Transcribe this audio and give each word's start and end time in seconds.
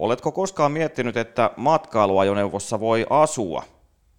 Oletko 0.00 0.32
koskaan 0.32 0.72
miettinyt, 0.72 1.16
että 1.16 1.50
matkailuajoneuvossa 1.56 2.80
voi 2.80 3.06
asua? 3.10 3.62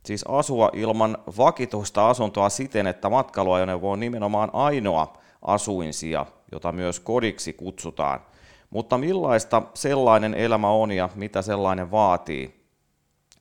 Siis 0.05 0.23
asua 0.27 0.69
ilman 0.73 1.17
vakituista 1.37 2.09
asuntoa 2.09 2.49
siten, 2.49 2.87
että 2.87 3.09
matkailuajoneuvo 3.09 3.91
on 3.91 3.99
nimenomaan 3.99 4.49
ainoa 4.53 5.17
asuinsija, 5.41 6.25
jota 6.51 6.71
myös 6.71 6.99
kodiksi 6.99 7.53
kutsutaan. 7.53 8.19
Mutta 8.69 8.97
millaista 8.97 9.61
sellainen 9.73 10.33
elämä 10.33 10.69
on 10.69 10.91
ja 10.91 11.09
mitä 11.15 11.41
sellainen 11.41 11.91
vaatii? 11.91 12.65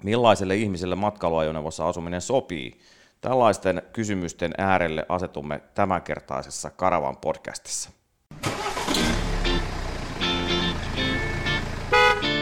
Millaiselle 0.02 0.57
ihmiselle 0.57 0.95
matkailuajoneuvossa 0.95 1.88
asuminen 1.88 2.20
sopii? 2.20 2.80
Tällaisten 3.20 3.82
kysymysten 3.93 4.54
äärelle 4.59 5.07
asetumme 5.09 5.61
tämänkertaisessa 5.75 6.70
Karavan 6.70 7.16
podcastissa. 7.16 8.00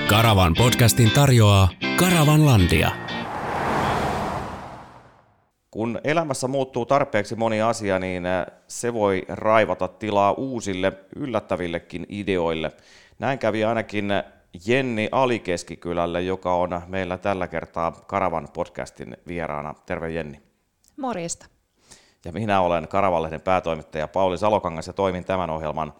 Karavan 0.09 0.55
podcastin 0.59 1.11
tarjoaa 1.11 1.69
Karavanlandia. 1.97 2.91
Kun 5.71 6.01
elämässä 6.05 6.49
muuttuu 6.49 6.87
tarpeeksi 6.87 7.35
moni 7.35 7.63
asia, 7.63 7.99
niin 7.99 8.27
äh, 8.27 8.47
se 8.69 8.95
voi 8.95 9.23
raivata 9.29 9.89
tilaa 9.89 10.33
uusille, 10.33 10.93
yllättävillekin 11.17 12.07
ideoille. 12.09 12.73
Näin 13.19 13.39
kävi 13.39 13.65
ainakin 13.65 14.11
Jenni 14.67 15.09
Alikeskikylälle, 15.13 16.23
joka 16.23 16.55
on 16.55 16.83
meillä 16.87 17.19
tällä 17.19 17.49
kertaa 17.49 17.93
Karavan 17.93 18.49
podcastin 18.55 19.17
vieraana. 19.27 19.75
Terve 19.87 20.11
Jenni. 20.11 20.43
Morjesta. 20.97 21.47
Ja 22.25 22.33
minä 22.33 22.61
olen 22.61 22.89
Karavalehden 22.89 23.41
päätoimittaja 23.41 24.09
Pauli 24.09 24.39
Salokangas 24.39 24.87
ja 24.87 24.93
toimin 24.93 25.25
tämän 25.25 25.51
ohjelman 25.51 25.93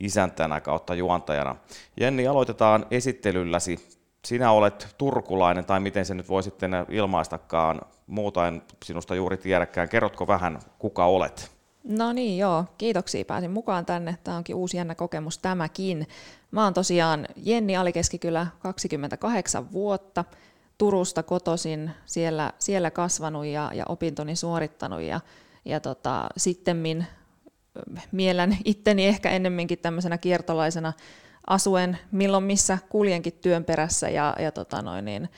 isäntänä 0.00 0.60
kautta 0.60 0.94
juontajana. 0.94 1.56
Jenni, 2.00 2.26
aloitetaan 2.26 2.86
esittelylläsi. 2.90 3.96
Sinä 4.24 4.52
olet 4.52 4.94
turkulainen, 4.98 5.64
tai 5.64 5.80
miten 5.80 6.04
se 6.04 6.14
nyt 6.14 6.28
voi 6.28 6.42
sitten 6.42 6.72
ilmaistakaan, 6.88 7.80
muuta 8.06 8.48
en 8.48 8.62
sinusta 8.84 9.14
juuri 9.14 9.36
tiedäkään. 9.36 9.88
Kerrotko 9.88 10.26
vähän, 10.26 10.58
kuka 10.78 11.06
olet? 11.06 11.56
No 11.88 12.12
niin, 12.12 12.38
joo. 12.38 12.64
Kiitoksia. 12.78 13.24
Pääsin 13.24 13.50
mukaan 13.50 13.86
tänne. 13.86 14.18
Tämä 14.24 14.36
onkin 14.36 14.56
uusi 14.56 14.76
jännä 14.76 14.94
kokemus 14.94 15.38
tämäkin. 15.38 16.08
Mä 16.50 16.64
oon 16.64 16.74
tosiaan 16.74 17.26
Jenni 17.36 17.76
Alikeskikylä, 17.76 18.46
28 18.58 19.72
vuotta. 19.72 20.24
Turusta 20.78 21.22
kotosin, 21.22 21.90
siellä, 22.06 22.52
siellä 22.58 22.90
kasvanut 22.90 23.46
ja, 23.46 23.70
ja 23.74 23.84
opintoni 23.88 24.36
suorittanut. 24.36 25.00
Ja, 25.00 25.20
ja 25.64 25.80
tota, 25.80 26.26
sittemmin 26.36 27.06
mielen 28.12 28.58
itteni 28.64 29.06
ehkä 29.06 29.30
ennemminkin 29.30 29.78
tämmöisenä 29.78 30.18
kiertolaisena 30.18 30.92
asuen 31.46 31.98
milloin 32.12 32.44
missä 32.44 32.78
kuljenkin 32.88 33.32
työn 33.32 33.64
perässä 33.64 34.08
ja, 34.08 34.36
ja 34.38 34.52
tota 34.52 34.82
noin 34.82 35.04
niin, 35.04 35.28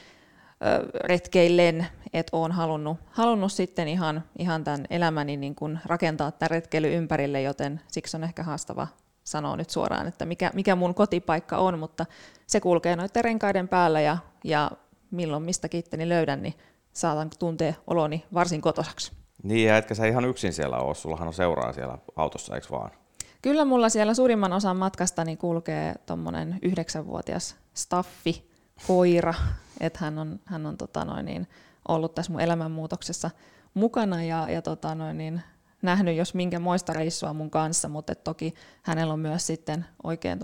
retkeillen, 0.94 1.86
että 2.12 2.36
olen 2.36 2.52
halunnut, 2.52 2.98
halunnut 3.10 3.52
sitten 3.52 3.88
ihan, 3.88 4.24
ihan 4.38 4.64
tämän 4.64 4.84
elämäni 4.90 5.36
niin 5.36 5.54
kuin 5.54 5.78
rakentaa 5.84 6.30
tämän 6.30 6.50
retkeily 6.50 6.94
ympärille, 6.94 7.42
joten 7.42 7.80
siksi 7.88 8.16
on 8.16 8.24
ehkä 8.24 8.42
haastava 8.42 8.86
sanoa 9.24 9.56
nyt 9.56 9.70
suoraan, 9.70 10.06
että 10.06 10.26
mikä, 10.26 10.50
mikä 10.54 10.76
mun 10.76 10.94
kotipaikka 10.94 11.58
on, 11.58 11.78
mutta 11.78 12.06
se 12.46 12.60
kulkee 12.60 12.96
noiden 12.96 13.24
renkaiden 13.24 13.68
päällä 13.68 14.00
ja, 14.00 14.18
ja 14.44 14.70
milloin 15.10 15.42
mistäkin 15.42 15.78
itteni 15.80 16.08
löydän, 16.08 16.42
niin 16.42 16.54
saatan 16.92 17.30
tuntea 17.38 17.74
oloni 17.86 18.24
varsin 18.34 18.60
kotosaksi. 18.60 19.12
Niin, 19.42 19.68
ja 19.68 19.76
etkä 19.76 19.94
sä 19.94 20.06
ihan 20.06 20.24
yksin 20.24 20.52
siellä 20.52 20.78
ole, 20.78 20.94
sullahan 20.94 21.28
on 21.28 21.34
seuraa 21.34 21.72
siellä 21.72 21.98
autossa, 22.16 22.54
eikö 22.54 22.66
vaan? 22.70 22.90
Kyllä 23.42 23.64
mulla 23.64 23.88
siellä 23.88 24.14
suurimman 24.14 24.52
osan 24.52 24.76
matkastani 24.76 25.36
kulkee 25.36 25.94
tuommoinen 26.06 26.58
yhdeksänvuotias 26.62 27.56
staffi, 27.74 28.50
koira, 28.86 29.34
että 29.80 29.98
hän 30.02 30.18
on, 30.18 30.40
hän 30.44 30.66
on 30.66 30.76
tota 30.76 31.04
noin 31.04 31.26
niin, 31.26 31.46
ollut 31.88 32.14
tässä 32.14 32.32
mun 32.32 32.40
elämänmuutoksessa 32.40 33.30
mukana 33.74 34.22
ja, 34.22 34.46
ja 34.50 34.62
tota 34.62 34.94
noin 34.94 35.18
niin, 35.18 35.42
nähnyt 35.82 36.16
jos 36.16 36.34
minkä 36.34 36.58
moista 36.58 36.92
reissua 36.92 37.32
mun 37.32 37.50
kanssa, 37.50 37.88
mutta 37.88 38.14
toki 38.14 38.54
hänellä 38.82 39.12
on 39.12 39.20
myös 39.20 39.46
sitten 39.46 39.86
oikein 40.02 40.38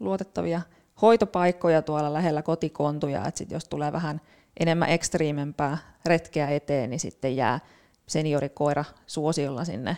luotettavia 0.00 0.60
hoitopaikkoja 1.02 1.82
tuolla 1.82 2.12
lähellä 2.12 2.42
kotikontuja, 2.42 3.26
että 3.26 3.44
jos 3.54 3.68
tulee 3.68 3.92
vähän 3.92 4.20
enemmän 4.60 4.88
ekstriimempää 4.88 5.78
retkeä 6.04 6.48
eteen, 6.48 6.90
niin 6.90 7.00
sitten 7.00 7.36
jää 7.36 7.60
seniorikoira 8.08 8.84
suosiolla 9.06 9.64
sinne, 9.64 9.96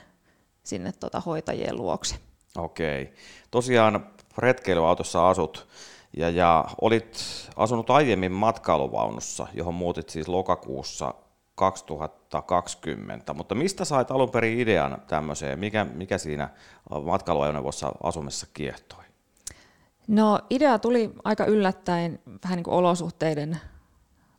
sinne 0.62 0.92
tota 0.92 1.20
hoitajien 1.20 1.76
luokse. 1.76 2.16
Okei. 2.58 3.12
Tosiaan 3.50 4.06
retkeilyautossa 4.38 5.28
asut 5.28 5.68
ja, 6.16 6.30
ja 6.30 6.64
olit 6.80 7.18
asunut 7.56 7.90
aiemmin 7.90 8.32
matkailuvaunussa, 8.32 9.46
johon 9.54 9.74
muutit 9.74 10.08
siis 10.08 10.28
lokakuussa 10.28 11.14
2020, 11.54 13.34
mutta 13.34 13.54
mistä 13.54 13.84
sait 13.84 14.10
alun 14.10 14.30
perin 14.30 14.60
idean 14.60 15.02
tämmöiseen? 15.06 15.58
Mikä, 15.58 15.84
mikä 15.84 16.18
siinä 16.18 16.48
matkailuajoneuvossa 17.04 17.92
asumisessa 18.02 18.46
kiehtoi? 18.54 19.04
No 20.08 20.38
idea 20.50 20.78
tuli 20.78 21.10
aika 21.24 21.44
yllättäen 21.44 22.18
vähän 22.44 22.56
niin 22.56 22.64
kuin 22.64 22.74
olosuhteiden, 22.74 23.60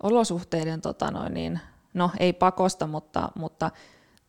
olosuhteiden 0.04 0.82
tota 0.82 1.12
noin 1.12 1.34
niin, 1.34 1.60
no 1.94 2.12
ei 2.20 2.34
pakosta, 2.34 2.88
mutta, 2.88 3.30
mutta 3.36 3.72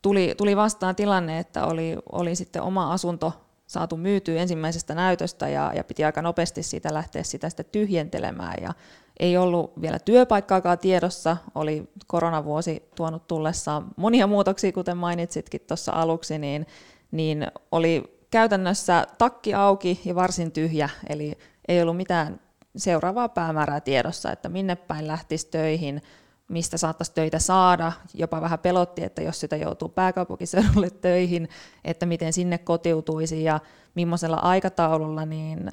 tuli, 0.02 0.34
tuli 0.36 0.56
vastaan 0.56 0.96
tilanne, 0.96 1.38
että 1.38 1.66
oli, 1.66 1.96
oli 2.12 2.34
sitten 2.34 2.62
oma 2.62 2.92
asunto 2.92 3.32
saatu 3.66 3.96
myytyä 3.96 4.40
ensimmäisestä 4.40 4.94
näytöstä 4.94 5.48
ja, 5.48 5.72
ja 5.74 5.84
piti 5.84 6.04
aika 6.04 6.22
nopeasti 6.22 6.62
siitä 6.62 6.94
lähteä 6.94 7.22
sitä 7.22 7.48
sitten 7.48 7.66
tyhjentelemään. 7.72 8.54
Ja 8.62 8.74
ei 9.20 9.36
ollut 9.36 9.80
vielä 9.80 9.98
työpaikkaakaan 9.98 10.78
tiedossa, 10.78 11.36
oli 11.54 11.90
koronavuosi 12.06 12.82
tuonut 12.96 13.26
tullessaan 13.26 13.86
monia 13.96 14.26
muutoksia, 14.26 14.72
kuten 14.72 14.96
mainitsitkin 14.96 15.60
tuossa 15.60 15.92
aluksi, 15.92 16.38
niin, 16.38 16.66
niin 17.10 17.46
oli 17.72 18.20
käytännössä 18.30 19.06
takki 19.18 19.54
auki 19.54 20.00
ja 20.04 20.14
varsin 20.14 20.52
tyhjä, 20.52 20.88
eli 21.08 21.38
ei 21.68 21.82
ollut 21.82 21.96
mitään 21.96 22.40
seuraavaa 22.76 23.28
päämäärää 23.28 23.80
tiedossa, 23.80 24.32
että 24.32 24.48
minne 24.48 24.76
päin 24.76 25.06
lähtisi 25.06 25.48
töihin, 25.50 26.02
mistä 26.50 26.76
saattaisi 26.76 27.12
töitä 27.14 27.38
saada. 27.38 27.92
Jopa 28.14 28.40
vähän 28.40 28.58
pelotti, 28.58 29.04
että 29.04 29.22
jos 29.22 29.40
sitä 29.40 29.56
joutuu 29.56 29.88
pääkaupunkiseudulle 29.88 30.90
töihin, 31.00 31.48
että 31.84 32.06
miten 32.06 32.32
sinne 32.32 32.58
kotiutuisi 32.58 33.44
ja 33.44 33.60
millaisella 33.94 34.36
aikataululla, 34.36 35.26
niin 35.26 35.72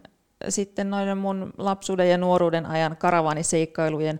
sitten 0.50 0.90
noiden 0.90 1.18
mun 1.18 1.54
lapsuuden 1.58 2.10
ja 2.10 2.18
nuoruuden 2.18 2.66
ajan 2.66 2.98
karavaniseikkailujen 2.98 4.20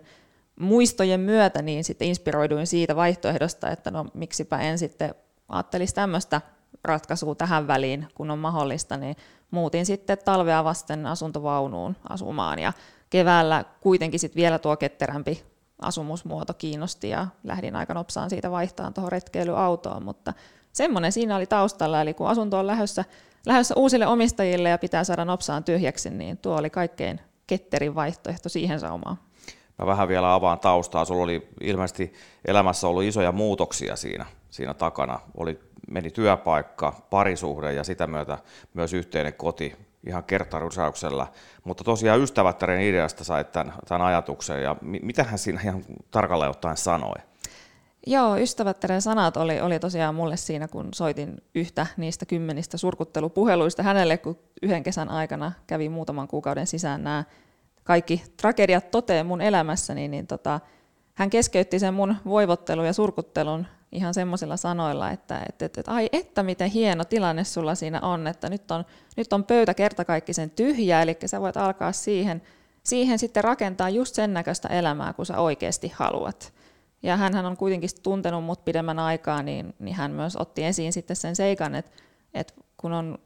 muistojen 0.60 1.20
myötä 1.20 1.62
niin 1.62 1.84
sitten 1.84 2.08
inspiroiduin 2.08 2.66
siitä 2.66 2.96
vaihtoehdosta, 2.96 3.70
että 3.70 3.90
no 3.90 4.06
miksipä 4.14 4.58
en 4.58 4.78
sitten 4.78 5.14
ajattelisi 5.48 5.94
tämmöistä 5.94 6.40
ratkaisua 6.84 7.34
tähän 7.34 7.66
väliin, 7.66 8.06
kun 8.14 8.30
on 8.30 8.38
mahdollista, 8.38 8.96
niin 8.96 9.16
muutin 9.50 9.86
sitten 9.86 10.18
talvea 10.24 10.64
vasten 10.64 11.06
asuntovaunuun 11.06 11.96
asumaan 12.08 12.58
ja 12.58 12.72
keväällä 13.10 13.64
kuitenkin 13.80 14.20
sitten 14.20 14.40
vielä 14.40 14.58
tuo 14.58 14.76
ketterämpi 14.76 15.42
asumusmuoto 15.78 16.54
kiinnosti 16.54 17.08
ja 17.08 17.26
lähdin 17.44 17.76
aika 17.76 17.94
nopsaan 17.94 18.30
siitä 18.30 18.50
vaihtaan 18.50 18.94
tuohon 18.94 19.12
retkeilyautoon, 19.12 20.04
mutta 20.04 20.32
semmoinen 20.72 21.12
siinä 21.12 21.36
oli 21.36 21.46
taustalla, 21.46 22.00
eli 22.00 22.14
kun 22.14 22.28
asunto 22.28 22.58
on 22.58 22.66
lähdössä, 22.66 23.04
lähdössä 23.46 23.74
uusille 23.76 24.06
omistajille 24.06 24.68
ja 24.68 24.78
pitää 24.78 25.04
saada 25.04 25.24
nopsaan 25.24 25.64
tyhjäksi, 25.64 26.10
niin 26.10 26.38
tuo 26.38 26.56
oli 26.56 26.70
kaikkein 26.70 27.20
ketterin 27.46 27.94
vaihtoehto 27.94 28.48
siihen 28.48 28.80
saumaan. 28.80 29.18
Mä 29.78 29.86
vähän 29.86 30.08
vielä 30.08 30.34
avaan 30.34 30.58
taustaa. 30.58 31.04
Sulla 31.04 31.24
oli 31.24 31.48
ilmeisesti 31.60 32.12
elämässä 32.44 32.88
ollut 32.88 33.02
isoja 33.02 33.32
muutoksia 33.32 33.96
siinä, 33.96 34.26
siinä 34.50 34.74
takana. 34.74 35.20
Oli, 35.36 35.60
meni 35.90 36.10
työpaikka, 36.10 36.92
parisuhde 37.10 37.72
ja 37.72 37.84
sitä 37.84 38.06
myötä 38.06 38.38
myös 38.74 38.92
yhteinen 38.92 39.34
koti 39.34 39.87
ihan 40.08 40.24
kertarysäyksellä. 40.24 41.26
Mutta 41.64 41.84
tosiaan 41.84 42.20
ystävättären 42.20 42.80
ideasta 42.80 43.24
sait 43.24 43.52
tämän, 43.52 43.74
tämän 43.88 44.06
ajatuksen 44.06 44.62
ja 44.62 44.76
mitä 44.82 45.24
hän 45.24 45.38
siinä 45.38 45.60
ihan 45.64 45.84
tarkalleen 46.10 46.50
ottaen 46.50 46.76
sanoi? 46.76 47.14
Joo, 48.06 48.36
ystävättären 48.36 49.02
sanat 49.02 49.36
oli, 49.36 49.60
oli 49.60 49.78
tosiaan 49.78 50.14
mulle 50.14 50.36
siinä, 50.36 50.68
kun 50.68 50.88
soitin 50.94 51.42
yhtä 51.54 51.86
niistä 51.96 52.26
kymmenistä 52.26 52.76
surkuttelupuheluista 52.76 53.82
hänelle, 53.82 54.18
kun 54.18 54.38
yhden 54.62 54.82
kesän 54.82 55.08
aikana 55.08 55.52
kävi 55.66 55.88
muutaman 55.88 56.28
kuukauden 56.28 56.66
sisään 56.66 57.04
nämä 57.04 57.24
kaikki 57.84 58.22
tragediat 58.36 58.90
toteen 58.90 59.26
mun 59.26 59.40
elämässäni, 59.40 60.08
niin 60.08 60.26
tota, 60.26 60.60
hän 61.14 61.30
keskeytti 61.30 61.78
sen 61.78 61.94
mun 61.94 62.16
voivottelun 62.24 62.86
ja 62.86 62.92
surkuttelun 62.92 63.66
ihan 63.92 64.14
semmoisilla 64.14 64.56
sanoilla, 64.56 65.10
että, 65.10 65.42
että, 65.48 65.64
että, 65.64 65.80
että 65.80 65.92
ai 65.92 66.08
että 66.12 66.42
miten 66.42 66.70
hieno 66.70 67.04
tilanne 67.04 67.44
sulla 67.44 67.74
siinä 67.74 68.00
on, 68.00 68.26
että 68.26 68.48
nyt 68.48 68.70
on, 68.70 68.84
nyt 69.16 69.32
on 69.32 69.44
pöytä 69.44 69.74
kertakaikkisen 69.74 70.50
tyhjä, 70.50 71.02
eli 71.02 71.16
sä 71.26 71.40
voit 71.40 71.56
alkaa 71.56 71.92
siihen, 71.92 72.42
siihen 72.82 73.18
sitten 73.18 73.44
rakentaa 73.44 73.90
just 73.90 74.14
sen 74.14 74.34
näköistä 74.34 74.68
elämää, 74.68 75.12
kun 75.12 75.26
sä 75.26 75.38
oikeasti 75.38 75.92
haluat. 75.96 76.52
Ja 77.02 77.16
hän 77.16 77.46
on 77.46 77.56
kuitenkin 77.56 77.90
tuntenut 78.02 78.44
mut 78.44 78.64
pidemmän 78.64 78.98
aikaa, 78.98 79.42
niin, 79.42 79.74
niin 79.78 79.96
hän 79.96 80.10
myös 80.10 80.36
otti 80.36 80.64
esiin 80.64 80.92
sitten 80.92 81.16
sen 81.16 81.36
seikan, 81.36 81.74
että, 81.74 81.90
että 82.34 82.54
kun 82.76 82.92
on 82.92 83.18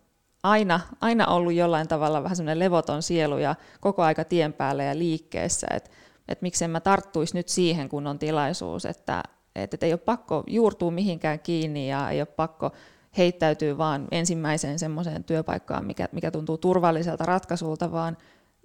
aina, 0.43 0.81
aina 1.01 1.27
ollut 1.27 1.53
jollain 1.53 1.89
tavalla 1.89 2.23
vähän 2.23 2.37
semmoinen 2.37 2.59
levoton 2.59 3.03
sielu 3.03 3.39
ja 3.39 3.55
koko 3.81 4.03
aika 4.03 4.25
tien 4.25 4.53
päällä 4.53 4.85
ja 4.85 4.99
liikkeessä, 4.99 5.67
että 5.75 5.91
et 6.29 6.43
miksei 6.43 6.69
mä 6.69 6.81
tarttuisi 6.81 7.35
nyt 7.35 7.49
siihen, 7.49 7.89
kun 7.89 8.07
on 8.07 8.19
tilaisuus, 8.19 8.85
että 8.85 9.23
et, 9.55 9.75
et 9.75 9.83
ei 9.83 9.93
ole 9.93 10.01
pakko 10.01 10.45
juurtua 10.47 10.91
mihinkään 10.91 11.41
kiinni 11.41 11.91
ja 11.91 12.11
ei 12.11 12.21
ole 12.21 12.27
pakko 12.27 12.73
heittäytyy 13.19 13.79
vaan 13.79 14.09
ensimmäiseen 14.11 14.79
semmoiseen 14.79 15.25
työpaikkaan, 15.25 15.85
mikä, 15.85 16.09
mikä 16.13 16.31
tuntuu 16.31 16.59
turvalliselta 16.59 17.25
ratkaisulta, 17.25 17.93
vaan 17.93 18.17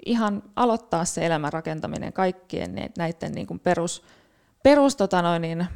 ihan 0.06 0.44
aloittaa 0.56 1.06
se 1.06 1.26
elämän 1.26 1.54
rakentaminen 1.54 2.14
kaikkien 2.14 2.76
näiden 2.98 3.32
niin 3.32 3.48
kuin 3.48 3.60
perus, 3.60 4.04
perus 4.64 4.96
tota 4.96 5.22
noin, 5.22 5.42
niin, 5.42 5.68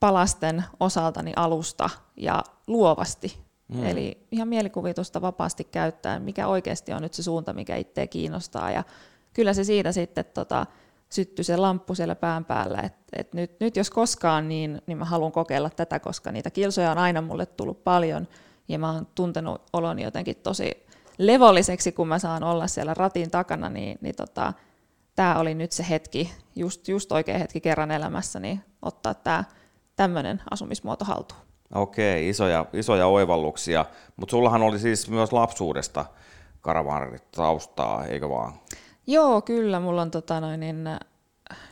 palasten 0.00 0.64
osalta 0.80 1.22
niin 1.22 1.38
alusta 1.38 1.90
ja 2.16 2.42
luovasti. 2.66 3.38
Mm. 3.68 3.86
Eli 3.86 4.26
ihan 4.32 4.48
mielikuvitusta 4.48 5.20
vapaasti 5.20 5.64
käyttäen, 5.64 6.22
mikä 6.22 6.46
oikeasti 6.46 6.92
on 6.92 7.02
nyt 7.02 7.14
se 7.14 7.22
suunta, 7.22 7.52
mikä 7.52 7.76
itseä 7.76 8.06
kiinnostaa. 8.06 8.70
Ja 8.70 8.84
kyllä 9.32 9.54
se 9.54 9.64
siitä 9.64 9.92
sitten 9.92 10.24
tota, 10.34 10.66
syttyi 11.12 11.44
se 11.44 11.56
lamppu 11.56 11.94
siellä 11.94 12.14
pään 12.14 12.44
päällä, 12.44 12.80
että 12.80 13.02
et 13.12 13.34
nyt, 13.34 13.60
nyt 13.60 13.76
jos 13.76 13.90
koskaan, 13.90 14.48
niin, 14.48 14.82
niin 14.86 14.98
mä 14.98 15.04
haluan 15.04 15.32
kokeilla 15.32 15.70
tätä, 15.70 15.98
koska 15.98 16.32
niitä 16.32 16.50
kilsoja 16.50 16.90
on 16.90 16.98
aina 16.98 17.22
mulle 17.22 17.46
tullut 17.46 17.84
paljon, 17.84 18.28
ja 18.68 18.78
mä 18.78 18.92
oon 18.92 19.06
tuntenut 19.14 19.62
oloni 19.72 20.02
jotenkin 20.02 20.36
tosi 20.36 20.86
levolliseksi, 21.18 21.92
kun 21.92 22.08
mä 22.08 22.18
saan 22.18 22.42
olla 22.42 22.66
siellä 22.66 22.94
ratin 22.94 23.30
takana, 23.30 23.68
niin, 23.68 23.98
niin 24.00 24.14
tota, 24.16 24.52
tämä 25.16 25.38
oli 25.38 25.54
nyt 25.54 25.72
se 25.72 25.86
hetki, 25.90 26.32
just, 26.56 26.88
just 26.88 27.12
oikea 27.12 27.38
hetki 27.38 27.60
kerran 27.60 27.90
elämässä, 27.90 28.40
niin 28.40 28.60
ottaa 28.82 29.14
tämä 29.14 29.44
tämmöinen 29.96 30.42
asumismuoto 30.50 31.04
haltuun. 31.04 31.40
Okei, 31.74 32.28
isoja, 32.28 32.66
isoja 32.72 33.06
oivalluksia, 33.06 33.84
mutta 34.16 34.30
sullahan 34.30 34.62
oli 34.62 34.78
siis 34.78 35.10
myös 35.10 35.32
lapsuudesta 35.32 36.04
taustaa, 37.36 38.04
eikö 38.04 38.28
vaan? 38.28 38.52
Joo, 39.06 39.42
kyllä. 39.42 39.80
Mulla 39.80 40.02
on 40.02 40.10
tota 40.10 40.40
noin, 40.40 40.60
niin, 40.60 40.84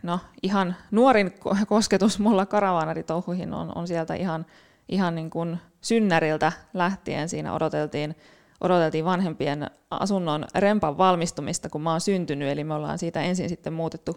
no, 0.02 0.20
ihan 0.42 0.76
nuorin 0.90 1.34
kosketus 1.66 2.18
mulla 2.18 2.46
karavaanaritouhuihin 2.46 3.54
on, 3.54 3.72
on 3.74 3.88
sieltä 3.88 4.14
ihan, 4.14 4.46
ihan 4.88 5.14
niin 5.14 5.30
kuin 5.30 5.58
synnäriltä 5.80 6.52
lähtien. 6.74 7.28
Siinä 7.28 7.54
odoteltiin, 7.54 8.16
odoteltiin 8.60 9.04
vanhempien 9.04 9.70
asunnon 9.90 10.44
rempan 10.54 10.98
valmistumista, 10.98 11.68
kun 11.68 11.82
mä 11.82 11.90
oon 11.90 12.00
syntynyt, 12.00 12.48
eli 12.48 12.64
me 12.64 12.74
ollaan 12.74 12.98
siitä 12.98 13.22
ensin 13.22 13.48
sitten 13.48 13.72
muutettu 13.72 14.16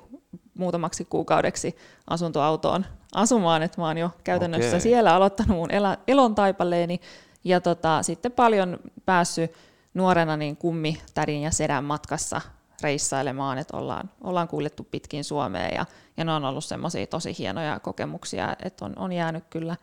muutamaksi 0.57 1.05
kuukaudeksi 1.05 1.75
asuntoautoon 2.07 2.85
asumaan, 3.15 3.63
että 3.63 3.81
mä 3.81 3.87
oon 3.87 3.97
jo 3.97 4.09
käytännössä 4.23 4.67
okay. 4.67 4.79
siellä 4.79 5.15
aloittanut 5.15 5.57
mun 5.57 5.71
elä, 5.71 5.97
elon 6.07 6.35
taipaleeni, 6.35 6.99
ja 7.43 7.61
tota, 7.61 8.03
sitten 8.03 8.31
paljon 8.31 8.79
päässyt 9.05 9.51
nuorena 9.93 10.37
niin 10.37 10.57
kummi, 10.57 11.01
tädin 11.13 11.41
ja 11.41 11.51
sedän 11.51 11.83
matkassa 11.83 12.41
reissailemaan, 12.83 13.57
että 13.57 13.77
ollaan, 13.77 14.09
ollaan 14.23 14.47
kuljettu 14.47 14.87
pitkin 14.91 15.23
Suomea 15.23 15.67
ja, 15.67 15.85
ja 16.17 16.25
ne 16.25 16.33
on 16.33 16.45
ollut 16.45 16.65
semmoisia 16.65 17.07
tosi 17.07 17.35
hienoja 17.37 17.79
kokemuksia, 17.79 18.55
että 18.63 18.85
on, 18.85 18.93
on 18.95 19.11
jäänyt 19.11 19.43
kyllä 19.49 19.75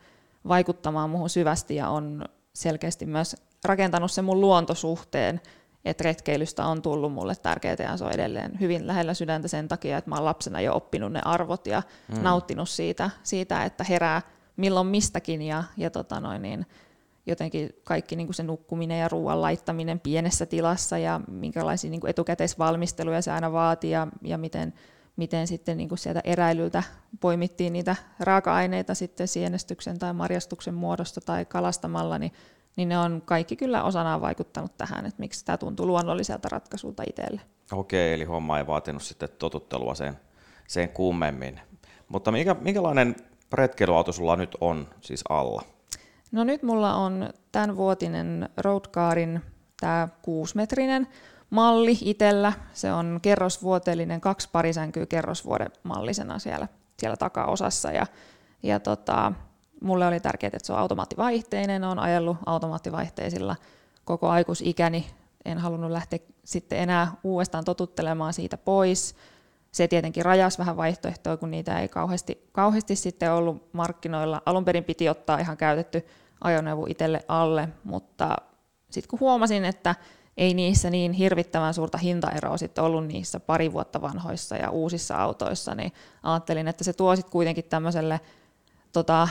vaikuttamaan 0.47 1.09
muuhun 1.09 1.29
syvästi 1.29 1.75
ja 1.75 1.89
on 1.89 2.25
selkeästi 2.53 3.05
myös 3.05 3.35
rakentanut 3.63 4.11
sen 4.11 4.25
mun 4.25 4.41
luontosuhteen, 4.41 5.41
että 5.85 6.03
retkeilystä 6.03 6.65
on 6.65 6.81
tullut 6.81 7.13
mulle 7.13 7.35
tärkeää 7.35 7.75
ja 7.79 7.97
se 7.97 8.05
on 8.05 8.11
edelleen 8.11 8.59
hyvin 8.59 8.87
lähellä 8.87 9.13
sydäntä 9.13 9.47
sen 9.47 9.67
takia, 9.67 9.97
että 9.97 10.09
mä 10.09 10.15
oon 10.15 10.25
lapsena 10.25 10.61
jo 10.61 10.75
oppinut 10.75 11.11
ne 11.11 11.21
arvot 11.25 11.67
ja 11.67 11.83
mm. 12.07 12.23
nauttinut 12.23 12.69
siitä, 12.69 13.09
siitä, 13.23 13.63
että 13.63 13.83
herää 13.83 14.21
milloin 14.57 14.87
mistäkin 14.87 15.41
ja, 15.41 15.63
ja 15.77 15.89
tota 15.89 16.19
noin, 16.19 16.41
niin, 16.41 16.65
jotenkin 17.25 17.69
kaikki 17.83 18.15
niin 18.15 18.27
kuin 18.27 18.35
se 18.35 18.43
nukkuminen 18.43 18.99
ja 18.99 19.07
ruoan 19.07 19.41
laittaminen 19.41 19.99
pienessä 19.99 20.45
tilassa 20.45 20.97
ja 20.97 21.21
minkälaisia 21.27 21.91
niin 21.91 22.01
kuin 22.01 22.09
etukäteisvalmisteluja 22.09 23.21
se 23.21 23.31
aina 23.31 23.51
vaatii 23.51 23.91
ja, 23.91 24.07
ja 24.21 24.37
miten, 24.37 24.73
miten 25.15 25.47
sitten 25.47 25.77
niin 25.77 25.89
kuin 25.89 25.99
sieltä 25.99 26.21
eräilyltä 26.23 26.83
poimittiin 27.19 27.73
niitä 27.73 27.95
raaka-aineita 28.19 28.95
sitten 28.95 29.27
sienestyksen 29.27 29.99
tai 29.99 30.13
marjastuksen 30.13 30.73
muodosta 30.73 31.21
tai 31.21 31.45
kalastamalla, 31.45 32.19
niin, 32.19 32.31
niin 32.75 32.89
ne 32.89 32.97
on 32.97 33.21
kaikki 33.25 33.55
kyllä 33.55 33.83
osanaan 33.83 34.21
vaikuttanut 34.21 34.77
tähän, 34.77 35.05
että 35.05 35.19
miksi 35.19 35.45
tämä 35.45 35.57
tuntuu 35.57 35.87
luonnolliselta 35.87 36.49
ratkaisulta 36.51 37.03
itselle. 37.09 37.41
Okei, 37.71 38.13
eli 38.13 38.23
homma 38.23 38.57
ei 38.57 38.67
vaatinut 38.67 39.03
sitten 39.03 39.29
totuttelua 39.39 39.95
sen, 39.95 40.19
sen 40.67 40.89
kummemmin. 40.89 41.59
Mutta 42.07 42.31
mikä, 42.31 42.55
minkälainen 42.61 43.15
retkeilyauto 43.53 44.11
sulla 44.11 44.35
nyt 44.35 44.57
on 44.61 44.87
siis 45.01 45.23
alla? 45.29 45.61
No 46.31 46.43
nyt 46.43 46.63
mulla 46.63 46.95
on 46.95 47.29
tämänvuotinen 47.51 48.49
Roadcarin 48.57 49.41
tämä 49.79 50.07
kuusimetrinen 50.21 51.07
malli 51.49 51.97
itellä. 52.01 52.53
Se 52.73 52.93
on 52.93 53.19
kerrosvuoteellinen, 53.21 54.21
kaksi 54.21 54.49
parisänkyä 54.51 55.05
kerrosvuoden 55.05 55.71
mallisena 55.83 56.39
siellä, 56.39 56.67
siellä 56.99 57.17
takaosassa. 57.17 57.91
Ja, 57.91 58.05
ja 58.63 58.79
tota, 58.79 59.33
mulle 59.81 60.07
oli 60.07 60.19
tärkeää, 60.19 60.51
että 60.53 60.67
se 60.67 60.73
on 60.73 60.79
automaattivaihteinen. 60.79 61.83
Olen 61.83 61.99
ajellut 61.99 62.37
automaattivaihteisilla 62.45 63.55
koko 64.05 64.29
aikuisikäni. 64.29 65.05
En 65.45 65.57
halunnut 65.57 65.91
lähteä 65.91 66.19
sitten 66.43 66.79
enää 66.79 67.11
uudestaan 67.23 67.65
totuttelemaan 67.65 68.33
siitä 68.33 68.57
pois. 68.57 69.15
Se 69.71 69.87
tietenkin 69.87 70.25
rajasi 70.25 70.57
vähän 70.57 70.77
vaihtoehtoja, 70.77 71.37
kun 71.37 71.51
niitä 71.51 71.79
ei 71.79 71.87
kauheasti, 71.87 72.47
kauheasti 72.51 72.95
sitten 72.95 73.31
ollut 73.31 73.73
markkinoilla. 73.73 74.41
Alun 74.45 74.65
perin 74.65 74.83
piti 74.83 75.09
ottaa 75.09 75.39
ihan 75.39 75.57
käytetty 75.57 76.05
ajoneuvo 76.41 76.85
itselle 76.89 77.21
alle, 77.27 77.69
mutta 77.83 78.35
sitten 78.89 79.09
kun 79.09 79.19
huomasin, 79.19 79.65
että 79.65 79.95
ei 80.37 80.53
niissä 80.53 80.89
niin 80.89 81.13
hirvittävän 81.13 81.73
suurta 81.73 81.97
hintaeroa 81.97 82.57
sitten 82.57 82.83
ollut 82.83 83.07
niissä 83.07 83.39
pari 83.39 83.73
vuotta 83.73 84.01
vanhoissa 84.01 84.55
ja 84.55 84.69
uusissa 84.69 85.15
autoissa, 85.15 85.75
niin 85.75 85.93
ajattelin, 86.23 86.67
että 86.67 86.83
se 86.83 86.93
tuo 86.93 87.15
sitten 87.15 87.31
kuitenkin 87.31 87.65
tämmöiselle 87.65 88.19
tota, 88.91 89.27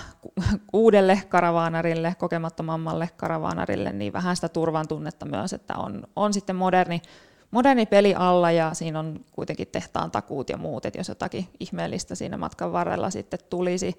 uudelle 0.73 1.23
karavaanarille, 1.29 2.17
kokemattomammalle 2.19 3.11
karavaanarille, 3.17 3.93
niin 3.93 4.13
vähän 4.13 4.37
sitä 4.37 4.49
turvan 4.49 4.89
tunnetta 4.89 5.27
myös, 5.27 5.53
että 5.53 5.75
on, 5.77 6.03
on 6.17 6.33
sitten 6.33 6.57
moderni, 6.57 7.03
moderni 7.51 7.87
peli 7.87 8.15
alla 8.15 8.51
ja 8.51 8.75
siinä 8.75 8.99
on 8.99 9.25
kuitenkin 9.33 9.69
tehtaan 9.69 10.11
takuut 10.11 10.51
ja 10.51 10.57
muut, 10.57 10.87
että 10.87 10.99
jos 10.99 11.09
jotakin 11.09 11.49
ihmeellistä 11.61 12.15
siinä 12.15 12.37
matkan 12.37 12.73
varrella 12.73 13.11
sitten 13.11 13.39
tulisi. 13.51 13.99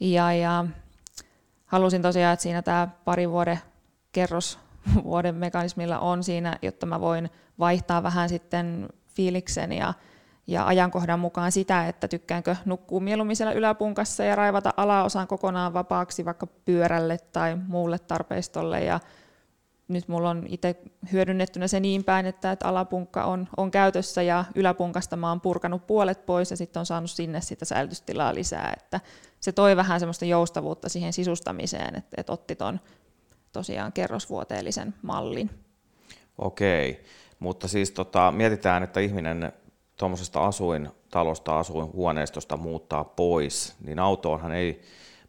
Ja, 0.00 0.32
ja 0.32 0.64
halusin 1.66 2.02
tosiaan, 2.02 2.32
että 2.32 2.42
siinä 2.42 2.62
tämä 2.62 2.88
pari 3.04 3.30
vuoden 3.30 3.58
kerros 4.12 4.58
vuoden 5.04 5.34
mekanismilla 5.34 5.98
on 5.98 6.24
siinä, 6.24 6.58
jotta 6.62 6.86
mä 6.86 7.00
voin 7.00 7.30
vaihtaa 7.58 8.02
vähän 8.02 8.28
sitten 8.28 8.88
fiiliksen 9.08 9.72
ja, 9.72 9.94
ja 10.46 10.66
ajankohdan 10.66 11.20
mukaan 11.20 11.52
sitä, 11.52 11.88
että 11.88 12.08
tykkäänkö 12.08 12.56
nukkuu 12.64 13.00
mieluummin 13.00 13.36
siellä 13.36 13.52
yläpunkassa 13.52 14.24
ja 14.24 14.36
raivata 14.36 14.74
alaosan 14.76 15.26
kokonaan 15.26 15.74
vapaaksi 15.74 16.24
vaikka 16.24 16.46
pyörälle 16.46 17.18
tai 17.32 17.56
muulle 17.56 17.98
tarpeistolle. 17.98 18.84
Ja 18.84 19.00
nyt 19.92 20.08
mulla 20.08 20.30
on 20.30 20.44
itse 20.48 20.76
hyödynnettynä 21.12 21.68
se 21.68 21.80
niin 21.80 22.04
päin, 22.04 22.26
että, 22.26 22.52
että 22.52 22.68
alapunkka 22.68 23.24
on, 23.24 23.48
on 23.56 23.70
käytössä 23.70 24.22
ja 24.22 24.44
yläpunkasta 24.54 25.16
mä 25.16 25.28
oon 25.28 25.40
purkanut 25.40 25.86
puolet 25.86 26.26
pois 26.26 26.50
ja 26.50 26.56
sitten 26.56 26.80
on 26.80 26.86
saanut 26.86 27.10
sinne 27.10 27.40
sitä 27.40 27.64
säilytystilaa 27.64 28.34
lisää. 28.34 28.74
Että 28.76 29.00
se 29.40 29.52
toi 29.52 29.76
vähän 29.76 30.00
semmoista 30.00 30.24
joustavuutta 30.24 30.88
siihen 30.88 31.12
sisustamiseen, 31.12 31.94
että, 31.94 32.16
että 32.16 32.32
otti 32.32 32.56
ton 32.56 32.80
tosiaan 33.52 33.92
kerrosvuoteellisen 33.92 34.94
mallin. 35.02 35.50
Okei, 36.38 37.04
mutta 37.38 37.68
siis 37.68 37.90
tota, 37.90 38.32
mietitään, 38.36 38.82
että 38.82 39.00
ihminen 39.00 39.52
tuommoisesta 39.96 40.46
asuintalosta, 40.46 41.58
asuinhuoneistosta 41.58 42.56
muuttaa 42.56 43.04
pois, 43.04 43.74
niin 43.84 43.98
autoonhan 43.98 44.52
ei 44.52 44.82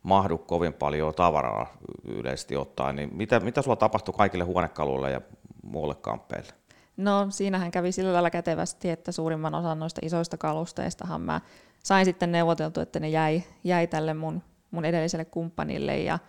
mahdu 0.04 0.38
kovin 0.38 0.74
paljon 0.74 1.14
tavaraa 1.16 1.74
yleisesti 2.06 2.56
ottaen. 2.56 2.96
Niin 2.96 3.10
mitä, 3.16 3.40
mitä 3.40 3.62
sulla 3.62 3.76
tapahtui 3.76 4.14
kaikille 4.18 4.44
huonekaluille 4.44 5.12
ja 5.12 5.22
muulle 5.64 5.96
kamppeille? 5.96 6.54
No 6.98 7.28
siinähän 7.30 7.72
kävi 7.72 7.92
sillä 7.92 8.14
lailla 8.14 8.30
kätevästi, 8.30 8.90
että 8.90 9.12
suurimman 9.12 9.56
osan 9.56 9.80
noista 9.80 10.02
isoista 10.04 10.38
kalusteistahan 10.38 11.22
mä 11.22 11.42
sain 11.84 12.06
sitten 12.06 12.32
neuvoteltu, 12.32 12.82
että 12.82 13.00
ne 13.00 13.10
jäi, 13.10 13.44
jäi 13.64 13.88
tälle 13.88 14.14
mun, 14.14 14.42
mun 14.72 14.86
edelliselle 14.86 15.26
kumppanille 15.26 15.98
ja, 15.98 16.20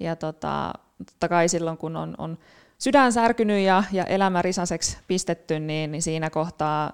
ja 0.00 0.16
tota, 0.16 0.72
totta 1.06 1.28
kai 1.28 1.48
silloin 1.48 1.76
kun 1.76 1.96
on, 1.96 2.14
on 2.18 2.38
sydän 2.78 3.12
särkynyt 3.12 3.64
ja, 3.64 3.84
ja 3.92 4.04
elämä 4.04 4.42
risaseksi 4.42 4.98
pistetty, 5.06 5.60
niin, 5.60 5.92
niin 5.92 6.02
siinä 6.02 6.30
kohtaa 6.30 6.92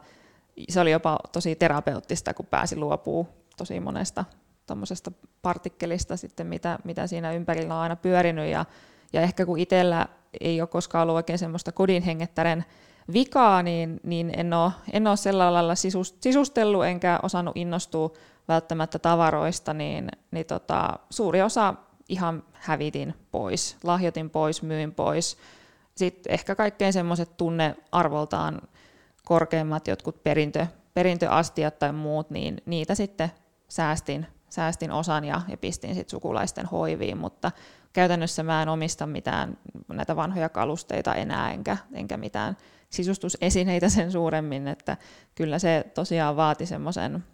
se 0.68 0.80
oli 0.80 0.90
jopa 0.90 1.18
tosi 1.32 1.56
terapeuttista, 1.56 2.34
kun 2.34 2.46
pääsi 2.46 2.76
luopuu 2.76 3.28
tosi 3.56 3.80
monesta 3.80 4.24
tuommoisesta 4.68 5.12
partikkelista 5.42 6.16
sitten, 6.16 6.46
mitä, 6.46 6.78
mitä 6.84 7.06
siinä 7.06 7.32
ympärillä 7.32 7.74
on 7.74 7.80
aina 7.80 7.96
pyörinyt 7.96 8.50
ja, 8.50 8.64
ja 9.12 9.20
ehkä 9.20 9.46
kun 9.46 9.58
itsellä 9.58 10.06
ei 10.40 10.60
ole 10.60 10.68
koskaan 10.68 11.02
ollut 11.02 11.14
oikein 11.14 11.38
semmoista 11.38 11.72
kodin 11.72 12.02
hengettären 12.02 12.64
vikaa, 13.12 13.62
niin, 13.62 14.00
niin 14.02 14.32
en, 14.36 14.52
ole, 14.52 14.72
en 14.92 15.06
ole 15.06 15.16
sillä 15.16 15.52
lailla 15.52 15.74
sisustellut 16.20 16.84
enkä 16.84 17.20
osannut 17.22 17.56
innostua 17.56 18.12
välttämättä 18.48 18.98
tavaroista, 18.98 19.74
niin, 19.74 20.08
niin 20.30 20.46
tota, 20.46 20.98
suuri 21.10 21.42
osa 21.42 21.74
ihan 22.08 22.42
hävitin 22.52 23.14
pois, 23.30 23.76
lahjoitin 23.82 24.30
pois, 24.30 24.62
myin 24.62 24.94
pois. 24.94 25.38
sitten 25.94 26.32
ehkä 26.32 26.54
kaikkein 26.54 26.92
semmoiset 26.92 27.36
tunnearvoltaan 27.36 28.60
korkeimmat 29.24 29.88
jotkut 29.88 30.22
perintö, 30.22 30.66
perintöastiat 30.94 31.78
tai 31.78 31.92
muut, 31.92 32.30
niin 32.30 32.62
niitä 32.66 32.94
sitten 32.94 33.30
säästin, 33.68 34.26
säästin 34.50 34.90
osan 34.90 35.24
ja, 35.24 35.40
ja 35.48 35.56
pistin 35.56 35.94
sitten 35.94 36.10
sukulaisten 36.10 36.66
hoiviin, 36.66 37.18
mutta 37.18 37.52
käytännössä 37.92 38.42
mä 38.42 38.62
en 38.62 38.68
omista 38.68 39.06
mitään 39.06 39.58
näitä 39.88 40.16
vanhoja 40.16 40.48
kalusteita 40.48 41.14
enää, 41.14 41.52
enkä, 41.52 41.76
enkä 41.92 42.16
mitään 42.16 42.56
sisustusesineitä 42.90 43.88
sen 43.88 44.12
suuremmin, 44.12 44.68
että 44.68 44.96
kyllä 45.34 45.58
se 45.58 45.84
tosiaan 45.94 46.36
vaati 46.36 46.66
semmoisen 46.66 47.24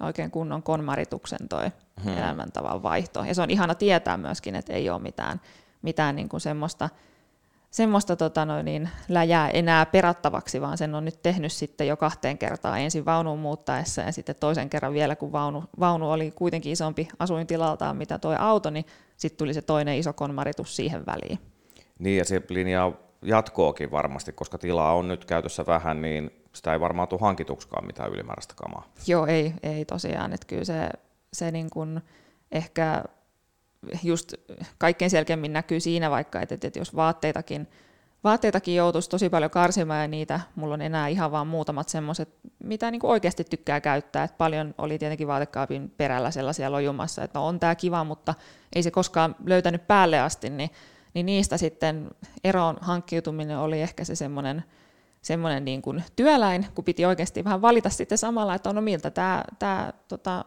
oikein 0.00 0.30
kunnon 0.30 0.62
konmarituksen 0.62 1.48
toi 1.48 1.70
hmm. 2.04 2.18
elämäntavan 2.18 2.82
vaihto. 2.82 3.24
Ja 3.24 3.34
se 3.34 3.42
on 3.42 3.50
ihana 3.50 3.74
tietää 3.74 4.16
myöskin, 4.16 4.54
että 4.54 4.72
ei 4.72 4.90
ole 4.90 5.02
mitään, 5.02 5.40
mitään 5.82 6.16
niin 6.16 6.28
kuin 6.28 6.40
semmoista, 6.40 6.88
semmoista 7.72 8.16
tota 8.16 8.44
noin, 8.44 8.64
niin, 8.64 8.88
läjää 9.08 9.50
enää 9.50 9.86
perattavaksi, 9.86 10.60
vaan 10.60 10.78
sen 10.78 10.94
on 10.94 11.04
nyt 11.04 11.22
tehnyt 11.22 11.52
sitten 11.52 11.86
jo 11.86 11.96
kahteen 11.96 12.38
kertaan 12.38 12.80
ensin 12.80 13.04
vaunuun 13.04 13.38
muuttaessa 13.38 14.02
ja 14.02 14.12
sitten 14.12 14.36
toisen 14.40 14.70
kerran 14.70 14.94
vielä, 14.94 15.16
kun 15.16 15.32
vaunu, 15.32 15.64
vaunu 15.80 16.10
oli 16.10 16.30
kuitenkin 16.30 16.72
isompi 16.72 17.08
asuintilaltaan 17.18 17.96
mitä 17.96 18.18
tuo 18.18 18.36
auto, 18.38 18.70
niin 18.70 18.84
sitten 19.16 19.38
tuli 19.38 19.54
se 19.54 19.62
toinen 19.62 19.98
iso 19.98 20.12
konmaritus 20.12 20.76
siihen 20.76 21.06
väliin. 21.06 21.38
Niin 21.98 22.18
ja 22.18 22.24
se 22.24 22.42
linjaa 22.48 22.92
jatkoakin 23.22 23.90
varmasti, 23.90 24.32
koska 24.32 24.58
tilaa 24.58 24.94
on 24.94 25.08
nyt 25.08 25.24
käytössä 25.24 25.66
vähän, 25.66 26.02
niin 26.02 26.30
sitä 26.52 26.72
ei 26.72 26.80
varmaan 26.80 27.08
tule 27.08 27.20
hankituksikaan 27.20 27.86
mitään 27.86 28.12
ylimääräistä 28.12 28.54
kamaa. 28.56 28.88
Joo, 29.06 29.26
ei, 29.26 29.54
ei 29.62 29.84
tosiaan. 29.84 30.32
Että 30.32 30.46
kyllä 30.46 30.64
se, 30.64 30.88
se 31.32 31.50
niin 31.50 31.70
kuin 31.70 32.00
ehkä 32.52 33.04
just 34.02 34.34
kaikkein 34.78 35.10
selkeämmin 35.10 35.52
näkyy 35.52 35.80
siinä 35.80 36.10
vaikka, 36.10 36.40
että, 36.40 36.54
että 36.54 36.78
jos 36.78 36.96
vaatteitakin, 36.96 37.68
vaatteitakin 38.24 38.74
joutuisi 38.74 39.10
tosi 39.10 39.30
paljon 39.30 39.50
karsimaan 39.50 40.00
ja 40.02 40.08
niitä, 40.08 40.40
mulla 40.54 40.74
on 40.74 40.82
enää 40.82 41.08
ihan 41.08 41.32
vaan 41.32 41.46
muutamat 41.46 41.88
semmoiset, 41.88 42.28
mitä 42.64 42.90
niin 42.90 43.06
oikeasti 43.06 43.44
tykkää 43.44 43.80
käyttää. 43.80 44.24
Että 44.24 44.36
paljon 44.36 44.74
oli 44.78 44.98
tietenkin 44.98 45.26
vaatekaapin 45.26 45.90
perällä 45.96 46.30
sellaisia 46.30 46.72
lojumassa, 46.72 47.24
että 47.24 47.38
no 47.38 47.46
on 47.46 47.60
tämä 47.60 47.74
kiva, 47.74 48.04
mutta 48.04 48.34
ei 48.74 48.82
se 48.82 48.90
koskaan 48.90 49.36
löytänyt 49.46 49.86
päälle 49.86 50.20
asti, 50.20 50.50
niin, 50.50 50.70
niin 51.14 51.26
niistä 51.26 51.56
sitten 51.56 52.10
eroon 52.44 52.76
hankkiutuminen 52.80 53.58
oli 53.58 53.80
ehkä 53.80 54.04
se 54.04 54.14
semmoinen, 54.14 54.64
semmoinen 55.22 55.64
niin 55.64 55.82
kuin 55.82 56.04
työläin, 56.16 56.66
kun 56.74 56.84
piti 56.84 57.04
oikeasti 57.04 57.44
vähän 57.44 57.62
valita 57.62 57.90
sitten 57.90 58.18
samalla, 58.18 58.54
että 58.54 58.72
no 58.72 58.80
miltä 58.80 59.10
tämä, 59.10 59.44
tämä 59.58 59.92
tota, 60.08 60.44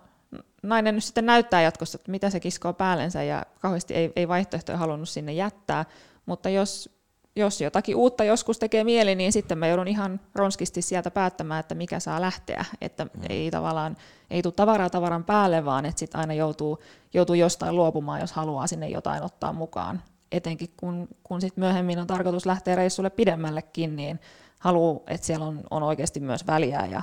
nainen 0.65 0.95
nyt 0.95 1.03
sitten 1.03 1.25
näyttää 1.25 1.62
jatkossa, 1.62 1.95
että 1.95 2.12
mitä 2.12 2.29
se 2.29 2.39
kiskoo 2.39 2.74
päällensä 2.74 3.24
ja 3.24 3.43
kauheasti 3.60 3.93
ei, 3.93 4.12
ei 4.15 4.27
vaihtoehtoja 4.27 4.77
halunnut 4.77 5.10
sinne 5.10 5.34
jättää, 5.34 5.86
mutta 6.25 6.50
jos, 6.50 6.89
jos 7.36 7.62
jotakin 7.62 7.95
uutta 7.95 8.24
joskus 8.24 8.60
tekee 8.60 8.84
mieli, 8.84 9.15
niin 9.15 9.31
sitten 9.31 9.57
mä 9.57 9.67
joudun 9.67 9.88
ihan 9.88 10.19
ronskisti 10.36 10.81
sieltä 10.81 11.12
päättämään, 11.12 11.60
että 11.60 11.75
mikä 11.75 12.00
saa 12.00 12.22
lähteä, 12.22 12.65
että 12.81 13.05
mm. 13.05 13.12
ei 13.29 13.51
tavallaan, 13.51 13.98
ei 14.29 14.41
tule 14.41 14.53
tavaraa 14.53 14.89
tavaran 14.89 15.24
päälle, 15.24 15.65
vaan 15.65 15.86
että 15.86 16.00
sitten 16.00 16.22
aina 16.22 16.34
joutuu, 16.34 16.79
joutuu 17.13 17.36
jostain 17.36 17.75
luopumaan, 17.75 18.22
jos 18.22 18.31
haluaa 18.34 18.67
sinne 18.67 18.89
jotain 18.89 19.24
ottaa 19.24 19.53
mukaan. 19.53 20.01
Etenkin 20.31 20.69
kun, 20.77 21.07
kun 21.24 21.41
sitten 21.41 21.63
myöhemmin 21.63 22.00
on 22.00 22.07
tarkoitus 22.07 22.45
lähteä 22.45 22.75
reissulle 22.75 23.10
pidemmällekin, 23.10 23.95
niin 23.95 24.19
haluaa, 24.60 25.00
että 25.07 25.27
siellä 25.27 25.45
on, 25.45 25.63
on 25.69 25.84
oikeasti 25.84 26.19
myös 26.19 26.48
väliä 26.48 26.86
ja, 26.91 27.01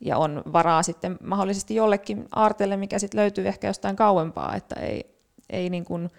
ja 0.00 0.18
on 0.18 0.42
varaa 0.52 0.82
sitten 0.82 1.18
mahdollisesti 1.22 1.74
jollekin 1.74 2.28
aarteelle, 2.34 2.76
mikä 2.76 2.98
sitten 2.98 3.20
löytyy 3.20 3.48
ehkä 3.48 3.66
jostain 3.66 3.96
kauempaa, 3.96 4.56
että 4.56 4.80
ei, 4.80 5.16
ei, 5.50 5.70
niin 5.70 5.84
kuin, 5.84 6.10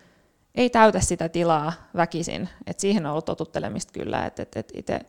ei 0.55 0.69
täytä 0.69 1.00
sitä 1.00 1.29
tilaa 1.29 1.73
väkisin. 1.95 2.50
Et 2.67 2.79
siihen 2.79 3.05
on 3.05 3.11
ollut 3.11 3.25
totuttelemista 3.25 3.93
kyllä, 3.93 4.25
että 4.25 4.41
et, 4.43 4.55
et 4.55 4.71
itse 4.75 5.00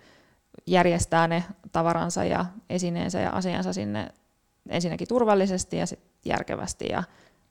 järjestää 0.67 1.29
ne 1.29 1.45
tavaransa 1.73 2.25
ja 2.25 2.47
esineensä 2.71 3.21
ja 3.21 3.31
asiansa 3.31 3.73
sinne 3.73 4.09
ensinnäkin 4.69 5.09
turvallisesti 5.09 5.77
ja 5.77 5.87
sit 5.87 6.01
järkevästi 6.25 6.87
ja, 6.89 7.03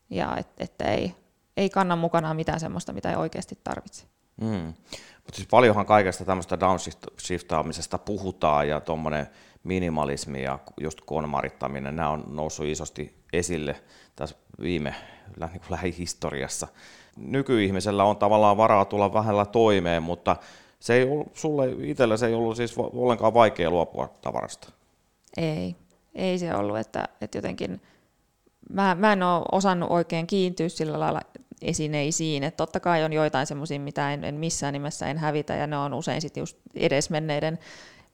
ja 0.09 0.37
että 0.37 0.63
et 0.63 0.81
ei, 0.81 1.15
ei 1.58 1.70
kanna 1.70 1.96
mukanaan 1.96 2.36
mitään 2.36 2.60
sellaista, 2.60 2.93
mitä 2.93 3.10
ei 3.10 3.15
oikeasti 3.15 3.58
tarvitse. 3.63 4.05
Mm. 4.41 4.74
Mutta 5.15 5.36
siis 5.36 5.48
paljonhan 5.48 5.86
kaikesta 5.86 6.25
tämmöistä 6.25 6.60
downshiftaamisesta 6.60 7.98
puhutaan 7.98 8.67
ja 8.67 8.81
tuommoinen 8.81 9.27
minimalismi 9.63 10.43
ja 10.43 10.60
just 10.81 11.01
konmarittaminen, 11.05 11.96
nämä 11.96 12.10
on 12.10 12.24
noussut 12.27 12.65
isosti 12.65 13.15
esille 13.34 13.84
tässä 14.15 14.36
viime 14.62 14.96
niin 15.39 15.62
lähihistoriassa. 15.70 16.67
Nykyihmisellä 17.17 18.03
on 18.03 18.17
tavallaan 18.17 18.58
varaa 18.58 18.86
tulla 18.86 19.13
vähällä 19.13 19.46
toimeen, 19.46 20.03
mutta 20.03 20.36
se 20.79 20.93
ei 20.93 21.03
ollut, 21.03 21.27
sulle 21.34 21.70
itsellä 21.81 22.17
se 22.17 22.27
ei 22.27 22.34
ollut 22.34 22.58
siis 22.58 22.77
ollenkaan 22.77 23.34
vaikea 23.34 23.70
luopua 23.72 24.10
tavarasta. 24.22 24.72
Ei, 25.38 25.75
ei 26.15 26.39
se 26.39 26.55
ollut, 26.55 26.77
että, 26.77 27.08
että 27.22 27.38
jotenkin 27.38 27.81
mä, 28.69 28.95
mä 28.95 29.13
en 29.13 29.23
ole 29.23 29.45
osannut 29.51 29.91
oikein 29.91 30.27
kiintyä 30.27 30.69
sillä 30.69 30.99
lailla 30.99 31.21
esineisiin. 31.61 32.43
Että 32.43 32.57
totta 32.57 32.79
kai 32.79 33.03
on 33.03 33.13
joitain 33.13 33.47
semmoisia, 33.47 33.79
mitä 33.79 34.13
en, 34.13 34.23
en 34.23 34.35
missään 34.35 34.73
nimessä 34.73 35.07
en 35.07 35.17
hävitä, 35.17 35.55
ja 35.55 35.67
ne 35.67 35.77
on 35.77 35.93
usein 35.93 36.21
sitten 36.21 36.41
just 36.41 36.57
edesmenneiden 36.75 37.59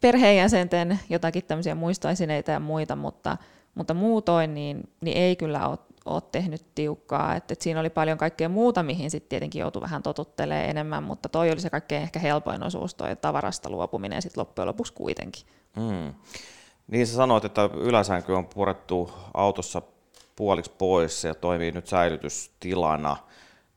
perheenjäsenten 0.01 0.99
jotakin 1.09 1.43
tämmöisiä 1.43 1.75
muistoesineitä 1.75 2.51
ja 2.51 2.59
muita, 2.59 2.95
mutta, 2.95 3.37
mutta 3.75 3.93
muutoin 3.93 4.53
niin, 4.53 4.89
niin 5.01 5.17
ei 5.17 5.35
kyllä 5.35 5.67
ole, 5.67 5.77
ole 6.05 6.21
tehnyt 6.31 6.65
tiukkaa. 6.75 7.35
Et, 7.35 7.51
et 7.51 7.61
siinä 7.61 7.79
oli 7.79 7.89
paljon 7.89 8.17
kaikkea 8.17 8.49
muuta, 8.49 8.83
mihin 8.83 9.11
sitten 9.11 9.29
tietenkin 9.29 9.59
joutui 9.59 9.81
vähän 9.81 10.03
totuttelemaan 10.03 10.69
enemmän, 10.69 11.03
mutta 11.03 11.29
toi 11.29 11.51
oli 11.51 11.61
se 11.61 11.69
kaikkein 11.69 12.03
ehkä 12.03 12.19
helpoin 12.19 12.63
osuus, 12.63 12.95
toi 12.95 13.15
tavarasta 13.15 13.69
luopuminen 13.69 14.21
sitten 14.21 14.41
loppujen 14.41 14.67
lopuksi 14.67 14.93
kuitenkin. 14.93 15.45
Mm. 15.75 16.13
Niin 16.87 17.07
sä 17.07 17.15
sanoit, 17.15 17.45
että 17.45 17.69
yläsänky 17.73 18.33
on 18.33 18.45
purettu 18.45 19.11
autossa 19.33 19.81
puoliksi 20.38 20.72
pois 20.77 21.24
ja 21.24 21.36
toimii 21.36 21.72
nyt 21.72 21.88
säilytystilana, 21.88 23.17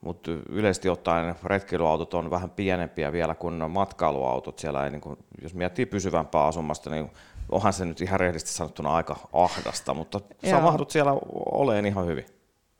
mutta 0.00 0.30
yleisesti 0.48 0.88
ottaen 0.88 1.34
retkeilyautot 1.44 2.14
on 2.14 2.30
vähän 2.30 2.50
pienempiä 2.50 3.12
vielä 3.12 3.34
kuin 3.34 3.70
matkailuautot. 3.70 4.58
Siellä 4.58 4.84
ei, 4.84 4.90
niin 4.90 5.00
kuin, 5.00 5.18
jos 5.42 5.54
miettii 5.54 5.86
pysyvämpää 5.86 6.44
asumasta, 6.44 6.90
niin 6.90 7.10
onhan 7.50 7.72
se 7.72 7.84
nyt 7.84 8.00
ihan 8.00 8.20
rehellisesti 8.20 8.52
sanottuna 8.52 8.94
aika 8.94 9.16
ahdasta, 9.32 9.94
mutta 9.94 10.20
sä 10.50 10.60
mahdut 10.60 10.90
siellä 10.90 11.12
oleen 11.52 11.86
ihan 11.86 12.06
hyvin. 12.06 12.26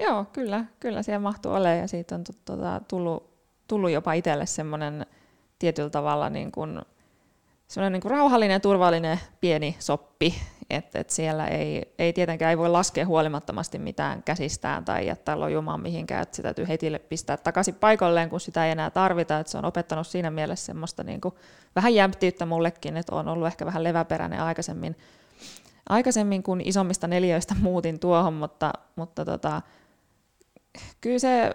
Joo, 0.01 0.25
kyllä, 0.33 0.65
kyllä 0.81 1.03
siellä 1.03 1.21
mahtuu 1.21 1.53
olemaan 1.53 1.79
ja 1.79 1.89
siitä 1.89 2.15
on 2.15 2.25
tuota, 2.45 2.81
tullut, 2.89 3.31
tullut 3.69 3.91
jopa 3.91 4.13
itselle 4.13 4.47
semmoinen 4.47 5.07
tietyllä 5.59 5.91
tavalla 5.91 6.31
niin 6.31 6.53
kuin, 6.53 6.81
semmoinen 7.69 7.93
niin 7.93 8.03
kuin 8.03 8.11
rauhallinen 8.11 8.55
ja 8.55 8.61
turvallinen 8.61 9.21
pieni 9.41 9.77
soppi, 9.79 10.35
että 10.71 10.99
et 10.99 11.11
siellä 11.11 11.47
ei, 11.47 11.95
ei 11.99 12.13
tietenkään 12.13 12.51
ei 12.51 12.59
voi 12.59 12.69
laskea 12.69 13.07
huolimattomasti 13.07 13.79
mitään 13.79 14.23
käsistään 14.23 14.85
tai 14.85 15.07
jättää 15.07 15.41
lojumaan 15.41 15.81
mihinkään, 15.81 16.23
että 16.23 16.37
sitä 16.37 16.47
täytyy 16.47 16.69
heti 16.69 16.99
pistää 17.09 17.37
takaisin 17.37 17.75
paikalleen, 17.75 18.31
kun 18.31 18.41
sitä 18.41 18.67
ei 18.67 18.73
enää 18.73 18.91
tarvita, 18.91 19.39
että 19.39 19.51
se 19.51 19.59
on 19.59 19.65
opettanut 19.65 20.07
siinä 20.07 20.31
mielessä 20.31 20.67
semmoista 20.67 21.05
niin 21.05 21.21
kuin 21.21 21.35
vähän 21.77 21.95
jämptiyttä 21.95 22.47
mullekin, 22.47 22.97
että 22.97 23.17
on 23.17 23.29
ollut 23.29 23.47
ehkä 23.47 23.67
vähän 23.67 23.85
leväperäinen 23.85 24.43
aikaisemmin, 24.43 24.97
aikaisemmin 25.89 26.43
kun 26.43 26.61
isommista 26.61 27.07
neljöistä 27.07 27.55
muutin 27.61 27.99
tuohon, 27.99 28.35
mutta, 28.35 28.73
mutta 28.97 29.25
tota, 29.25 29.63
kyllä 31.01 31.19
se 31.19 31.55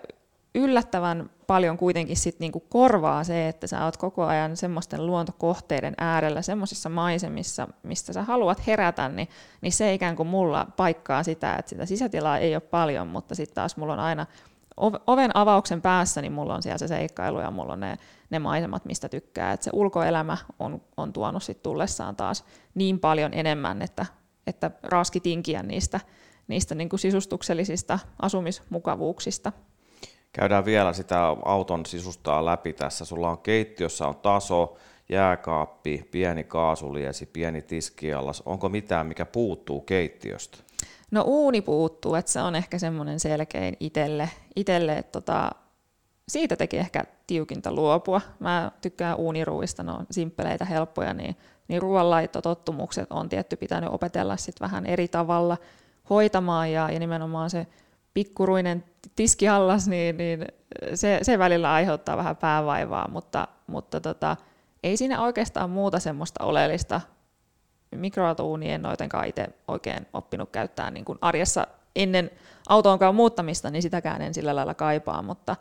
yllättävän 0.55 1.29
paljon 1.47 1.77
kuitenkin 1.77 2.17
sit 2.17 2.39
niinku 2.39 2.59
korvaa 2.59 3.23
se, 3.23 3.47
että 3.47 3.67
sä 3.67 3.85
oot 3.85 3.97
koko 3.97 4.25
ajan 4.25 4.57
semmoisten 4.57 5.05
luontokohteiden 5.05 5.93
äärellä, 5.97 6.41
semmoisissa 6.41 6.89
maisemissa, 6.89 7.67
mistä 7.83 8.13
sä 8.13 8.23
haluat 8.23 8.67
herätä, 8.67 9.09
niin, 9.09 9.27
niin 9.61 9.71
se 9.71 9.93
ikään 9.93 10.15
kuin 10.15 10.27
mulla 10.27 10.67
paikkaa 10.77 11.23
sitä, 11.23 11.55
että 11.55 11.69
sitä 11.69 11.85
sisätilaa 11.85 12.37
ei 12.37 12.55
ole 12.55 12.61
paljon, 12.61 13.07
mutta 13.07 13.35
sitten 13.35 13.55
taas 13.55 13.77
mulla 13.77 13.93
on 13.93 13.99
aina 13.99 14.25
oven 15.07 15.31
avauksen 15.33 15.81
päässä, 15.81 16.21
niin 16.21 16.33
mulla 16.33 16.55
on 16.55 16.63
siellä 16.63 16.77
se 16.77 16.87
seikkailu 16.87 17.39
ja 17.39 17.51
mulla 17.51 17.73
on 17.73 17.79
ne, 17.79 17.97
ne 18.29 18.39
maisemat, 18.39 18.85
mistä 18.85 19.09
tykkää. 19.09 19.53
Et 19.53 19.61
se 19.61 19.71
ulkoelämä 19.73 20.37
on, 20.59 20.81
on 20.97 21.13
tuonut 21.13 21.43
sit 21.43 21.63
tullessaan 21.63 22.15
taas 22.15 22.45
niin 22.75 22.99
paljon 22.99 23.33
enemmän, 23.33 23.81
että, 23.81 24.05
että 24.47 24.71
raaski 24.83 25.19
tinkiä 25.19 25.63
niistä, 25.63 25.99
niistä 26.47 26.75
niin 26.75 26.89
kuin 26.89 26.99
sisustuksellisista 26.99 27.99
asumismukavuuksista. 28.21 29.51
Käydään 30.35 30.65
vielä 30.65 30.93
sitä 30.93 31.27
auton 31.45 31.85
sisustaa 31.85 32.45
läpi 32.45 32.73
tässä. 32.73 33.05
Sulla 33.05 33.29
on 33.29 33.37
keittiössä 33.37 34.07
on 34.07 34.15
taso, 34.15 34.77
jääkaappi, 35.09 36.07
pieni 36.11 36.43
kaasuliesi, 36.43 37.25
pieni 37.25 37.61
tiskiallas. 37.61 38.43
Onko 38.45 38.69
mitään, 38.69 39.07
mikä 39.07 39.25
puuttuu 39.25 39.81
keittiöstä? 39.81 40.57
No 41.11 41.23
uuni 41.27 41.61
puuttuu, 41.61 42.15
että 42.15 42.31
se 42.31 42.41
on 42.41 42.55
ehkä 42.55 42.79
semmoinen 42.79 43.19
selkein 43.19 43.77
itselle, 43.79 44.29
itelle 44.55 44.97
että 44.97 45.11
tota, 45.11 45.51
siitä 46.29 46.55
teki 46.55 46.77
ehkä 46.77 47.03
tiukinta 47.27 47.73
luopua. 47.73 48.21
Mä 48.39 48.71
tykkään 48.81 49.17
uuniruuista, 49.17 49.83
ne 49.83 49.91
on 49.91 50.05
simppeleitä, 50.11 50.65
helppoja, 50.65 51.13
niin, 51.13 51.35
niin 51.67 51.81
ruoanlaittotottumukset 51.81 53.11
on 53.11 53.29
tietty 53.29 53.55
pitänyt 53.55 53.89
opetella 53.93 54.37
sit 54.37 54.61
vähän 54.61 54.85
eri 54.85 55.07
tavalla 55.07 55.57
hoitamaan 56.09 56.71
ja, 56.71 56.91
ja 56.91 56.99
nimenomaan 56.99 57.49
se 57.49 57.67
pikkuruinen 58.13 58.83
tiskiallas, 59.15 59.87
niin, 59.87 60.17
niin 60.17 60.45
se, 60.93 61.19
se 61.21 61.39
välillä 61.39 61.73
aiheuttaa 61.73 62.17
vähän 62.17 62.37
päävaivaa, 62.37 63.07
mutta, 63.07 63.47
mutta 63.67 64.01
tota, 64.01 64.37
ei 64.83 64.97
siinä 64.97 65.21
oikeastaan 65.21 65.69
muuta 65.69 65.99
semmoista 65.99 66.43
oleellista. 66.43 67.01
Mikroaaltouunia 67.95 68.75
en 68.75 68.81
noitenkaan 68.81 69.27
itse 69.27 69.47
oikein 69.67 70.07
oppinut 70.13 70.49
käyttää 70.49 70.91
niin 70.91 71.05
kuin 71.05 71.17
arjessa 71.21 71.67
ennen 71.95 72.31
autoonkaan 72.69 73.15
muuttamista, 73.15 73.69
niin 73.69 73.81
sitäkään 73.81 74.21
en 74.21 74.33
sillä 74.33 74.55
lailla 74.55 74.73
kaipaa, 74.73 75.21
mutta, 75.21 75.55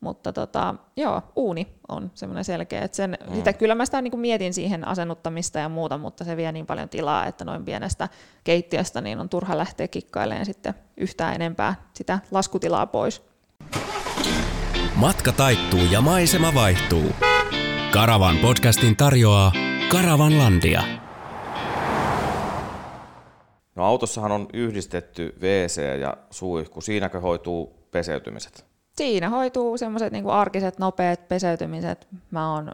mutta 0.00 0.32
tota, 0.32 0.74
joo, 0.96 1.22
uuni 1.36 1.66
on 1.88 2.10
semmoinen 2.14 2.44
selkeä, 2.44 2.82
että 2.82 2.96
sen, 2.96 3.18
mm. 3.28 3.34
sitä, 3.34 3.52
kyllä 3.52 3.74
mä 3.74 3.84
sitä 3.84 4.02
niin 4.02 4.10
kuin 4.10 4.20
mietin 4.20 4.54
siihen 4.54 4.88
asennuttamista 4.88 5.58
ja 5.58 5.68
muuta, 5.68 5.98
mutta 5.98 6.24
se 6.24 6.36
vie 6.36 6.52
niin 6.52 6.66
paljon 6.66 6.88
tilaa, 6.88 7.26
että 7.26 7.44
noin 7.44 7.64
pienestä 7.64 8.08
keittiöstä 8.44 9.00
niin 9.00 9.20
on 9.20 9.28
turha 9.28 9.58
lähteä 9.58 9.88
kikkailemaan 9.88 10.46
sitten 10.46 10.74
yhtään 10.96 11.34
enempää 11.34 11.74
sitä 11.94 12.18
laskutilaa 12.30 12.86
pois. 12.86 13.22
Matka 14.94 15.32
taittuu 15.32 15.80
ja 15.90 16.00
maisema 16.00 16.54
vaihtuu. 16.54 17.10
Karavan 17.92 18.36
podcastin 18.36 18.96
tarjoaa 18.96 19.52
Karavanlandia. 19.88 20.82
No 23.74 23.84
autossahan 23.84 24.32
on 24.32 24.48
yhdistetty 24.52 25.34
WC 25.40 26.00
ja 26.00 26.16
suihku. 26.30 26.80
Siinäkö 26.80 27.20
hoituu 27.20 27.88
peseytymiset? 27.90 28.69
Siinä 29.00 29.28
hoituu 29.28 29.78
semmoiset 29.78 30.12
niin 30.12 30.26
arkiset, 30.26 30.78
nopeat 30.78 31.28
peseytymiset. 31.28 32.08
Mä 32.30 32.54
oon 32.54 32.72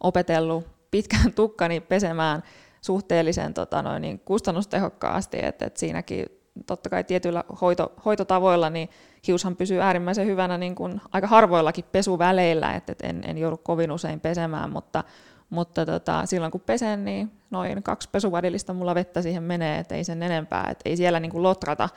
opetellut 0.00 0.66
pitkän 0.90 1.32
tukkani 1.36 1.80
pesemään 1.80 2.42
suhteellisen 2.80 3.54
tota, 3.54 3.82
noin, 3.82 4.02
niin 4.02 4.18
kustannustehokkaasti, 4.24 5.38
että 5.42 5.66
et 5.66 5.76
siinäkin 5.76 6.26
totta 6.66 6.90
kai 6.90 7.04
tietyillä 7.04 7.44
hoito, 7.60 7.92
hoitotavoilla 8.04 8.70
niin 8.70 8.88
hiushan 9.26 9.56
pysyy 9.56 9.80
äärimmäisen 9.80 10.26
hyvänä 10.26 10.58
niin 10.58 10.74
kuin 10.74 11.00
aika 11.12 11.26
harvoillakin 11.26 11.84
pesuväleillä, 11.92 12.74
että 12.74 12.92
et 12.92 13.00
en, 13.02 13.22
en 13.26 13.38
joudu 13.38 13.56
kovin 13.56 13.92
usein 13.92 14.20
pesemään, 14.20 14.70
mutta, 14.70 15.04
mutta 15.50 15.86
tota, 15.86 16.26
silloin 16.26 16.52
kun 16.52 16.60
pesen, 16.60 17.04
niin 17.04 17.32
noin 17.50 17.82
kaksi 17.82 18.08
pesuvadillista 18.12 18.74
mulla 18.74 18.94
vettä 18.94 19.22
siihen 19.22 19.42
menee, 19.42 19.78
että 19.78 19.94
ei 19.94 20.04
sen 20.04 20.22
enempää, 20.22 20.68
että 20.70 20.88
ei 20.88 20.96
siellä 20.96 21.20
niin 21.20 21.32
kuin 21.32 21.42
lotrata, 21.42 21.88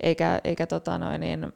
eikä, 0.00 0.40
eikä 0.44 0.66
tota 0.66 0.98
noin, 0.98 1.20
niin 1.20 1.52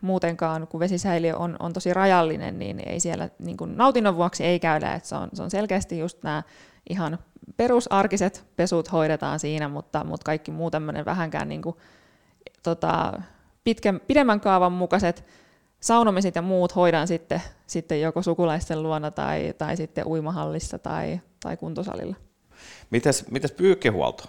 muutenkaan, 0.00 0.66
kun 0.66 0.80
vesisäiliö 0.80 1.36
on, 1.36 1.56
on 1.58 1.72
tosi 1.72 1.94
rajallinen, 1.94 2.58
niin 2.58 2.88
ei 2.88 3.00
siellä 3.00 3.28
niin 3.38 3.56
kuin 3.56 3.76
nautinnon 3.76 4.16
vuoksi 4.16 4.44
ei 4.44 4.60
käydä, 4.60 4.92
että 4.92 5.08
se 5.08 5.14
on, 5.14 5.28
se 5.32 5.42
on 5.42 5.50
selkeästi 5.50 5.98
just 5.98 6.22
nämä 6.22 6.42
ihan 6.90 7.18
perusarkiset 7.56 8.46
pesut 8.56 8.92
hoidetaan 8.92 9.40
siinä, 9.40 9.68
mutta, 9.68 10.04
mutta 10.04 10.24
kaikki 10.24 10.50
muu 10.50 10.70
tämmöinen 10.70 11.04
vähänkään 11.04 11.48
niin 11.48 11.62
kuin, 11.62 11.76
tota, 12.62 13.22
pitkän, 13.64 14.00
pidemmän 14.06 14.40
kaavan 14.40 14.72
mukaiset 14.72 15.24
saunomiset 15.80 16.34
ja 16.34 16.42
muut 16.42 16.76
hoidan 16.76 17.08
sitten, 17.08 17.42
sitten 17.66 18.00
joko 18.00 18.22
sukulaisten 18.22 18.82
luona 18.82 19.10
tai, 19.10 19.54
tai 19.58 19.76
sitten 19.76 20.06
uimahallissa 20.06 20.78
tai, 20.78 21.20
tai 21.42 21.56
kuntosalilla. 21.56 22.16
Mites, 22.90 23.30
mites 23.30 23.52
pyykkihuolto? 23.52 24.24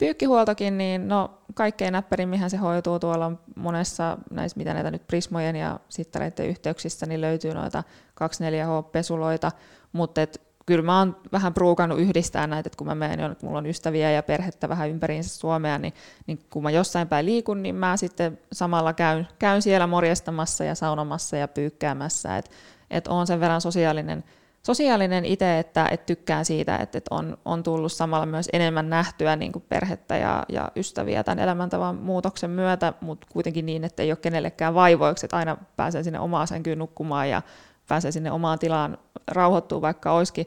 Pyykkihuoltokin, 0.00 0.78
niin 0.78 1.08
no 1.08 1.30
kaikkein 1.54 1.92
näppärimminhän 1.92 2.50
se 2.50 2.56
hoituu 2.56 2.98
tuolla 2.98 3.32
monessa 3.56 4.18
näissä, 4.30 4.58
mitä 4.58 4.74
näitä 4.74 4.90
nyt 4.90 5.06
Prismojen 5.06 5.56
ja 5.56 5.80
sittareiden 5.88 6.46
yhteyksissä, 6.46 7.06
niin 7.06 7.20
löytyy 7.20 7.54
noita 7.54 7.84
24H-pesuloita, 8.14 9.52
mutta 9.92 10.22
et 10.22 10.40
kyllä 10.66 10.82
mä 10.82 10.98
oon 10.98 11.16
vähän 11.32 11.54
pruukannut 11.54 11.98
yhdistää 11.98 12.46
näitä, 12.46 12.68
että 12.68 12.76
kun 12.76 12.86
mä 12.86 12.94
menen, 12.94 13.36
kun 13.36 13.48
mulla 13.48 13.58
on 13.58 13.66
ystäviä 13.66 14.10
ja 14.10 14.22
perhettä 14.22 14.68
vähän 14.68 14.90
ympäriinsä 14.90 15.38
Suomea, 15.38 15.78
niin, 15.78 15.94
niin 16.26 16.38
kun 16.50 16.62
mä 16.62 16.70
jossain 16.70 17.08
päin 17.08 17.26
liikun, 17.26 17.62
niin 17.62 17.74
mä 17.74 17.96
sitten 17.96 18.38
samalla 18.52 18.92
käyn, 18.92 19.28
käyn 19.38 19.62
siellä 19.62 19.86
morjestamassa 19.86 20.64
ja 20.64 20.74
saunomassa 20.74 21.36
ja 21.36 21.48
pyykkäämässä, 21.48 22.36
että 22.36 22.50
et 22.90 23.08
on 23.08 23.26
sen 23.26 23.40
verran 23.40 23.60
sosiaalinen, 23.60 24.24
sosiaalinen 24.66 25.24
itse, 25.24 25.58
että 25.58 25.88
et 25.90 26.06
tykkään 26.06 26.44
siitä, 26.44 26.76
että 26.76 26.98
et 26.98 27.06
on, 27.10 27.38
on 27.44 27.62
tullut 27.62 27.92
samalla 27.92 28.26
myös 28.26 28.48
enemmän 28.52 28.90
nähtyä 28.90 29.36
niin 29.36 29.52
kuin 29.52 29.64
perhettä 29.68 30.16
ja, 30.16 30.44
ja 30.48 30.68
ystäviä 30.76 31.24
tämän 31.24 31.38
elämäntavan 31.38 31.96
muutoksen 31.96 32.50
myötä, 32.50 32.92
mutta 33.00 33.26
kuitenkin 33.32 33.66
niin, 33.66 33.84
että 33.84 34.02
ei 34.02 34.10
ole 34.10 34.16
kenellekään 34.16 34.74
vaivoiksi, 34.74 35.26
että 35.26 35.36
aina 35.36 35.56
pääsee 35.76 36.02
sinne 36.02 36.20
omaan 36.20 36.46
sänkyyn 36.46 36.78
nukkumaan 36.78 37.30
ja 37.30 37.42
pääsee 37.88 38.12
sinne 38.12 38.32
omaan 38.32 38.58
tilaan 38.58 38.98
rauhoittuu, 39.28 39.82
vaikka 39.82 40.12
olisikin, 40.12 40.46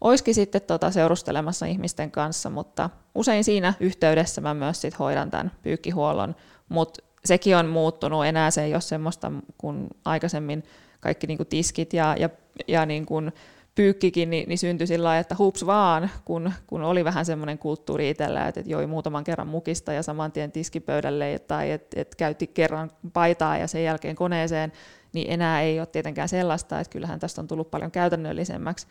olisikin 0.00 0.34
sitten 0.34 0.62
tota 0.62 0.90
seurustelemassa 0.90 1.66
ihmisten 1.66 2.10
kanssa, 2.10 2.50
mutta 2.50 2.90
usein 3.14 3.44
siinä 3.44 3.74
yhteydessä 3.80 4.40
mä 4.40 4.54
myös 4.54 4.80
sit 4.80 4.98
hoidan 4.98 5.30
tämän 5.30 5.52
pyykkihuollon, 5.62 6.36
mutta 6.68 7.02
sekin 7.24 7.56
on 7.56 7.66
muuttunut, 7.66 8.26
enää 8.26 8.50
se 8.50 8.64
ei 8.64 8.74
ole 8.74 8.80
semmoista 8.80 9.32
kuin 9.58 9.88
aikaisemmin 10.04 10.62
kaikki 11.02 11.26
niin 11.26 11.36
kuin 11.36 11.46
tiskit 11.46 11.92
ja, 11.92 12.16
ja, 12.18 12.28
ja 12.68 12.86
niin 12.86 13.06
kuin 13.06 13.32
pyykkikin 13.74 14.30
niin, 14.30 14.48
niin 14.48 14.58
syntyi 14.58 14.86
sillä 14.86 15.06
lailla, 15.06 15.20
että 15.20 15.36
hups 15.38 15.66
vaan, 15.66 16.10
kun, 16.24 16.52
kun 16.66 16.82
oli 16.82 17.04
vähän 17.04 17.24
semmoinen 17.24 17.58
kulttuuri 17.58 18.10
itsellä, 18.10 18.48
että, 18.48 18.60
että 18.60 18.72
joi 18.72 18.86
muutaman 18.86 19.24
kerran 19.24 19.48
mukista 19.48 19.92
ja 19.92 20.02
saman 20.02 20.32
tien 20.32 20.52
tiskipöydälle 20.52 21.38
tai 21.38 21.70
että, 21.70 22.00
että 22.00 22.16
käytti 22.16 22.46
kerran 22.46 22.90
paitaa 23.12 23.58
ja 23.58 23.66
sen 23.66 23.84
jälkeen 23.84 24.16
koneeseen, 24.16 24.72
niin 25.12 25.30
enää 25.30 25.62
ei 25.62 25.80
ole 25.80 25.86
tietenkään 25.86 26.28
sellaista, 26.28 26.80
että 26.80 26.92
kyllähän 26.92 27.20
tästä 27.20 27.40
on 27.40 27.48
tullut 27.48 27.70
paljon 27.70 27.90
käytännöllisemmäksi. 27.90 28.86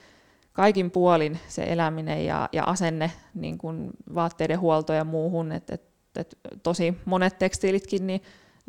Kaikin 0.53 0.91
puolin 0.91 1.39
se 1.47 1.63
eläminen 1.63 2.25
ja, 2.25 2.49
ja 2.51 2.63
asenne 2.63 3.11
niin 3.33 3.57
kuin 3.57 3.89
vaatteiden 4.15 4.59
huolto 4.59 4.93
ja 4.93 5.03
muuhun, 5.03 5.51
että 5.51 5.75
et, 5.75 5.83
et 6.15 6.37
tosi 6.63 6.97
monet 7.05 7.39
tekstiilitkin, 7.39 8.07
niin 8.07 8.21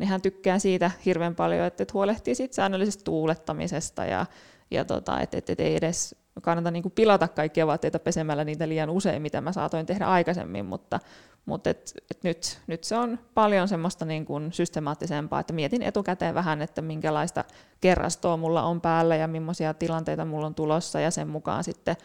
nehän 0.03 0.21
tykkää 0.21 0.59
siitä 0.59 0.91
hirveän 1.05 1.35
paljon, 1.35 1.65
että 1.65 1.83
et 1.83 1.93
huolehtii 1.93 2.35
siitä 2.35 2.55
säännöllisestä 2.55 3.03
tuulettamisesta 3.03 4.05
ja, 4.05 4.25
ja 4.71 4.85
tota, 4.85 5.19
että 5.19 5.37
et, 5.37 5.49
et 5.49 5.59
ei 5.59 5.75
edes 5.75 6.15
kannata 6.41 6.71
niin 6.71 6.83
kuin 6.83 6.93
pilata 6.95 7.27
kaikkia 7.27 7.67
vaatteita 7.67 7.99
pesemällä 7.99 8.43
niitä 8.43 8.69
liian 8.69 8.89
usein, 8.89 9.21
mitä 9.21 9.41
mä 9.41 9.51
saatoin 9.51 9.85
tehdä 9.85 10.05
aikaisemmin, 10.05 10.65
mutta, 10.65 10.99
mutta 11.45 11.69
et, 11.69 11.93
et 12.11 12.23
nyt, 12.23 12.59
nyt 12.67 12.83
se 12.83 12.97
on 12.97 13.19
paljon 13.33 13.67
semmoista 13.67 14.05
niin 14.05 14.25
kuin 14.25 14.53
systemaattisempaa, 14.53 15.39
että 15.39 15.53
mietin 15.53 15.81
etukäteen 15.81 16.35
vähän, 16.35 16.61
että 16.61 16.81
minkälaista 16.81 17.43
kerrastoa 17.81 18.37
mulla 18.37 18.63
on 18.63 18.81
päällä 18.81 19.15
ja 19.15 19.27
millaisia 19.27 19.73
tilanteita 19.73 20.25
mulla 20.25 20.47
on 20.47 20.55
tulossa 20.55 20.99
ja 20.99 21.11
sen 21.11 21.27
mukaan 21.27 21.63
sitten 21.63 21.95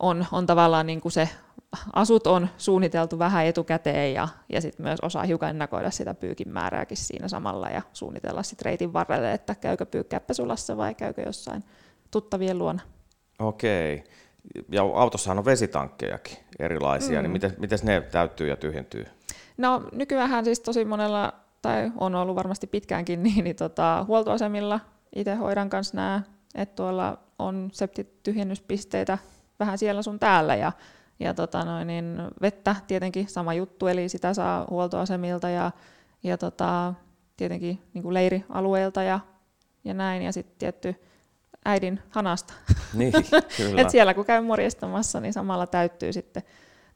on, 0.00 0.26
on 0.32 0.46
tavallaan 0.46 0.86
niin 0.86 1.00
kuin 1.00 1.12
se 1.12 1.28
asut 1.92 2.26
on 2.26 2.48
suunniteltu 2.58 3.18
vähän 3.18 3.46
etukäteen 3.46 4.14
ja, 4.14 4.28
ja 4.52 4.60
sitten 4.60 4.86
myös 4.86 5.00
osaa 5.02 5.22
hiukan 5.22 5.50
ennakoida 5.50 5.90
sitä 5.90 6.14
pyykin 6.14 6.48
määrääkin 6.48 6.96
siinä 6.96 7.28
samalla 7.28 7.68
ja 7.68 7.82
suunnitella 7.92 8.42
sitten 8.42 8.64
reitin 8.64 8.92
varrelle, 8.92 9.32
että 9.32 9.54
käykö 9.54 9.86
pyykkää 9.86 10.20
pesulassa 10.20 10.76
vai 10.76 10.94
käykö 10.94 11.22
jossain 11.22 11.64
tuttavien 12.10 12.58
luona. 12.58 12.82
Okei. 13.38 14.04
Ja 14.72 14.82
autossahan 14.82 15.38
on 15.38 15.44
vesitankkejakin 15.44 16.36
erilaisia, 16.58 17.08
niin 17.08 17.18
mm. 17.18 17.22
niin 17.22 17.32
miten, 17.32 17.54
miten 17.58 17.78
ne 17.82 18.00
täyttyy 18.00 18.48
ja 18.48 18.56
tyhjentyy? 18.56 19.06
No 19.56 19.82
nykyään 19.92 20.44
siis 20.44 20.60
tosi 20.60 20.84
monella, 20.84 21.32
tai 21.62 21.92
on 21.96 22.14
ollut 22.14 22.36
varmasti 22.36 22.66
pitkäänkin, 22.66 23.22
niin, 23.22 23.44
niin 23.44 23.56
tota, 23.56 24.04
huoltoasemilla 24.08 24.80
itse 25.16 25.34
hoidan 25.34 25.70
kanssa 25.70 25.96
nämä, 25.96 26.22
että 26.54 26.76
tuolla 26.76 27.18
on 27.38 27.68
septityhjennyspisteitä 27.72 29.18
vähän 29.60 29.78
siellä 29.78 30.02
sun 30.02 30.18
täällä 30.18 30.54
ja, 30.54 30.72
ja 31.20 31.34
tota 31.34 31.64
noin, 31.64 31.86
niin 31.86 32.18
vettä 32.42 32.76
tietenkin 32.86 33.28
sama 33.28 33.54
juttu, 33.54 33.86
eli 33.86 34.08
sitä 34.08 34.34
saa 34.34 34.66
huoltoasemilta 34.70 35.48
ja, 35.50 35.70
ja 36.22 36.38
tota, 36.38 36.94
tietenkin 37.36 37.82
niin 37.94 38.02
kuin 38.02 38.14
leirialueilta 38.14 39.02
ja, 39.02 39.20
ja 39.84 39.94
näin, 39.94 40.22
ja 40.22 40.32
sitten 40.32 40.58
tietty 40.58 40.94
äidin 41.64 42.00
hanasta. 42.10 42.54
Niin, 42.94 43.12
kyllä. 43.56 43.82
Et 43.82 43.90
siellä 43.90 44.14
kun 44.14 44.24
käy 44.24 44.40
morjestamassa, 44.40 45.20
niin 45.20 45.32
samalla 45.32 45.66
täyttyy 45.66 46.12
sitten, 46.12 46.42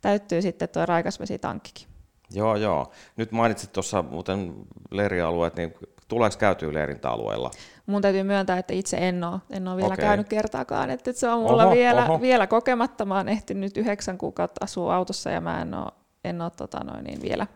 täyttyy 0.01 0.43
sitten 0.43 0.69
tuo 0.69 0.87
raikasvesitankkikin. 0.87 1.87
Joo, 2.33 2.57
joo. 2.57 2.93
Nyt 3.17 3.33
mainitsit 3.33 3.73
tuossa 3.73 4.03
muuten 4.03 4.55
leirialueet, 4.91 5.57
niin 5.57 5.75
tuleeko 6.09 6.37
käytyä 6.39 6.75
leirintäalueella? 6.75 7.51
Mun 7.91 8.03
täytyy 8.03 8.23
myöntää, 8.23 8.59
että 8.59 8.75
itse 8.75 8.97
en 8.97 9.25
ole, 9.25 9.41
en 9.51 9.69
ole 9.69 9.77
vielä 9.77 9.95
okay. 9.95 10.05
käynyt 10.05 10.29
kertaakaan, 10.29 10.91
että 10.91 11.13
se 11.13 11.29
on 11.29 11.43
mulla 11.43 11.65
oho, 11.65 11.75
vielä, 11.75 12.05
oho. 12.05 12.21
vielä 12.21 12.47
kokematta. 12.47 13.05
Mä 13.05 13.17
oon 13.17 13.29
ehtinyt 13.29 13.77
yhdeksän 13.77 14.19
kuukautta 14.19 14.65
asua 14.65 14.97
autossa 14.97 15.31
ja 15.31 15.41
mä 15.41 15.63
en 15.63 15.75
ole, 15.75 15.93
en 16.25 16.43
ole 16.43 16.51
tota 16.57 16.85
noin, 16.85 17.05
niin 17.05 17.23
vielä 17.23 17.47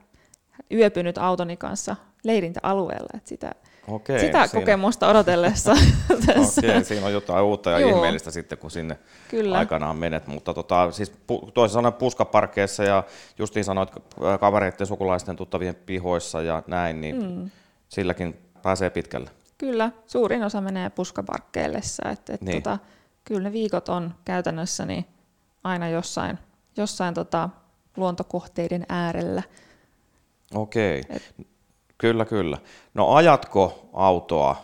yöpynyt 0.73 1.18
autoni 1.18 1.57
kanssa 1.57 1.97
leirintäalueella. 2.25 3.09
Että 3.14 3.29
sitä, 3.29 3.53
Okei, 3.88 4.20
sitä 4.20 4.47
siinä... 4.47 4.61
kokemusta 4.61 5.09
odotellessa. 5.09 5.73
Okei, 6.59 6.85
siinä 6.85 7.07
on 7.07 7.12
jotain 7.12 7.44
uutta 7.44 7.70
ja 7.70 7.79
Joo. 7.79 7.90
ihmeellistä 7.90 8.31
sitten, 8.31 8.59
kun 8.59 8.70
sinne 8.70 8.99
Kyllä. 9.29 9.59
aikanaan 9.59 9.97
menet. 9.97 10.27
Mutta 10.27 10.55
tota, 10.55 10.90
siis 10.90 11.12
toisin 11.55 11.75
sanoen 11.75 11.94
puskaparkeissa 11.94 12.85
ja 12.85 13.05
justiin 13.38 13.64
sanoit 13.64 13.90
kavereiden, 14.40 14.87
sukulaisten, 14.87 15.37
tuttavien 15.37 15.75
pihoissa 15.75 16.42
ja 16.42 16.62
näin, 16.66 17.01
niin 17.01 17.23
mm. 17.23 17.51
silläkin 17.88 18.37
pääsee 18.62 18.90
pitkälle. 18.90 19.31
Kyllä, 19.59 19.90
suurin 20.07 20.45
osa 20.45 20.61
menee 20.61 20.90
puskaparkkeillessa. 20.90 22.09
Et, 22.11 22.31
et 22.31 22.40
niin. 22.40 22.62
tota, 22.62 22.79
kyllä 23.25 23.40
ne 23.40 23.53
viikot 23.53 23.88
on 23.88 24.14
käytännössä 24.25 24.87
niin 24.87 25.05
aina 25.64 25.88
jossain, 25.88 26.38
jossain 26.77 27.14
tota, 27.14 27.51
luontokohteiden 27.97 28.87
äärellä. 28.88 29.43
Okei. 30.55 31.03
Et, 31.09 31.35
Kyllä, 31.99 32.25
kyllä. 32.25 32.59
No 32.95 33.14
ajatko 33.14 33.88
autoa 33.93 34.57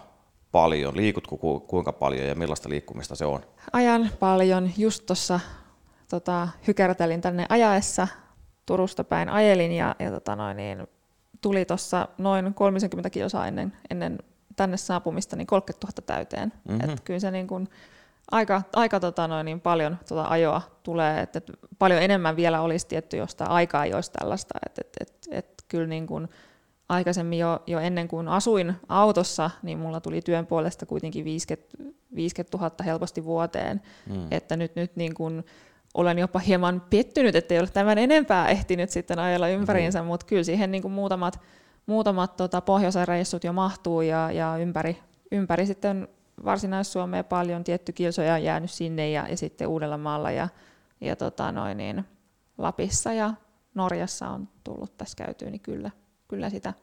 paljon? 0.53 0.97
Liikutko 0.97 1.37
ku, 1.37 1.61
kuinka 1.61 1.93
paljon 1.93 2.27
ja 2.27 2.35
millaista 2.35 2.69
liikkumista 2.69 3.15
se 3.15 3.25
on? 3.25 3.41
Ajan 3.73 4.11
paljon. 4.21 4.71
Just 4.77 5.07
tuossa 5.07 5.41
tota, 6.11 6.49
hykertelin 6.67 7.21
tänne 7.21 7.47
ajaessa, 7.49 8.09
Turusta 8.67 9.05
päin 9.05 9.29
ajelin 9.29 9.73
ja, 9.73 9.97
ja 9.99 10.11
tota 10.11 10.37
noin, 10.37 10.57
niin, 10.57 10.87
tuli 11.41 11.65
tuossa 11.65 12.09
noin 12.19 12.55
30 12.55 13.11
kilsaa 13.11 13.47
ennen, 13.47 13.73
ennen 13.91 14.19
tänne 14.61 14.77
saapumista 14.77 15.37
niin 15.37 15.47
30 15.47 15.87
000 15.87 15.93
täyteen. 16.07 16.53
Mm-hmm. 16.69 16.91
Et 16.91 17.01
kyllä 17.01 17.21
se 17.21 17.31
niin 17.31 17.47
kuin, 17.47 17.69
aika, 18.31 18.63
aika 18.73 19.01
tota 19.01 19.29
noin, 19.29 19.45
niin 19.45 19.61
paljon 19.61 19.99
tota 20.09 20.25
ajoa 20.29 20.63
tulee, 20.83 21.21
että 21.21 21.39
et 21.39 21.51
paljon 21.79 22.03
enemmän 22.03 22.37
vielä 22.37 22.61
olisi 22.61 22.87
tietty 22.87 23.17
jostain 23.17 23.51
aikaa 23.51 23.87
jos 23.87 24.11
tällaista, 24.11 24.59
että 24.67 24.81
et, 24.81 24.97
et, 25.01 25.29
et, 25.31 25.65
kyllä 25.69 25.87
niin 25.87 26.07
kuin 26.07 26.29
aikaisemmin 26.89 27.39
jo, 27.39 27.63
jo 27.67 27.79
ennen 27.79 28.09
kuin 28.09 28.29
asuin 28.29 28.75
autossa, 28.89 29.51
niin 29.63 29.79
mulla 29.79 30.01
tuli 30.01 30.23
työn 30.23 30.47
puolesta 30.47 30.87
kuitenkin 30.87 31.25
50, 31.25 31.77
50 32.15 32.59
000 32.59 32.71
helposti 32.85 33.25
vuoteen, 33.25 33.83
mm. 34.07 34.27
että 34.31 34.57
nyt, 34.57 34.77
nyt 34.77 34.97
niin 34.97 35.15
kuin 35.15 35.45
olen 35.95 36.19
jopa 36.19 36.39
hieman 36.39 36.83
pettynyt, 36.91 37.35
että 37.37 37.55
ei 37.55 37.61
ole 37.61 37.69
tämän 37.69 37.99
enempää 37.99 38.49
ehtinyt 38.49 38.91
sitten 38.91 39.19
ajella 39.19 39.49
ympäriinsä, 39.49 40.03
mm. 40.03 40.07
mutta 40.07 40.27
kyllä 40.27 40.45
siihen 40.45 40.71
niin 40.71 40.83
kuin 40.83 40.93
muutamat, 40.93 41.41
muutamat 41.91 42.37
tota, 42.37 42.61
pohjoisen 42.61 43.09
reissut 43.09 43.45
jo 43.45 43.53
mahtuu 43.53 44.01
ja, 44.01 44.33
ja 44.33 44.57
ympäri, 44.57 44.99
ympäri 45.33 45.67
sitten 45.67 46.09
Varsinais-Suomeen 46.45 47.25
paljon, 47.25 47.65
tietty 47.65 47.93
kilsoja 47.93 48.35
on 48.35 48.43
jäänyt 48.43 48.71
sinne 48.71 49.11
ja, 49.11 49.29
ja 49.29 49.37
sitten 49.37 49.69
Uudellamaalla 49.69 50.31
ja, 50.31 50.49
ja 51.01 51.17
tota 51.17 51.53
noin 51.53 51.77
niin, 51.77 52.05
Lapissa 52.59 53.13
ja 53.13 53.35
Norjassa 53.75 54.29
on 54.29 54.49
tullut 54.65 54.97
tässä 54.99 55.25
käytyä, 55.25 55.51
niin 55.51 55.61
kyllä, 55.61 55.91
kyllä 56.29 56.51
sitä 56.51 56.75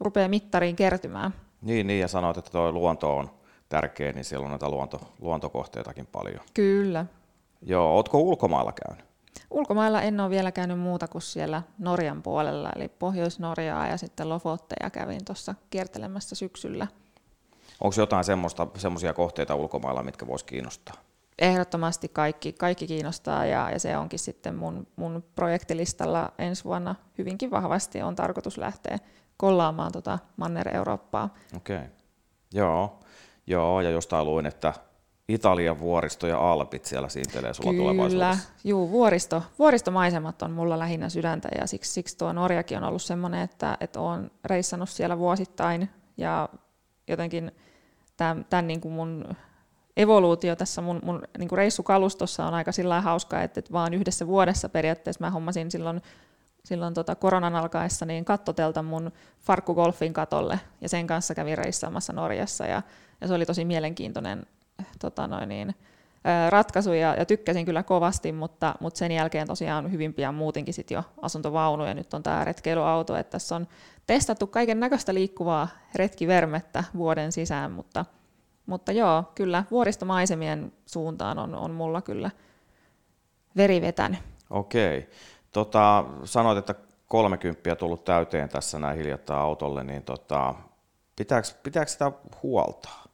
rupeaa 0.00 0.28
mittariin 0.28 0.76
kertymään. 0.76 1.34
Niin, 1.62 1.86
niin 1.86 2.00
ja 2.00 2.08
sanoit, 2.08 2.36
että 2.36 2.50
tuo 2.50 2.72
luonto 2.72 3.16
on 3.16 3.30
tärkeä, 3.68 4.12
niin 4.12 4.24
siellä 4.24 4.44
on 4.44 4.50
näitä 4.50 4.68
luonto, 4.68 5.00
luontokohteitakin 5.20 6.06
paljon. 6.06 6.40
Kyllä. 6.54 7.06
Joo, 7.62 7.96
ootko 7.96 8.18
ulkomailla 8.18 8.72
käynyt? 8.72 9.07
Ulkomailla 9.50 10.02
en 10.02 10.20
ole 10.20 10.30
vielä 10.30 10.52
käynyt 10.52 10.78
muuta 10.78 11.08
kuin 11.08 11.22
siellä 11.22 11.62
Norjan 11.78 12.22
puolella, 12.22 12.70
eli 12.76 12.88
Pohjois-Norjaa 12.88 13.88
ja 13.88 13.96
sitten 13.96 14.28
Lofotteja 14.28 14.90
kävin 14.90 15.24
tuossa 15.24 15.54
kiertelemässä 15.70 16.34
syksyllä. 16.34 16.86
Onko 17.80 17.94
jotain 17.98 18.24
semmoisia 18.76 19.12
kohteita 19.12 19.54
ulkomailla, 19.54 20.02
mitkä 20.02 20.26
voisi 20.26 20.44
kiinnostaa? 20.44 20.94
Ehdottomasti 21.38 22.08
kaikki, 22.08 22.52
kaikki 22.52 22.86
kiinnostaa 22.86 23.46
ja, 23.46 23.70
ja 23.70 23.78
se 23.78 23.96
onkin 23.96 24.18
sitten 24.18 24.54
mun, 24.54 24.86
mun 24.96 25.24
projektilistalla 25.34 26.32
ensi 26.38 26.64
vuonna 26.64 26.94
hyvinkin 27.18 27.50
vahvasti 27.50 28.02
on 28.02 28.16
tarkoitus 28.16 28.58
lähteä 28.58 28.98
kollaamaan 29.36 29.92
tota 29.92 30.18
Manner-Eurooppaa. 30.36 31.34
Okei, 31.56 31.76
okay. 31.76 31.88
joo. 32.52 33.00
joo, 33.46 33.80
ja 33.80 33.90
jostain 33.90 34.26
luin, 34.26 34.46
että 34.46 34.72
Italian 35.28 35.80
vuoristo 35.80 36.26
ja 36.26 36.50
Alpit 36.50 36.84
siellä 36.84 37.08
siintelee 37.08 37.54
sulla 37.54 37.70
Kyllä, 37.70 37.82
tulevaisuudessa. 37.82 38.48
juu, 38.64 38.90
vuoristo, 38.90 39.42
vuoristomaisemat 39.58 40.42
on 40.42 40.50
mulla 40.52 40.78
lähinnä 40.78 41.08
sydäntä 41.08 41.48
ja 41.60 41.66
siksi, 41.66 41.92
siksi 41.92 42.18
tuo 42.18 42.32
Norjakin 42.32 42.78
on 42.78 42.84
ollut 42.84 43.02
semmoinen, 43.02 43.40
että, 43.40 43.76
että 43.80 44.00
olen 44.00 44.30
reissannut 44.44 44.88
siellä 44.88 45.18
vuosittain 45.18 45.88
ja 46.16 46.48
jotenkin 47.08 47.52
tämän, 48.16 48.46
tämän 48.50 48.66
niin 48.66 48.80
kuin 48.80 48.94
mun 48.94 49.36
evoluutio 49.96 50.56
tässä 50.56 50.82
mun, 50.82 51.00
mun 51.04 51.22
niin 51.38 51.48
kuin 51.48 51.56
reissukalustossa 51.56 52.46
on 52.46 52.54
aika 52.54 52.72
sillä 52.72 53.00
hauska, 53.00 53.42
että, 53.42 53.60
että 53.60 53.72
vaan 53.72 53.94
yhdessä 53.94 54.26
vuodessa 54.26 54.68
periaatteessa 54.68 55.24
mä 55.24 55.30
hommasin 55.30 55.70
silloin, 55.70 56.02
silloin 56.64 56.94
tota 56.94 57.14
koronan 57.14 57.54
alkaessa 57.54 58.06
niin 58.06 58.24
kattotelta 58.24 58.82
mun 58.82 59.12
farkkugolfin 59.40 60.12
katolle 60.12 60.60
ja 60.80 60.88
sen 60.88 61.06
kanssa 61.06 61.34
kävin 61.34 61.58
reissaamassa 61.58 62.12
Norjassa 62.12 62.66
ja, 62.66 62.82
ja 63.20 63.28
se 63.28 63.34
oli 63.34 63.46
tosi 63.46 63.64
mielenkiintoinen 63.64 64.46
tota 64.98 65.26
noin 65.26 65.48
niin, 65.48 65.74
ratkaisu 66.50 66.92
ja, 66.92 67.24
tykkäsin 67.24 67.64
kyllä 67.66 67.82
kovasti, 67.82 68.32
mutta, 68.32 68.74
mutta 68.80 68.98
sen 68.98 69.12
jälkeen 69.12 69.46
tosiaan 69.46 69.92
hyvin 69.92 70.14
pian 70.14 70.34
muutinkin 70.34 70.74
sit 70.74 70.90
jo 70.90 71.02
asuntovaunu 71.22 71.86
ja 71.86 71.94
nyt 71.94 72.14
on 72.14 72.22
tämä 72.22 72.44
retkeilyauto, 72.44 73.16
että 73.16 73.30
tässä 73.30 73.56
on 73.56 73.68
testattu 74.06 74.46
kaiken 74.46 74.80
näköistä 74.80 75.14
liikkuvaa 75.14 75.68
retkivermettä 75.94 76.84
vuoden 76.96 77.32
sisään, 77.32 77.72
mutta, 77.72 78.04
mutta 78.66 78.92
joo, 78.92 79.24
kyllä 79.34 79.64
vuoristomaisemien 79.70 80.72
suuntaan 80.86 81.38
on, 81.38 81.54
on 81.54 81.70
mulla 81.70 82.02
kyllä 82.02 82.30
veri 83.56 83.80
vetänyt. 83.80 84.20
Okei. 84.50 85.10
Tota, 85.52 86.04
sanoit, 86.24 86.58
että 86.58 86.74
30 87.08 87.76
tullut 87.76 88.04
täyteen 88.04 88.48
tässä 88.48 88.78
näin 88.78 88.98
hiljattain 88.98 89.40
autolle, 89.40 89.84
niin 89.84 90.02
tota, 90.02 90.54
pitääkö, 91.16 91.48
pitääkö 91.62 91.90
sitä 91.90 92.12
huoltaa? 92.42 93.07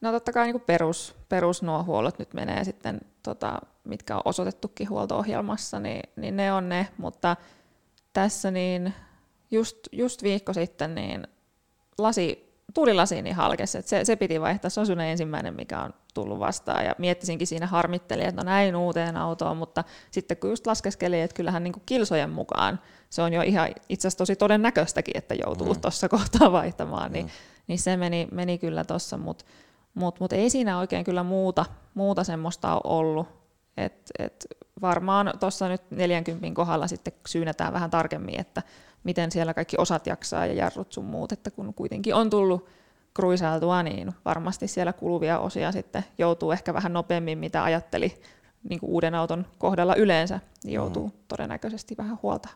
No 0.00 0.12
totta 0.12 0.32
kai 0.32 0.52
niin 0.52 0.60
perus, 0.60 1.14
perus 1.28 1.62
nuo 1.62 1.84
huollot 1.84 2.18
nyt 2.18 2.34
menee 2.34 2.64
sitten, 2.64 3.00
tota, 3.22 3.58
mitkä 3.84 4.16
on 4.16 4.22
osoitettukin 4.24 4.88
huolto-ohjelmassa, 4.88 5.80
niin, 5.80 6.02
niin 6.16 6.36
ne 6.36 6.52
on 6.52 6.68
ne, 6.68 6.88
mutta 6.98 7.36
tässä 8.12 8.50
niin 8.50 8.94
just, 9.50 9.78
just 9.92 10.22
viikko 10.22 10.52
sitten 10.52 10.94
niin 10.94 11.26
lasi, 11.98 12.54
tuulilasi 12.74 13.22
niin 13.22 13.36
halkesi, 13.36 13.78
että 13.78 13.88
se, 13.88 14.04
se 14.04 14.16
piti 14.16 14.40
vaihtaa, 14.40 14.70
se 14.70 14.80
on 14.80 15.00
ensimmäinen, 15.00 15.54
mikä 15.54 15.80
on 15.80 15.94
tullut 16.14 16.38
vastaan 16.38 16.84
ja 16.84 16.94
miettisinkin 16.98 17.46
siinä 17.46 17.66
harmitteli, 17.66 18.24
että 18.24 18.42
no 18.42 18.50
näin 18.50 18.76
uuteen 18.76 19.16
autoon, 19.16 19.56
mutta 19.56 19.84
sitten 20.10 20.36
kun 20.36 20.50
just 20.50 20.66
laskeskeli, 20.66 21.20
että 21.20 21.34
kyllähän 21.34 21.64
niin 21.64 21.82
kilsojen 21.86 22.30
mukaan 22.30 22.80
se 23.10 23.22
on 23.22 23.32
jo 23.32 23.42
ihan 23.42 23.68
itse 23.88 24.08
asiassa 24.08 24.18
tosi 24.18 24.36
todennäköistäkin, 24.36 25.16
että 25.16 25.34
joutuu 25.34 25.74
mm. 25.74 25.80
tuossa 25.80 26.08
kohtaa 26.08 26.52
vaihtamaan, 26.52 27.12
niin, 27.12 27.26
mm. 27.26 27.30
niin 27.66 27.78
se 27.78 27.96
meni, 27.96 28.28
meni 28.32 28.58
kyllä 28.58 28.84
tuossa, 28.84 29.16
mutta 29.16 29.44
mutta 29.96 30.24
mut 30.24 30.32
ei 30.32 30.50
siinä 30.50 30.78
oikein 30.78 31.04
kyllä 31.04 31.22
muuta, 31.22 31.64
muuta 31.94 32.24
semmoista 32.24 32.74
ole 32.74 32.80
ollut. 32.84 33.28
Et, 33.76 34.10
et 34.18 34.46
varmaan 34.80 35.32
tuossa 35.40 35.68
nyt 35.68 35.82
40 35.90 36.54
kohdalla 36.54 36.86
sitten 36.86 37.12
syynätään 37.26 37.72
vähän 37.72 37.90
tarkemmin, 37.90 38.40
että 38.40 38.62
miten 39.04 39.32
siellä 39.32 39.54
kaikki 39.54 39.76
osat 39.78 40.06
jaksaa 40.06 40.46
ja 40.46 40.52
jarrut 40.52 40.92
sun 40.92 41.04
muut, 41.04 41.32
että 41.32 41.50
kun 41.50 41.74
kuitenkin 41.74 42.14
on 42.14 42.30
tullut 42.30 42.68
kruisailtua, 43.14 43.82
niin 43.82 44.12
varmasti 44.24 44.68
siellä 44.68 44.92
kuluvia 44.92 45.38
osia 45.38 45.72
sitten 45.72 46.04
joutuu 46.18 46.50
ehkä 46.50 46.74
vähän 46.74 46.92
nopeammin, 46.92 47.38
mitä 47.38 47.64
ajatteli 47.64 48.20
niin 48.68 48.80
kuin 48.80 48.90
uuden 48.90 49.14
auton 49.14 49.46
kohdalla 49.58 49.94
yleensä, 49.94 50.40
niin 50.64 50.74
joutuu 50.74 51.08
mm. 51.08 51.12
todennäköisesti 51.28 51.94
vähän 51.98 52.18
huolta. 52.22 52.48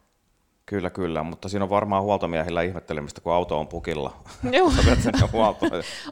Kyllä, 0.71 0.91
kyllä, 0.91 1.23
mutta 1.23 1.49
siinä 1.49 1.65
on 1.65 1.71
varmaan 1.71 2.03
huoltomiehillä 2.03 2.63
ihmettelemistä, 2.63 3.21
kun 3.21 3.33
auto 3.33 3.61
on 3.61 3.69
pukilla. 3.69 4.13
Joo. 4.57 4.71
sen 5.03 5.15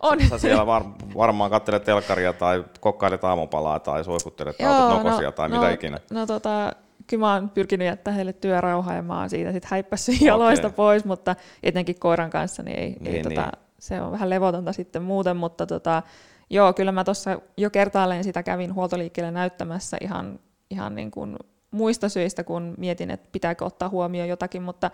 on. 0.02 0.18
Sä 0.28 0.38
siellä 0.38 0.66
var, 0.66 0.84
varmaan 1.16 1.50
katselet 1.50 1.84
telkkaria 1.84 2.32
tai 2.32 2.64
kokkailet 2.80 3.24
aamupalaa 3.24 3.80
tai 3.80 4.04
suihkuttelet 4.04 4.60
Joo, 4.60 4.72
autot 4.72 5.04
nokosia 5.04 5.28
no, 5.28 5.32
tai 5.32 5.48
no, 5.48 5.56
mitä 5.56 5.70
ikinä. 5.70 6.00
No 6.10 6.26
tota, 6.26 6.72
kyllä 7.06 7.20
mä 7.20 7.34
oon 7.34 7.50
pyrkinyt 7.50 7.86
jättää 7.86 8.14
heille 8.14 8.32
työrauhaa 8.32 8.94
ja 8.94 9.02
mä 9.02 9.20
oon 9.20 9.30
siitä 9.30 9.52
sitten 9.52 9.70
häippässyt 9.70 10.14
okay. 10.14 10.26
jaloista 10.26 10.70
pois, 10.70 11.04
mutta 11.04 11.36
etenkin 11.62 11.98
koiran 11.98 12.30
kanssa 12.30 12.62
niin 12.62 12.78
ei, 12.78 12.96
niin, 13.00 13.16
ei 13.16 13.22
tota, 13.22 13.40
niin. 13.40 13.52
se 13.78 14.00
on 14.00 14.12
vähän 14.12 14.30
levotonta 14.30 14.72
sitten 14.72 15.02
muuten, 15.02 15.36
mutta 15.36 15.66
tota, 15.66 16.02
joo, 16.50 16.72
kyllä 16.72 16.92
mä 16.92 17.04
tuossa 17.04 17.38
jo 17.56 17.70
kertaalleen 17.70 18.24
sitä 18.24 18.42
kävin 18.42 18.74
huoltoliikkeelle 18.74 19.30
näyttämässä 19.30 19.96
ihan, 20.00 20.38
ihan 20.70 20.94
niin 20.94 21.10
kuin 21.10 21.36
muista 21.70 22.08
syistä, 22.08 22.44
kun 22.44 22.74
mietin, 22.78 23.10
että 23.10 23.28
pitääkö 23.32 23.64
ottaa 23.64 23.88
huomioon 23.88 24.28
jotakin, 24.28 24.62
mutta, 24.62 24.90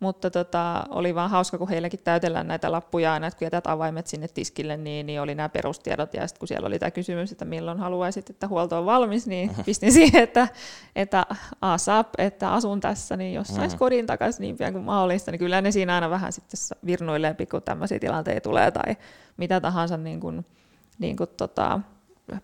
mutta 0.00 0.30
tota, 0.30 0.84
oli 0.90 1.14
vaan 1.14 1.30
hauska, 1.30 1.58
kun 1.58 1.68
heilläkin 1.68 2.00
täytellään 2.04 2.48
näitä 2.48 2.72
lappuja 2.72 3.12
aina, 3.12 3.26
että 3.26 3.38
kun 3.38 3.46
jätät 3.46 3.66
avaimet 3.66 4.06
sinne 4.06 4.28
tiskille, 4.28 4.76
niin, 4.76 5.06
niin 5.06 5.20
oli 5.20 5.34
nämä 5.34 5.48
perustiedot, 5.48 6.14
ja 6.14 6.26
sitten 6.26 6.38
kun 6.38 6.48
siellä 6.48 6.66
oli 6.66 6.78
tämä 6.78 6.90
kysymys, 6.90 7.32
että 7.32 7.44
milloin 7.44 7.78
haluaisit, 7.78 8.30
että 8.30 8.48
huolto 8.48 8.78
on 8.78 8.86
valmis, 8.86 9.26
niin 9.26 9.50
pistin 9.66 9.92
siihen, 9.92 10.22
että, 10.22 10.48
että 10.96 11.26
ASAP, 11.60 12.08
että 12.18 12.52
asun 12.52 12.80
tässä, 12.80 13.16
niin 13.16 13.34
jos 13.34 13.48
saisi 13.48 13.76
mm. 13.76 13.78
kodin 13.78 14.06
takaisin 14.06 14.42
niin 14.42 14.56
pian 14.56 14.72
kuin 14.72 14.84
mahdollista, 14.84 15.30
niin 15.30 15.38
kyllä 15.38 15.60
ne 15.60 15.70
siinä 15.70 15.94
aina 15.94 16.10
vähän 16.10 16.32
sitten 16.32 16.78
virnuilee, 16.86 17.36
kun 17.50 17.62
tämmöisiä 17.62 17.98
tilanteita 17.98 18.40
tulee, 18.40 18.70
tai 18.70 18.96
mitä 19.36 19.60
tahansa 19.60 19.96
niin 19.96 20.20
kuin, 20.20 20.46
niin 20.98 21.16
kuin 21.16 21.30
tota, 21.36 21.80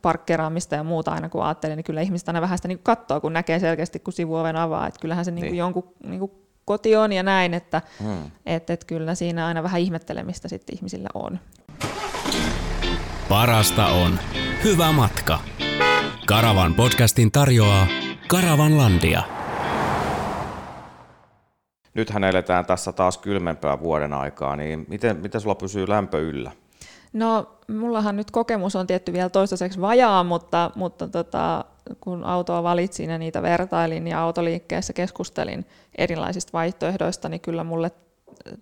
parkkeraamista 0.03 0.75
ja 0.75 0.85
muuta 0.85 1.11
aina 1.11 1.29
kun 1.29 1.45
ajattelee, 1.45 1.77
niin 1.77 1.85
kyllä 1.85 2.01
ihmiset 2.01 2.29
aina 2.29 2.41
vähän 2.41 2.59
sitä 2.59 2.69
niin 2.69 2.81
katsoo, 2.83 3.21
kun 3.21 3.33
näkee 3.33 3.59
selkeästi, 3.59 3.99
kun 3.99 4.13
sivuoven 4.13 4.57
avaa, 4.57 4.87
että 4.87 5.01
kyllähän 5.01 5.25
se 5.25 5.31
niin. 5.31 5.43
Niin 5.43 5.57
jonkun 5.57 5.95
niin 6.07 6.19
kuin 6.19 6.33
koti 6.65 6.97
on 6.97 7.13
ja 7.13 7.23
näin, 7.23 7.55
että 7.55 7.83
hmm. 8.03 8.31
et, 8.47 8.71
et 8.71 8.85
kyllä 8.85 9.15
siinä 9.15 9.47
aina 9.47 9.63
vähän 9.63 9.81
ihmettelemistä 9.81 10.49
sitten 10.49 10.77
ihmisillä 10.77 11.09
on. 11.15 11.39
Parasta 13.29 13.87
on 13.87 14.19
hyvä 14.65 14.93
matka. 14.93 15.39
Karavan 16.27 16.75
podcastin 16.75 17.33
tarjoaa 17.33 17.87
Karavanlandia. 18.29 19.23
Nythän 21.95 22.25
eletään 22.25 22.67
tässä 22.67 22.93
taas 22.93 23.19
kylmempää 23.19 23.81
vuoden 23.81 24.13
aikaa, 24.13 24.57
niin 24.57 24.87
miten, 24.89 25.17
miten 25.17 25.41
sulla 25.41 25.55
pysyy 25.55 25.89
lämpö 25.89 26.21
yllä? 26.21 26.53
No, 27.13 27.56
mullahan 27.69 28.17
nyt 28.17 28.31
kokemus 28.31 28.77
on 28.77 28.87
tietty 28.87 29.13
vielä 29.13 29.29
toistaiseksi 29.29 29.81
vajaa, 29.81 30.25
mutta, 30.25 30.71
mutta 30.75 31.09
tota, 31.09 31.65
kun 32.01 32.25
autoa 32.25 32.63
valitsin 32.63 33.11
ja 33.11 33.19
niitä 33.19 33.43
vertailin 33.43 34.07
ja 34.07 34.23
autoliikkeessä 34.23 34.93
keskustelin 34.93 35.67
erilaisista 35.99 36.53
vaihtoehdoista, 36.53 37.29
niin 37.29 37.41
kyllä 37.41 37.65
mulle 37.65 37.91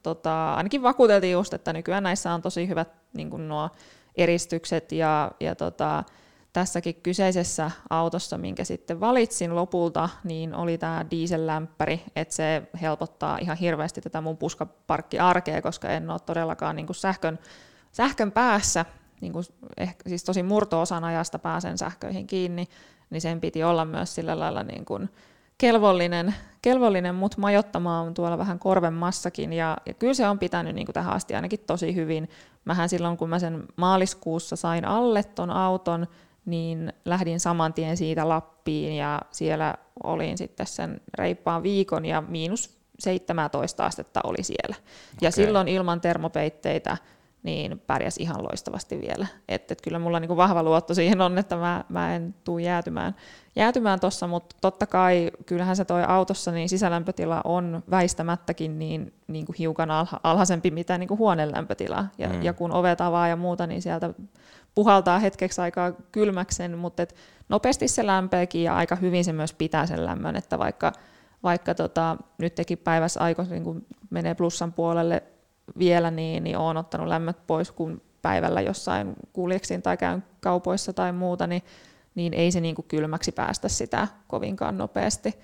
tota, 0.03 0.55
ainakin 0.55 0.83
vakuuteltiin 0.83 1.33
just, 1.33 1.55
että 1.55 1.73
nykyään 1.73 2.03
näissä 2.03 2.35
on 2.35 2.43
tosi 2.43 2.69
hyvät 2.69 2.89
niin 3.17 3.49
nuo 3.49 3.71
eristykset 4.17 4.93
ja, 4.93 5.31
ja 5.41 5.55
tota, 5.55 6.05
tässäkin 6.53 6.95
kyseisessä 6.95 7.71
autossa, 7.91 8.39
minkä 8.39 8.65
sitten 8.65 9.01
valitsin 9.01 9.55
lopulta, 9.55 10.09
niin 10.25 10.55
oli 10.55 10.79
tämä 10.79 11.07
diesellämppäri, 11.11 12.03
että 12.17 12.35
se 12.35 12.63
helpottaa 12.81 13.39
ihan 13.39 13.57
hirveästi 13.57 14.01
tätä 14.01 14.21
mun 14.21 14.37
puskaparkkiarkea, 14.37 15.63
koska 15.63 15.89
en 15.89 16.11
ole 16.11 16.19
todellakaan 16.27 16.77
niin 16.77 16.87
sähkön, 16.93 17.39
sähkön 17.95 18.33
päässä, 18.33 18.85
niin 19.21 19.33
kuin 19.33 19.45
ehkä, 19.77 20.09
siis 20.09 20.25
tosi 20.25 20.43
murto-osan 20.43 21.05
ajasta 21.05 21.39
pääsen 21.39 21.79
sähköihin 21.79 22.27
kiinni, 22.27 22.69
niin 23.11 23.21
sen 23.21 23.41
piti 23.41 23.65
olla 23.65 23.85
myös 23.85 24.15
sillä 24.15 24.39
lailla 24.39 24.63
niin 24.63 24.85
kuin 24.85 25.09
kelvollinen, 25.59 26.35
kelvollinen 26.63 27.15
mut 27.15 27.37
majottamaan 27.37 28.15
tuolla 28.15 28.39
vähän 28.39 28.59
korven 28.59 28.93
massakin, 28.93 29.53
ja, 29.53 29.77
ja 29.87 29.95
kyllä 29.95 30.15
se 30.15 30.29
on 30.29 30.39
pitänyt 30.39 30.75
niin 30.75 30.87
kuin 30.87 30.95
tähän 30.95 31.15
asti 31.15 31.35
ainakin 31.35 31.61
tosi 31.67 31.95
hyvin. 31.95 32.29
Mähän 32.65 32.89
silloin, 32.89 33.17
kun 33.17 33.29
mä 33.29 33.39
sen 33.39 33.65
maaliskuussa 33.77 34.57
sain 34.57 34.85
alle 34.85 35.25
ton 35.25 35.51
auton, 35.51 36.07
niin 36.47 36.93
lähdin 37.05 37.41
saman 37.41 37.75
tien 37.75 37.97
siitä 37.97 38.29
Lappiin 38.29 38.97
ja 38.97 39.21
siellä 39.31 39.75
olin 40.03 40.39
sitten 40.39 40.67
sen 40.67 41.01
reippaan 41.19 41.63
viikon 41.63 42.05
ja 42.05 42.21
miinus 42.21 42.79
17 42.99 43.87
astetta 43.87 44.21
oli 44.25 44.43
siellä. 44.43 44.77
Ja 45.21 45.29
okay. 45.29 45.33
silloin 45.45 45.69
ilman 45.69 46.01
termopeitteitä 46.01 46.97
niin 47.45 47.83
pärjäs 47.87 48.17
ihan 48.19 48.43
loistavasti 48.43 49.01
vielä. 49.01 49.27
Että 49.49 49.73
et 49.73 49.81
kyllä 49.81 49.99
mulla 49.99 50.21
niinku 50.21 50.37
vahva 50.37 50.63
luotto 50.63 50.95
siihen 50.95 51.21
on, 51.21 51.39
että 51.39 51.57
mä, 51.57 51.85
mä 51.89 52.15
en 52.15 52.35
tule 52.45 52.63
jäätymään 52.63 53.15
jäätymään 53.57 54.01
tuossa, 54.01 54.27
mutta 54.27 54.57
totta 54.61 54.87
kai 54.87 55.31
kyllähän 55.47 55.77
se 55.77 55.85
toi 55.85 56.03
autossa, 56.09 56.53
niin 56.53 56.69
sisälämpötila 56.69 57.41
on 57.45 57.83
väistämättäkin 57.91 58.79
niin, 58.79 59.13
niin 59.27 59.47
kuin 59.47 59.57
hiukan 59.59 59.91
alha, 59.91 60.21
alhaisempi 60.23 60.71
mitä 60.71 60.99
niin 60.99 61.09
kuin 61.09 61.19
huoneen 61.19 61.53
lämpötila. 61.53 62.07
Ja, 62.19 62.29
mm. 62.29 62.43
ja 62.43 62.53
kun 62.53 62.73
ovet 62.73 63.01
avaa 63.01 63.29
ja 63.29 63.37
muuta, 63.37 63.67
niin 63.67 63.83
sieltä 63.83 64.15
puhaltaa 64.75 65.19
hetkeksi 65.19 65.61
aikaa 65.61 65.93
kylmäksen, 65.93 66.79
mutta 66.79 67.03
et 67.03 67.15
nopeasti 67.49 67.89
se 67.89 68.07
lämpeekin 68.07 68.63
ja 68.63 68.77
aika 68.77 68.97
hyvin 68.97 69.25
se 69.25 69.33
myös 69.33 69.53
pitää 69.53 69.87
sen 69.87 70.07
lämmön, 70.07 70.37
että 70.37 70.59
vaikka, 70.59 70.93
vaikka 71.43 71.75
tota, 71.75 72.17
nyt 72.39 72.55
teki 72.55 72.77
päivässä 72.77 73.21
aiko, 73.21 73.43
niin 73.43 73.87
menee 74.11 74.35
plussan 74.35 74.73
puolelle 74.73 75.23
vielä, 75.79 76.11
niin, 76.11 76.45
niin 76.45 76.59
olen 76.59 76.77
ottanut 76.77 77.09
lämmöt 77.09 77.47
pois, 77.47 77.71
kun 77.71 78.03
päivällä 78.23 78.61
jossain 78.61 79.15
kuljeksin 79.33 79.83
tai 79.83 79.97
käyn 79.97 80.25
kaupoissa 80.41 80.93
tai 80.93 81.13
muuta, 81.13 81.47
niin, 81.47 81.63
niin 82.15 82.35
ei 82.35 82.53
se 82.53 82.61
niin 82.61 82.75
kuin 82.75 82.89
kylmäksi 82.89 83.33
päästä 83.33 83.69
sitä 83.69 84.09
kovinkaan 84.29 84.79
nopeasti. 84.79 85.35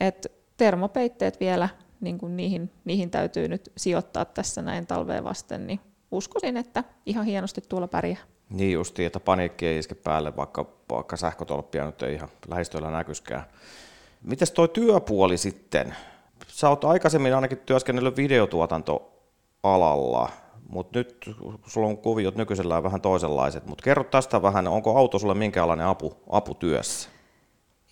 Et 0.00 0.32
termopeitteet 0.56 1.40
vielä, 1.40 1.68
niin 2.00 2.18
kuin 2.18 2.36
niihin, 2.36 2.70
niihin 2.84 3.10
täytyy 3.10 3.48
nyt 3.48 3.72
sijoittaa 3.76 4.24
tässä 4.24 4.62
näin 4.62 4.86
talveen 4.86 5.24
vasten, 5.24 5.66
niin 5.66 5.80
uskoisin, 6.10 6.56
että 6.56 6.84
ihan 7.06 7.24
hienosti 7.24 7.60
tuolla 7.60 7.88
pärjää. 7.88 8.18
Niin 8.50 8.72
justi, 8.72 9.04
että 9.04 9.20
paniikki 9.20 9.66
ei 9.66 9.78
iske 9.78 9.94
päälle, 9.94 10.36
vaikka, 10.36 10.66
vaikka 10.90 11.16
sähkötolppia 11.16 11.86
nyt 11.86 12.02
ei 12.02 12.14
ihan 12.14 12.28
lähistöllä 12.48 12.90
näkyskään. 12.90 13.44
Mites 14.22 14.50
toi 14.50 14.68
työpuoli 14.68 15.36
sitten? 15.36 15.94
Sä 16.48 16.68
oot 16.68 16.84
aikaisemmin 16.84 17.34
ainakin 17.34 17.58
työskennellyt 17.58 18.18
videotuotantoalalla, 19.64 20.28
mutta 20.68 20.98
nyt 20.98 21.30
sulla 21.66 21.86
on 21.86 21.98
kuviot 21.98 22.36
nykyisellään 22.36 22.82
vähän 22.82 23.00
toisenlaiset. 23.00 23.66
Mutta 23.66 23.84
kerro 23.84 24.04
tästä 24.04 24.42
vähän, 24.42 24.68
onko 24.68 24.98
auto 24.98 25.18
sulle 25.18 25.34
minkälainen 25.34 25.86
apu, 25.86 26.16
apu 26.30 26.54
työssä? 26.54 27.08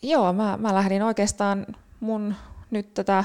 Joo, 0.03 0.33
mä, 0.33 0.59
mä 0.61 0.75
lähdin 0.75 1.03
oikeastaan 1.03 1.67
mun 2.01 2.35
nyt 2.71 2.95
tätä 2.95 3.25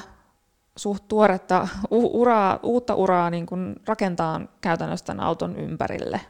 suht 0.75 1.03
tuoretta 1.07 1.67
uraa, 1.91 2.59
uutta 2.63 2.95
uraa 2.95 3.29
niin 3.29 3.45
kun 3.45 3.75
rakentaa 3.87 4.41
käytännössä 4.61 5.05
tämän 5.05 5.25
auton 5.25 5.55
ympärille 5.55 6.21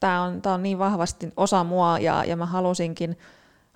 tämä 0.00 0.22
on, 0.22 0.40
on 0.44 0.62
niin 0.62 0.78
vahvasti 0.78 1.32
osa 1.36 1.64
mua 1.64 1.98
ja, 1.98 2.24
ja 2.24 2.36
mä 2.36 2.46
halusinkin, 2.46 3.18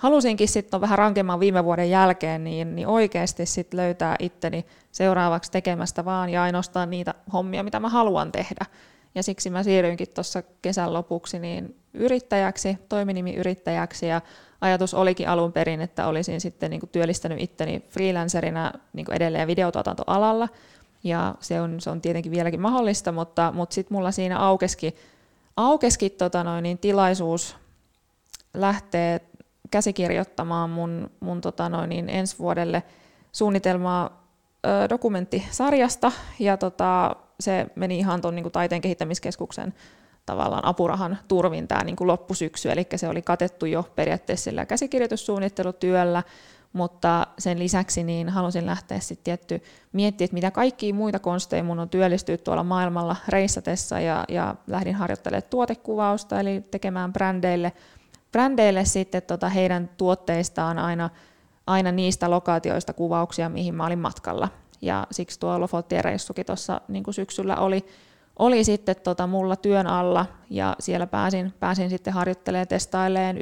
halusinkin 0.00 0.48
sitten 0.48 0.80
vähän 0.80 0.98
rankemman 0.98 1.40
viime 1.40 1.64
vuoden 1.64 1.90
jälkeen, 1.90 2.44
niin, 2.44 2.76
niin 2.76 2.88
oikeasti 2.88 3.46
sit 3.46 3.74
löytää 3.74 4.16
itteni 4.18 4.66
seuraavaksi 4.92 5.52
tekemästä 5.52 6.04
vaan 6.04 6.30
ja 6.30 6.42
ainoastaan 6.42 6.90
niitä 6.90 7.14
hommia, 7.32 7.62
mitä 7.62 7.80
mä 7.80 7.88
haluan 7.88 8.32
tehdä. 8.32 8.66
Ja 9.14 9.22
siksi 9.22 9.50
mä 9.50 9.62
siirryinkin 9.62 10.08
tuossa 10.08 10.42
kesän 10.62 10.92
lopuksi 10.92 11.38
niin 11.38 11.76
yrittäjäksi, 11.94 12.78
toiminimiyrittäjäksi 12.88 14.06
ja 14.06 14.20
ajatus 14.60 14.94
olikin 14.94 15.28
alun 15.28 15.52
perin, 15.52 15.80
että 15.80 16.06
olisin 16.06 16.40
sitten 16.40 16.70
niin 16.70 16.80
kuin 16.80 16.90
työllistänyt 16.90 17.40
itteni 17.40 17.84
freelancerina 17.88 18.72
niin 18.92 19.06
kuin 19.06 19.16
edelleen 19.16 19.48
videotuotantoalalla. 19.48 20.48
Ja 21.04 21.34
se 21.40 21.60
on, 21.60 21.80
se 21.80 21.90
on 21.90 22.00
tietenkin 22.00 22.32
vieläkin 22.32 22.60
mahdollista, 22.60 23.12
mutta, 23.12 23.52
mutta 23.56 23.74
sitten 23.74 23.96
mulla 23.96 24.10
siinä 24.10 24.38
aukeskin 24.38 24.92
aukeskin 25.56 26.12
tota 26.12 26.44
noin, 26.44 26.62
niin 26.62 26.78
tilaisuus 26.78 27.56
lähteä 28.54 29.20
käsikirjoittamaan 29.70 30.70
mun, 30.70 31.10
mun 31.20 31.40
tota 31.40 31.68
noin, 31.68 31.88
niin 31.88 32.08
ensi 32.08 32.38
vuodelle 32.38 32.82
suunnitelmaa 33.32 34.26
ö, 34.66 34.88
dokumenttisarjasta, 34.88 36.12
ja 36.38 36.56
tota, 36.56 37.16
se 37.40 37.66
meni 37.74 37.98
ihan 37.98 38.20
tuon 38.20 38.34
niin 38.34 38.52
taiteen 38.52 38.80
kehittämiskeskuksen 38.80 39.74
tavallaan 40.26 40.64
apurahan 40.64 41.18
turvin 41.28 41.68
tämä 41.68 41.84
niin 41.84 41.96
loppusyksy, 42.00 42.70
eli 42.70 42.86
se 42.96 43.08
oli 43.08 43.22
katettu 43.22 43.66
jo 43.66 43.82
periaatteessa 43.96 44.44
sillä 44.44 44.66
käsikirjoitussuunnittelutyöllä, 44.66 46.22
mutta 46.72 47.26
sen 47.38 47.58
lisäksi 47.58 48.04
niin 48.04 48.28
halusin 48.28 48.66
lähteä 48.66 49.00
sitten 49.00 49.24
tietty 49.24 49.62
miettiä, 49.92 50.24
että 50.24 50.34
mitä 50.34 50.50
kaikkia 50.50 50.94
muita 50.94 51.18
konsteja 51.18 51.64
mun 51.64 51.78
on 51.78 51.88
työllistyä 51.88 52.36
tuolla 52.36 52.64
maailmalla 52.64 53.16
reissatessa 53.28 54.00
ja, 54.00 54.24
ja 54.28 54.54
lähdin 54.66 54.94
harjoittelemaan 54.94 55.50
tuotekuvausta, 55.50 56.40
eli 56.40 56.60
tekemään 56.70 57.12
brändeille, 57.12 57.72
brändeille 58.32 58.84
sitten 58.84 59.22
tota 59.22 59.48
heidän 59.48 59.90
tuotteistaan 59.96 60.78
aina, 60.78 61.10
aina 61.66 61.92
niistä 61.92 62.30
lokaatioista 62.30 62.92
kuvauksia, 62.92 63.48
mihin 63.48 63.74
mä 63.74 63.86
olin 63.86 63.98
matkalla. 63.98 64.48
Ja 64.82 65.06
siksi 65.10 65.40
tuo 65.40 65.60
Lofottien 65.60 66.04
reissukin 66.04 66.46
tuossa 66.46 66.80
niin 66.88 67.04
syksyllä 67.10 67.56
oli, 67.56 67.86
oli 68.38 68.64
sitten 68.64 68.96
tota 68.96 69.26
mulla 69.26 69.56
työn 69.56 69.86
alla 69.86 70.26
ja 70.50 70.76
siellä 70.78 71.06
pääsin, 71.06 71.54
pääsin 71.60 71.90
sitten 71.90 72.12
harjoittelemaan, 72.12 72.68
testailemaan, 72.68 73.36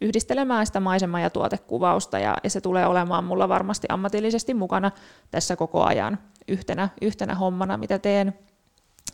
yhdistelemään 0.00 0.66
sitä 0.66 0.80
maisema- 0.80 1.20
ja 1.20 1.30
tuotekuvausta 1.30 2.18
ja, 2.18 2.36
ja 2.44 2.50
se 2.50 2.60
tulee 2.60 2.86
olemaan 2.86 3.24
mulla 3.24 3.48
varmasti 3.48 3.86
ammatillisesti 3.90 4.54
mukana 4.54 4.90
tässä 5.30 5.56
koko 5.56 5.84
ajan 5.84 6.18
yhtenä, 6.48 6.88
yhtenä 7.02 7.34
hommana, 7.34 7.76
mitä 7.76 7.98
teen. 7.98 8.38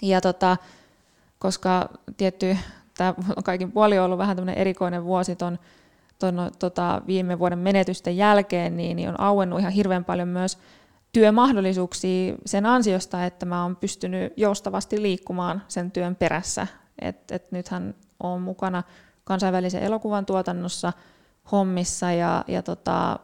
Ja 0.02 0.20
tota, 0.20 0.56
koska 1.38 1.88
tietty 2.16 2.56
tämä 3.00 3.14
kaikin 3.44 3.72
puoli 3.72 3.98
on 3.98 4.04
ollut 4.04 4.18
vähän 4.18 4.36
tämmöinen 4.36 4.60
erikoinen 4.60 5.04
vuosi 5.04 5.36
ton, 5.36 5.58
ton, 6.18 6.50
tota, 6.58 7.02
viime 7.06 7.38
vuoden 7.38 7.58
menetysten 7.58 8.16
jälkeen, 8.16 8.76
niin, 8.76 8.96
niin 8.96 9.08
on 9.08 9.20
auennut 9.20 9.60
ihan 9.60 9.72
hirveän 9.72 10.04
paljon 10.04 10.28
myös 10.28 10.58
työmahdollisuuksia 11.12 12.34
sen 12.46 12.66
ansiosta, 12.66 13.24
että 13.24 13.46
mä 13.46 13.62
oon 13.62 13.76
pystynyt 13.76 14.32
joustavasti 14.36 15.02
liikkumaan 15.02 15.62
sen 15.68 15.90
työn 15.90 16.16
perässä. 16.16 16.66
Et, 17.00 17.30
et 17.30 17.52
nythän 17.52 17.94
on 18.22 18.42
mukana 18.42 18.82
kansainvälisen 19.24 19.82
elokuvan 19.82 20.26
tuotannossa 20.26 20.92
hommissa 21.52 22.12
ja, 22.12 22.44
ja 22.48 22.62
tota, 22.62 23.18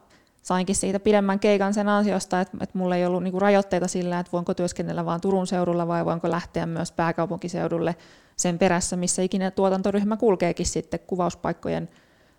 sainkin 0.47 0.75
siitä 0.75 0.99
pidemmän 0.99 1.39
keikan 1.39 1.73
sen 1.73 1.89
ansiosta, 1.89 2.41
että, 2.41 2.57
että 2.61 2.77
mulla 2.77 2.95
ei 2.95 3.05
ollut 3.05 3.23
niinku 3.23 3.39
rajoitteita 3.39 3.87
sillä, 3.87 4.19
että 4.19 4.31
voinko 4.31 4.53
työskennellä 4.53 5.05
vain 5.05 5.21
Turun 5.21 5.47
seudulla 5.47 5.87
vai 5.87 6.05
voinko 6.05 6.31
lähteä 6.31 6.65
myös 6.65 6.91
pääkaupunkiseudulle 6.91 7.95
sen 8.35 8.59
perässä, 8.59 8.97
missä 8.97 9.21
ikinä 9.21 9.51
tuotantoryhmä 9.51 10.17
kulkeekin 10.17 10.65
sitten 10.65 10.99
kuvauspaikkojen 11.07 11.89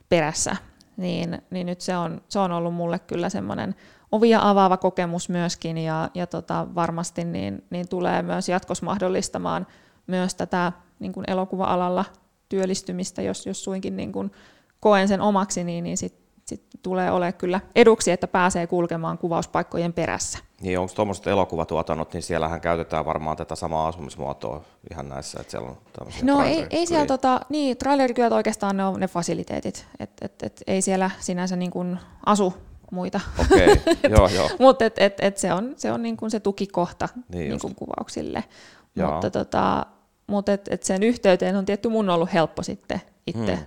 perässä. 0.08 0.56
Niin, 0.96 1.42
niin 1.50 1.66
nyt 1.66 1.80
se 1.80 1.96
on, 1.96 2.20
se 2.28 2.38
on 2.38 2.52
ollut 2.52 2.74
mulle 2.74 2.98
kyllä 2.98 3.28
semmoinen 3.28 3.74
ovia 4.12 4.40
avaava 4.42 4.76
kokemus 4.76 5.28
myöskin 5.28 5.78
ja, 5.78 6.10
ja 6.14 6.26
tota, 6.26 6.66
varmasti 6.74 7.24
niin, 7.24 7.64
niin 7.70 7.88
tulee 7.88 8.22
myös 8.22 8.48
jatkossa 8.48 8.84
mahdollistamaan 8.84 9.66
myös 10.06 10.34
tätä 10.34 10.72
niin 10.98 11.12
kuin 11.12 11.24
elokuva-alalla 11.30 12.04
työllistymistä, 12.48 13.22
jos, 13.22 13.46
jos 13.46 13.64
suinkin 13.64 13.96
niin 13.96 14.12
kuin 14.12 14.30
koen 14.80 15.08
sen 15.08 15.20
omaksi, 15.20 15.64
niin, 15.64 15.84
niin 15.84 15.96
sitten 15.96 16.27
sit 16.48 16.62
tulee 16.82 17.10
olemaan 17.10 17.34
kyllä 17.34 17.60
eduksi, 17.74 18.10
että 18.10 18.28
pääsee 18.28 18.66
kulkemaan 18.66 19.18
kuvauspaikkojen 19.18 19.92
perässä. 19.92 20.38
Niin, 20.60 20.78
onko 20.78 20.92
tuommoiset 20.94 21.26
elokuvatuotannot, 21.26 22.12
niin 22.12 22.22
siellähän 22.22 22.60
käytetään 22.60 23.04
varmaan 23.04 23.36
tätä 23.36 23.54
samaa 23.54 23.88
asumismuotoa 23.88 24.64
ihan 24.90 25.08
näissä, 25.08 25.40
että 25.40 25.50
siellä 25.50 25.68
on 25.68 25.76
No 26.22 26.42
ei, 26.42 26.66
ei 26.70 26.86
siellä, 26.86 27.06
tota, 27.06 27.40
niin, 27.48 27.76
trailerikyöt 27.76 28.32
oikeastaan 28.32 28.76
ne 28.76 28.84
on 28.84 29.00
ne 29.00 29.08
fasiliteetit, 29.08 29.86
että 30.00 30.26
et, 30.26 30.42
et, 30.42 30.62
ei 30.66 30.82
siellä 30.82 31.10
sinänsä 31.18 31.56
niin 31.56 31.70
kuin 31.70 31.98
asu 32.26 32.54
muita. 32.90 33.20
Okei, 33.38 33.72
okay. 33.72 33.94
joo, 34.16 34.28
joo. 34.28 34.50
Mutta 34.58 34.84
et, 34.84 34.94
et, 34.98 35.14
et 35.20 35.38
se 35.38 35.52
on, 35.52 35.74
se, 35.76 35.92
on 35.92 36.02
niin 36.02 36.16
kuin 36.16 36.30
se 36.30 36.40
tukikohta 36.40 37.08
niin 37.28 37.48
niin 37.48 37.60
kuin 37.60 37.74
kuvauksille. 37.74 38.44
Joo. 38.96 39.10
Mutta 39.12 39.30
tota, 39.30 39.86
mut 40.26 40.48
et, 40.48 40.68
et 40.70 40.82
sen 40.82 41.02
yhteyteen 41.02 41.56
on 41.56 41.64
tietty 41.64 41.88
mun 41.88 42.10
ollut 42.10 42.32
helppo 42.32 42.62
sitten 42.62 43.00
itse 43.26 43.56
hmm. 43.56 43.64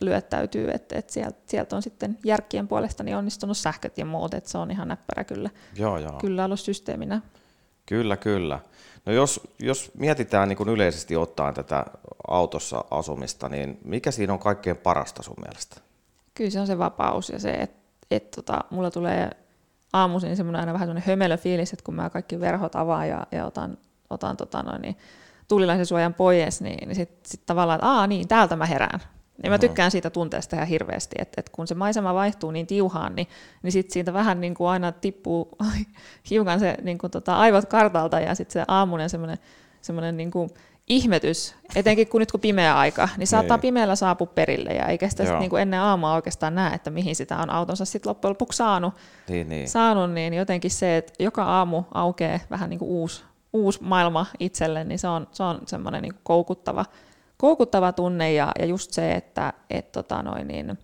Lyöttäytyy, 0.00 0.70
että 0.70 0.98
et 0.98 1.10
sieltä, 1.10 1.38
sielt 1.46 1.72
on 1.72 1.82
sitten 1.82 2.18
järkkien 2.24 2.68
puolesta 2.68 3.02
niin 3.02 3.16
onnistunut 3.16 3.56
sähköt 3.56 3.98
ja 3.98 4.04
muut, 4.04 4.34
että 4.34 4.50
se 4.50 4.58
on 4.58 4.70
ihan 4.70 4.88
näppärä 4.88 5.24
kyllä, 5.24 5.50
joo, 5.76 5.98
joo. 5.98 6.18
kyllä 6.20 6.44
ollut 6.44 6.60
systeeminä. 6.60 7.20
Kyllä, 7.86 8.16
kyllä. 8.16 8.60
No 9.06 9.12
jos, 9.12 9.40
jos 9.58 9.90
mietitään 9.94 10.48
niin 10.48 10.56
kuin 10.56 10.68
yleisesti 10.68 11.16
ottaen 11.16 11.54
tätä 11.54 11.84
autossa 12.28 12.84
asumista, 12.90 13.48
niin 13.48 13.78
mikä 13.84 14.10
siinä 14.10 14.32
on 14.32 14.38
kaikkein 14.38 14.76
parasta 14.76 15.22
sun 15.22 15.36
mielestä? 15.44 15.80
Kyllä 16.34 16.50
se 16.50 16.60
on 16.60 16.66
se 16.66 16.78
vapaus 16.78 17.30
ja 17.30 17.38
se, 17.38 17.50
että 17.50 17.86
et 18.10 18.30
tota, 18.30 18.64
mulla 18.70 18.90
tulee 18.90 19.30
aamuisin 19.92 20.36
semmoinen 20.36 20.60
aina 20.60 20.72
vähän 20.72 20.86
semmoinen 20.86 21.08
hömelö 21.08 21.36
fiilis, 21.36 21.72
että 21.72 21.84
kun 21.84 21.94
mä 21.94 22.10
kaikki 22.10 22.40
verhot 22.40 22.76
avaan 22.76 23.08
ja, 23.08 23.26
ja 23.32 23.46
otan, 23.46 23.78
otan 24.10 24.36
tota 24.36 24.62
noin, 24.62 24.82
niin 24.82 24.96
tulilaisen 25.48 25.86
suojan 25.86 26.14
pois, 26.14 26.60
niin, 26.60 26.88
niin 26.88 26.96
sitten 26.96 27.30
sit 27.30 27.46
tavallaan, 27.46 27.76
että 27.76 27.90
aa 27.90 28.06
niin, 28.06 28.28
täältä 28.28 28.56
mä 28.56 28.66
herään. 28.66 29.00
Niin 29.42 29.52
mä 29.52 29.58
tykkään 29.58 29.90
siitä 29.90 30.10
tunteesta 30.10 30.56
ihan 30.56 30.68
hirveästi, 30.68 31.16
että, 31.18 31.40
että 31.40 31.52
kun 31.54 31.66
se 31.66 31.74
maisema 31.74 32.14
vaihtuu 32.14 32.50
niin 32.50 32.66
tiuhaan, 32.66 33.14
niin, 33.14 33.28
niin 33.62 33.72
sit 33.72 33.90
siitä 33.90 34.12
vähän 34.12 34.40
niin 34.40 34.54
kuin 34.54 34.68
aina 34.68 34.92
tippuu 34.92 35.48
hiukan 36.30 36.60
se 36.60 36.76
niin 36.82 36.98
kuin 36.98 37.10
tota, 37.10 37.36
aivot 37.36 37.64
kartalta 37.64 38.20
ja 38.20 38.34
sitten 38.34 38.52
se 38.52 38.64
aamunen 38.68 39.10
semmoinen, 39.10 39.38
semmoinen 39.82 40.16
niin 40.16 40.30
kuin 40.30 40.50
ihmetys, 40.88 41.54
etenkin 41.74 42.08
kun 42.08 42.20
nyt 42.20 42.32
kun 42.32 42.40
pimeä 42.40 42.78
aika, 42.78 43.08
niin 43.16 43.26
saattaa 43.26 43.56
niin. 43.56 43.62
pimeällä 43.62 43.96
saapua 43.96 44.26
perille 44.26 44.70
ja 44.70 44.86
eikä 44.86 45.08
sitä 45.08 45.24
sit 45.24 45.38
niin 45.38 45.50
kuin 45.50 45.62
ennen 45.62 45.80
aamua 45.80 46.14
oikeastaan 46.14 46.54
näe, 46.54 46.74
että 46.74 46.90
mihin 46.90 47.16
sitä 47.16 47.36
on 47.36 47.50
autonsa 47.50 47.84
sitten 47.84 48.10
loppujen 48.10 48.30
lopuksi 48.30 48.56
saanut, 48.56 48.94
Niin, 49.28 49.48
niin. 49.48 49.68
saanut, 49.68 50.12
niin 50.12 50.34
jotenkin 50.34 50.70
se, 50.70 50.96
että 50.96 51.12
joka 51.18 51.44
aamu 51.44 51.82
aukeaa 51.94 52.38
vähän 52.50 52.70
niin 52.70 52.78
kuin 52.78 52.88
uusi, 52.88 53.24
uusi 53.52 53.82
maailma 53.82 54.26
itselle, 54.40 54.84
niin 54.84 54.98
se 54.98 55.08
on, 55.08 55.26
se 55.32 55.42
on 55.42 55.60
semmoinen 55.66 56.02
niin 56.02 56.14
kuin 56.14 56.22
koukuttava, 56.24 56.84
koukuttava 57.36 57.92
tunne 57.92 58.32
ja, 58.32 58.52
ja 58.58 58.66
just 58.66 58.92
se, 58.92 59.12
että 59.12 59.52
et 59.70 59.92
tota 59.92 60.22
noin, 60.22 60.48
niin 60.48 60.78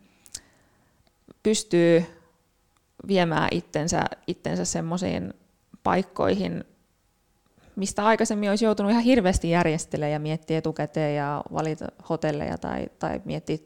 pystyy 1.42 2.04
viemään 3.06 3.48
itsensä, 3.50 4.04
itsensä 4.26 4.64
semmoisiin 4.64 5.34
paikkoihin, 5.82 6.64
mistä 7.76 8.04
aikaisemmin 8.04 8.50
olisi 8.50 8.64
joutunut 8.64 8.92
ihan 8.92 9.04
hirveästi 9.04 9.50
järjestelemään 9.50 10.12
ja 10.12 10.18
miettiä 10.18 10.58
etukäteen 10.58 11.16
ja 11.16 11.42
valita 11.52 11.86
hotelleja 12.08 12.58
tai, 12.58 12.86
tai 12.98 13.20
miettiä 13.24 13.58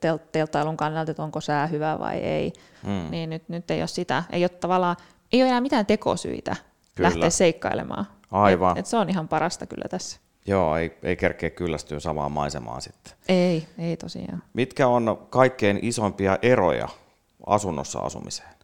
tel- 0.00 0.18
telttailun 0.32 0.76
kannalta, 0.76 1.10
että 1.10 1.22
onko 1.22 1.40
sää 1.40 1.66
hyvä 1.66 1.98
vai 1.98 2.16
ei. 2.16 2.52
Mm. 2.86 3.10
Niin 3.10 3.30
nyt, 3.30 3.48
nyt 3.48 3.70
ei 3.70 3.80
ole 3.80 3.86
sitä, 3.86 4.24
ei 4.30 4.42
ole 4.42 4.48
tavallaan, 4.48 4.96
ei 5.32 5.42
ole 5.42 5.48
enää 5.48 5.60
mitään 5.60 5.86
tekosyitä 5.86 6.56
Kyllä. 6.94 7.08
lähteä 7.08 7.30
seikkailemaan. 7.30 8.06
Aivan. 8.30 8.72
Et, 8.72 8.78
et 8.78 8.86
se 8.86 8.96
on 8.96 9.10
ihan 9.10 9.28
parasta 9.28 9.66
kyllä 9.66 9.88
tässä. 9.90 10.20
Joo, 10.46 10.76
ei, 10.76 10.98
ei 11.02 11.16
kerkeä 11.16 11.50
kyllästyä 11.50 12.00
samaan 12.00 12.32
maisemaan 12.32 12.82
sitten. 12.82 13.12
Ei, 13.28 13.66
ei 13.78 13.96
tosiaan. 13.96 14.42
Mitkä 14.52 14.88
on 14.88 15.26
kaikkein 15.30 15.78
isompia 15.82 16.38
eroja 16.42 16.88
asunnossa 17.46 17.98
asumiseen? 17.98 18.54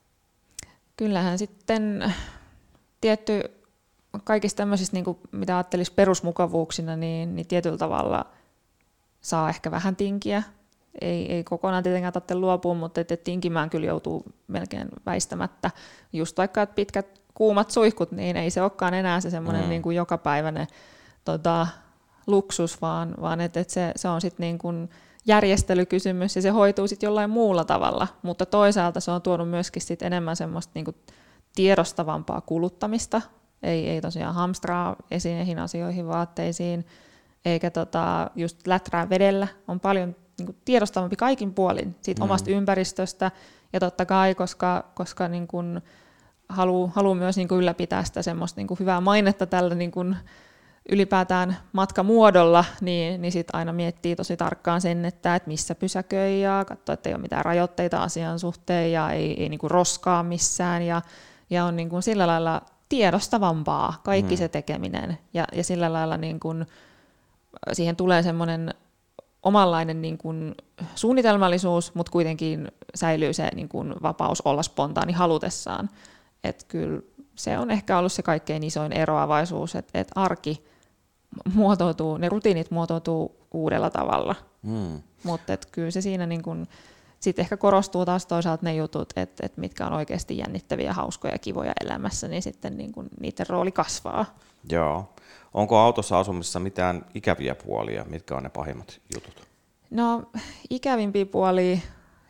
Kyllähän 0.96 1.38
sitten 1.38 2.14
tietty 3.00 3.42
kaikista 4.24 4.56
tämmöisistä, 4.56 4.96
niin 4.96 5.04
kuin, 5.04 5.18
mitä 5.32 5.56
ajattelisi 5.56 5.92
perusmukavuuksina, 5.92 6.96
niin, 6.96 7.36
niin 7.36 7.46
tietyllä 7.46 7.78
tavalla 7.78 8.26
saa 9.20 9.48
ehkä 9.48 9.70
vähän 9.70 9.96
tinkiä. 9.96 10.42
Ei, 11.00 11.32
ei 11.32 11.44
kokonaan 11.44 11.82
tietenkään 11.82 12.12
tarvitse 12.12 12.34
luopua, 12.34 12.74
mutta 12.74 13.00
et, 13.00 13.12
et 13.12 13.24
tinkimään 13.24 13.70
kyllä 13.70 13.86
joutuu 13.86 14.24
melkein 14.48 14.88
väistämättä. 15.06 15.70
Just 16.12 16.38
vaikka 16.38 16.62
että 16.62 16.74
pitkät 16.74 17.20
kuumat 17.34 17.70
suihkut, 17.70 18.12
niin 18.12 18.36
ei 18.36 18.50
se 18.50 18.62
olekaan 18.62 18.94
enää 18.94 19.20
se 19.20 19.30
semmoinen 19.30 19.62
mm. 19.62 19.68
niin 19.68 19.82
kuin 19.82 19.96
jokapäiväinen 19.96 20.66
tota, 21.24 21.66
luksus, 22.26 22.82
vaan, 22.82 23.14
vaan 23.20 23.40
että 23.40 23.60
et 23.60 23.70
se, 23.70 23.92
se 23.96 24.08
on 24.08 24.20
sitten 24.20 24.44
niin 24.44 24.58
kuin 24.58 24.90
järjestelykysymys 25.26 26.36
ja 26.36 26.42
se 26.42 26.50
hoituu 26.50 26.88
sitten 26.88 27.06
jollain 27.06 27.30
muulla 27.30 27.64
tavalla, 27.64 28.08
mutta 28.22 28.46
toisaalta 28.46 29.00
se 29.00 29.10
on 29.10 29.22
tuonut 29.22 29.50
myöskin 29.50 29.82
sit 29.82 30.02
enemmän 30.02 30.36
semmoista 30.36 30.70
niin 30.74 30.84
kuin 30.84 30.96
tiedostavampaa 31.54 32.40
kuluttamista, 32.40 33.22
ei, 33.62 33.88
ei 33.88 34.00
tosiaan 34.00 34.34
hamstraa 34.34 34.96
esineihin, 35.10 35.58
asioihin, 35.58 36.06
vaatteisiin, 36.06 36.86
eikä 37.44 37.70
tota, 37.70 38.30
just 38.36 38.66
läträä 38.66 39.08
vedellä, 39.08 39.48
on 39.68 39.80
paljon 39.80 40.16
niin 40.38 40.46
kuin 40.46 40.56
tiedostavampi 40.64 41.16
kaikin 41.16 41.54
puolin 41.54 41.96
siitä 42.00 42.20
mm. 42.20 42.24
omasta 42.24 42.50
ympäristöstä, 42.50 43.30
ja 43.72 43.80
totta 43.80 44.06
kai, 44.06 44.34
koska, 44.34 44.84
koska 44.94 45.28
niin 45.28 45.46
kuin 45.46 45.80
haluaa 46.48 46.92
haluu 46.94 47.14
myös 47.14 47.36
niin 47.36 47.48
kuin 47.48 47.58
ylläpitää 47.58 48.04
sitä 48.04 48.22
semmoista 48.22 48.60
niin 48.60 48.66
kuin 48.66 48.80
hyvää 48.80 49.00
mainetta 49.00 49.46
tällä 49.46 49.74
niin 49.74 49.90
kuin 49.90 50.16
ylipäätään 50.88 51.56
matkamuodolla, 51.72 52.64
niin, 52.80 53.22
niin 53.22 53.32
sitten 53.32 53.54
aina 53.56 53.72
miettii 53.72 54.16
tosi 54.16 54.36
tarkkaan 54.36 54.80
sen, 54.80 55.04
että, 55.04 55.36
että 55.36 55.48
missä 55.48 55.74
pysäköi 55.74 56.42
ja 56.42 56.64
katsoo, 56.68 56.92
että 56.92 57.08
ei 57.08 57.14
ole 57.14 57.22
mitään 57.22 57.44
rajoitteita 57.44 58.02
asian 58.02 58.38
suhteen 58.38 58.92
ja 58.92 59.10
ei, 59.10 59.42
ei 59.42 59.48
niin 59.48 59.58
kuin 59.58 59.70
roskaa 59.70 60.22
missään 60.22 60.82
ja, 60.82 61.02
ja 61.50 61.64
on 61.64 61.76
niin 61.76 61.88
kuin 61.88 62.02
sillä 62.02 62.26
lailla 62.26 62.62
tiedostavampaa 62.88 64.00
kaikki 64.04 64.34
mm. 64.34 64.38
se 64.38 64.48
tekeminen 64.48 65.18
ja, 65.34 65.44
ja 65.52 65.64
sillä 65.64 65.92
lailla 65.92 66.16
niin 66.16 66.40
kuin, 66.40 66.66
siihen 67.72 67.96
tulee 67.96 68.22
semmoinen 68.22 68.74
omanlainen 69.42 70.02
niin 70.02 70.18
kuin 70.18 70.54
suunnitelmallisuus, 70.94 71.94
mutta 71.94 72.12
kuitenkin 72.12 72.68
säilyy 72.94 73.32
se 73.32 73.48
niin 73.54 73.68
kuin 73.68 73.94
vapaus 74.02 74.40
olla 74.40 74.62
spontaani 74.62 75.12
halutessaan. 75.12 75.90
Et 76.44 76.64
kyllä 76.68 77.00
se 77.44 77.58
on 77.58 77.70
ehkä 77.70 77.98
ollut 77.98 78.12
se 78.12 78.22
kaikkein 78.22 78.64
isoin 78.64 78.92
eroavaisuus, 78.92 79.74
että 79.74 80.00
et 80.00 80.08
arki 80.14 80.64
muotoutuu, 81.54 82.16
ne 82.16 82.28
rutiinit 82.28 82.70
muotoutuu 82.70 83.36
uudella 83.52 83.90
tavalla. 83.90 84.34
Mm. 84.62 85.02
Mutta 85.22 85.56
kyllä 85.72 85.90
se 85.90 86.00
siinä 86.00 86.26
niin 86.26 86.42
kun, 86.42 86.66
sit 87.20 87.38
ehkä 87.38 87.56
korostuu 87.56 88.04
taas 88.04 88.26
toisaalta 88.26 88.66
ne 88.66 88.74
jutut, 88.74 89.12
että 89.16 89.46
et 89.46 89.56
mitkä 89.56 89.86
on 89.86 89.92
oikeasti 89.92 90.38
jännittäviä, 90.38 90.92
hauskoja, 90.92 91.38
kivoja 91.38 91.72
elämässä, 91.80 92.28
niin 92.28 92.42
sitten 92.42 92.76
niin 92.76 92.92
kun 92.92 93.08
niiden 93.20 93.46
rooli 93.48 93.72
kasvaa. 93.72 94.26
Joo. 94.70 95.14
Onko 95.54 95.78
autossa 95.78 96.18
asumisessa 96.18 96.60
mitään 96.60 97.06
ikäviä 97.14 97.54
puolia? 97.54 98.04
Mitkä 98.04 98.36
on 98.36 98.42
ne 98.42 98.48
pahimmat 98.48 99.00
jutut? 99.14 99.48
No 99.90 100.22
ikävimpiä 100.70 101.26
puolia, 101.26 101.78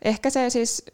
ehkä 0.01 0.29
se 0.29 0.49
siis, 0.49 0.85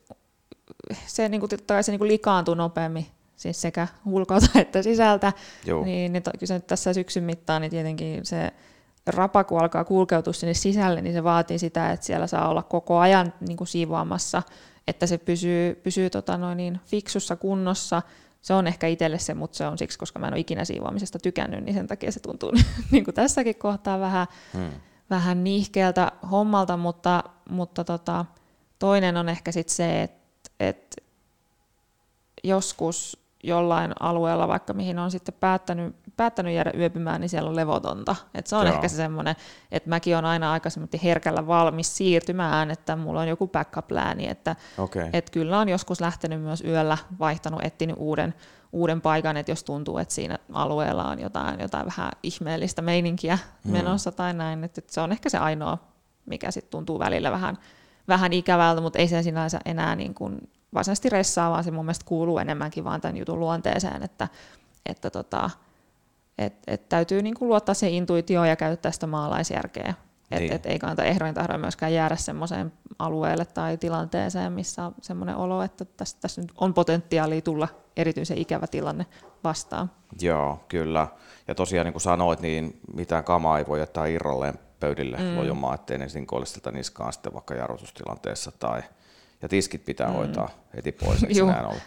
se, 1.08 1.30
niin 1.30 1.40
kuin, 1.40 1.50
se 1.82 1.92
niin 1.92 2.00
kuin 2.00 2.08
likaantuu 2.08 2.54
nopeammin 2.54 3.08
siis 3.38 3.62
sekä 3.62 3.88
ulkoa 4.06 4.38
että 4.56 4.84
sisältä, 4.84 5.34
Joo. 5.66 5.84
niin, 5.86 6.14
niin 6.14 6.24
kyllä 6.40 6.60
tässä 6.60 6.94
syksyn 6.94 7.24
mittaan 7.24 7.62
niin 7.62 7.72
tietenkin 7.72 8.26
se 8.26 8.52
rapa, 9.08 9.44
kun 9.44 9.60
alkaa 9.60 9.84
kulkeutua 9.84 10.34
sinne 10.34 10.54
sisälle, 10.54 11.02
niin 11.02 11.14
se 11.14 11.24
vaatii 11.24 11.60
sitä, 11.60 11.92
että 11.92 12.06
siellä 12.06 12.28
saa 12.28 12.50
olla 12.50 12.64
koko 12.64 12.98
ajan 12.98 13.34
niin 13.48 13.58
kuin 13.58 13.68
siivoamassa, 13.68 14.44
että 14.88 15.08
se 15.08 15.18
pysyy, 15.18 15.76
pysyy 15.76 16.10
tota 16.10 16.38
noin 16.38 16.58
niin 16.58 16.80
fiksussa 16.86 17.36
kunnossa. 17.36 18.02
Se 18.42 18.54
on 18.54 18.68
ehkä 18.68 18.88
itselle 18.88 19.20
se, 19.20 19.34
mutta 19.34 19.58
se 19.58 19.68
on 19.68 19.78
siksi, 19.78 20.00
koska 20.00 20.20
mä 20.20 20.28
en 20.28 20.34
ole 20.34 20.40
ikinä 20.40 20.66
siivoamisesta 20.66 21.20
tykännyt, 21.20 21.64
niin 21.64 21.74
sen 21.74 21.88
takia 21.88 22.12
se 22.12 22.20
tuntuu 22.20 22.52
niin 22.92 23.04
kuin 23.06 23.16
tässäkin 23.16 23.56
kohtaa 23.56 24.00
vähän, 24.00 24.28
hmm. 24.54 24.72
vähän 25.10 25.44
niihkeältä 25.44 26.12
hommalta, 26.32 26.78
mutta, 26.78 27.24
mutta 27.50 27.84
tota, 27.84 28.26
toinen 28.80 29.18
on 29.18 29.30
ehkä 29.30 29.52
sitten 29.52 29.76
se, 29.76 30.04
että, 30.04 30.50
että 30.60 31.02
joskus 32.44 33.27
jollain 33.48 33.94
alueella, 34.00 34.48
vaikka 34.48 34.74
mihin 34.74 35.00
on 35.00 35.12
sitten 35.12 35.34
päättänyt, 35.40 35.96
päättänyt 36.18 36.54
jäädä 36.54 36.72
yöpymään, 36.78 37.22
niin 37.22 37.30
siellä 37.30 37.50
on 37.50 37.56
levotonta. 37.56 38.16
Et 38.34 38.48
se 38.48 38.56
on 38.56 38.66
Joo. 38.66 38.76
ehkä 38.76 38.88
se 38.88 38.96
semmoinen, 38.96 39.36
että 39.72 39.90
mäkin 39.90 40.16
olen 40.16 40.26
aina 40.26 40.52
aika 40.52 40.70
herkällä 41.04 41.48
valmis 41.48 41.98
siirtymään, 41.98 42.72
että 42.72 42.96
mulla 42.96 43.22
on 43.22 43.28
joku 43.28 43.48
backup-lääni, 43.48 44.30
että 44.30 44.56
okay. 44.78 45.10
et 45.14 45.30
kyllä 45.30 45.60
on 45.60 45.70
joskus 45.70 46.02
lähtenyt 46.02 46.42
myös 46.42 46.62
yöllä, 46.62 46.98
vaihtanut, 47.20 47.64
etsinyt 47.64 47.96
uuden, 48.00 48.34
uuden 48.72 49.02
paikan, 49.02 49.38
että 49.38 49.52
jos 49.52 49.64
tuntuu, 49.64 49.98
että 49.98 50.14
siinä 50.14 50.38
alueella 50.54 51.10
on 51.10 51.20
jotain, 51.20 51.60
jotain 51.60 51.86
vähän 51.86 52.12
ihmeellistä 52.24 52.82
meininkiä 52.82 53.38
hmm. 53.64 53.72
menossa 53.72 54.12
tai 54.12 54.34
näin, 54.34 54.64
että 54.64 54.82
se 54.88 55.02
on 55.02 55.12
ehkä 55.12 55.30
se 55.30 55.38
ainoa, 55.38 55.78
mikä 56.26 56.52
sitten 56.52 56.72
tuntuu 56.72 57.00
välillä 57.00 57.32
vähän, 57.32 57.58
vähän 58.08 58.34
ikävältä, 58.34 58.82
mutta 58.82 59.00
ei 59.00 59.08
se 59.08 59.24
sinänsä 59.24 59.60
enää 59.66 59.96
niin 59.96 60.14
kuin 60.14 60.50
varsinaisesti 60.78 61.10
ressaa, 61.10 61.52
vaan 61.52 61.64
se 61.64 61.72
mun 61.72 61.86
mielestä 61.86 62.06
kuuluu 62.06 62.38
enemmänkin 62.38 62.84
vaan 62.84 63.02
tämän 63.02 63.18
jutun 63.18 63.40
luonteeseen, 63.40 64.04
että, 64.04 64.28
että 64.86 65.10
tota, 65.10 65.50
et, 66.38 66.54
et 66.68 66.90
täytyy 66.90 67.22
niinku 67.22 67.48
luottaa 67.48 67.76
se 67.76 67.90
intuitioon 67.90 68.50
ja 68.50 68.56
käyttää 68.56 68.92
sitä 68.92 69.08
maalaisjärkeä. 69.08 69.94
Et, 70.32 70.40
niin. 70.40 70.54
et 70.54 70.66
ei 70.66 70.80
kannata 70.80 71.04
ehdoin 71.04 71.34
tahdoin 71.34 71.60
myöskään 71.60 71.94
jäädä 71.94 72.16
semmoiseen 72.16 72.74
alueelle 73.00 73.46
tai 73.46 73.78
tilanteeseen, 73.78 74.54
missä 74.54 74.86
on 74.86 74.96
semmoinen 75.02 75.36
olo, 75.36 75.62
että 75.62 75.86
tässä, 75.86 76.18
tässä 76.22 76.42
nyt 76.42 76.52
on 76.58 76.74
potentiaalia 76.74 77.42
tulla 77.42 77.68
erityisen 77.98 78.38
ikävä 78.38 78.68
tilanne 78.68 79.06
vastaan. 79.44 79.92
Joo, 80.22 80.66
kyllä. 80.68 81.08
Ja 81.48 81.56
tosiaan 81.56 81.86
niin 81.86 81.94
kuin 81.94 82.02
sanoit, 82.02 82.40
niin 82.40 82.80
mitään 82.94 83.24
kamaa 83.24 83.58
ei 83.58 83.68
voi 83.68 83.80
jättää 83.80 84.06
irralleen 84.06 84.60
pöydille 84.80 85.18
mm. 85.18 85.38
lojumaan, 85.38 85.76
ettei 85.76 85.98
ne 85.98 86.10
sinkoilisi 86.10 86.54
siltä 86.54 86.72
niskaan 86.72 87.14
sitten 87.14 87.34
vaikka 87.34 87.54
jarrutustilanteessa 87.54 88.52
tai– 88.60 88.84
ja 89.42 89.50
tiskit 89.50 89.86
pitää 89.86 90.08
mm. 90.08 90.14
hoitaa 90.14 90.50
heti 90.76 90.92
pois, 90.92 91.24
eikö 91.24 91.46
näin 91.46 91.66
ollut? 91.66 91.82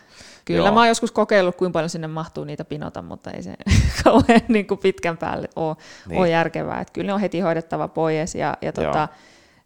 Kyllä, 0.44 0.66
Joo. 0.66 0.74
mä 0.74 0.80
oon 0.80 0.88
joskus 0.88 1.12
kokeillut, 1.12 1.56
kuinka 1.56 1.72
paljon 1.72 1.90
sinne 1.90 2.06
mahtuu 2.06 2.44
niitä 2.44 2.64
pinota, 2.64 3.02
mutta 3.02 3.30
ei 3.30 3.42
se 3.42 3.54
kauhean 4.04 4.40
niin 4.48 4.66
kuin 4.66 4.78
pitkän 4.78 5.18
päälle 5.18 5.48
ole, 5.56 5.76
niin. 6.08 6.18
ole 6.18 6.28
järkevää. 6.28 6.80
Että 6.80 6.92
kyllä 6.92 7.06
ne 7.06 7.12
on 7.12 7.20
heti 7.20 7.40
hoidettava 7.40 7.88
pois 7.88 8.34
ja, 8.34 8.56
ja 8.62 8.72
tota, 8.72 9.08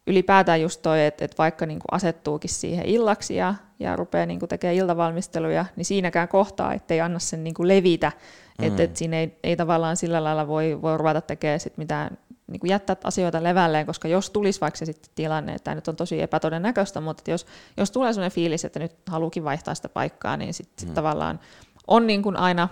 ylipäätään 0.06 0.60
just 0.60 0.82
toi, 0.82 1.04
että, 1.04 1.24
että 1.24 1.38
vaikka 1.38 1.66
niin 1.66 1.78
kuin 1.78 1.94
asettuukin 1.94 2.50
siihen 2.50 2.86
illaksi 2.86 3.36
ja, 3.36 3.54
ja 3.78 3.96
rupeaa 3.96 4.26
niin 4.26 4.38
kuin 4.38 4.48
tekemään 4.48 4.76
iltavalmisteluja, 4.76 5.64
niin 5.76 5.84
siinäkään 5.84 6.28
kohtaa, 6.28 6.74
ettei 6.74 7.00
anna 7.00 7.18
sen 7.18 7.44
niin 7.44 7.54
kuin 7.54 7.68
levitä, 7.68 8.12
mm. 8.58 8.66
että, 8.66 8.82
että 8.82 8.98
siinä 8.98 9.16
ei, 9.16 9.38
ei 9.42 9.56
tavallaan 9.56 9.96
sillä 9.96 10.24
lailla 10.24 10.48
voi, 10.48 10.82
voi 10.82 10.98
ruveta 10.98 11.20
tekemään 11.20 11.60
sit 11.60 11.76
mitään, 11.76 12.18
niin 12.54 12.60
kuin 12.60 12.70
jättää 12.70 12.96
asioita 13.04 13.42
levälleen, 13.42 13.86
koska 13.86 14.08
jos 14.08 14.30
tulisi 14.30 14.60
vaikka 14.60 14.78
se 14.78 14.84
sitten 14.84 15.10
tilanne, 15.14 15.54
että 15.54 15.64
tämä 15.64 15.74
nyt 15.74 15.88
on 15.88 15.96
tosi 15.96 16.22
epätodennäköistä, 16.22 17.00
mutta 17.00 17.30
jos, 17.30 17.46
jos 17.76 17.90
tulee 17.90 18.12
sellainen 18.12 18.34
fiilis, 18.34 18.64
että 18.64 18.78
nyt 18.78 18.92
haluukin 19.06 19.44
vaihtaa 19.44 19.74
sitä 19.74 19.88
paikkaa, 19.88 20.36
niin 20.36 20.54
sitten 20.54 20.74
sit 20.80 20.88
mm. 20.88 20.94
tavallaan 20.94 21.40
on 21.86 22.06
niin 22.06 22.22
kuin 22.22 22.36
aina 22.36 22.68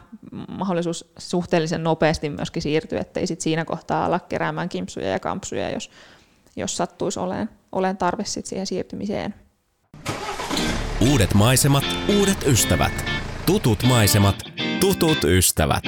mahdollisuus 0.49 1.13
suhteellisen 1.19 1.85
nopeasti 1.85 2.31
myöskin 2.31 2.63
siirtyä, 2.63 3.01
ettei 3.01 3.27
sit 3.27 3.41
siinä 3.41 3.65
kohtaa 3.65 4.05
ala 4.05 4.21
keräämään 4.21 4.69
kimpsuja 4.69 5.09
ja 5.09 5.19
kampsuja, 5.21 5.71
jos, 5.71 5.91
jos 6.57 6.77
sattuisi 6.77 7.21
olemaan, 7.21 7.49
olen 7.73 7.97
tarve 7.97 8.25
sit 8.25 8.47
siihen 8.47 8.67
siirtymiseen. 8.67 9.35
Uudet 11.11 11.35
maisemat, 11.35 11.85
uudet 12.19 12.47
ystävät. 12.47 13.05
Tutut 13.47 13.83
maisemat, 13.83 14.37
tutut 14.81 15.25
ystävät. 15.25 15.85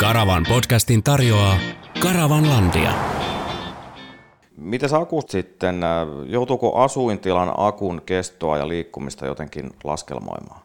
Karavan 0.00 0.46
podcastin 0.48 1.02
tarjoaa 1.02 1.58
Karavanlandia. 2.00 2.92
Miten 4.56 4.94
akut 4.94 5.30
sitten, 5.30 5.84
äh, 5.84 6.06
joutuuko 6.26 6.74
asuintilan 6.74 7.52
akun 7.56 8.02
kestoa 8.06 8.58
ja 8.58 8.68
liikkumista 8.68 9.26
jotenkin 9.26 9.70
laskelmoimaan? 9.84 10.60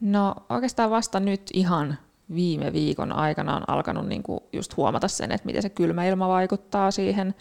No 0.00 0.34
oikeastaan 0.50 0.90
vasta 0.90 1.20
nyt 1.20 1.42
ihan 1.54 1.98
viime 2.34 2.72
viikon 2.72 3.12
aikana 3.12 3.56
on 3.56 3.62
alkanut 3.68 4.06
niin 4.06 4.22
kuin 4.22 4.40
just 4.52 4.76
huomata 4.76 5.08
sen, 5.08 5.32
että 5.32 5.46
miten 5.46 5.62
se 5.62 5.68
kylmä 5.68 6.04
ilma 6.04 6.28
vaikuttaa 6.28 6.90
siihen. 6.90 7.34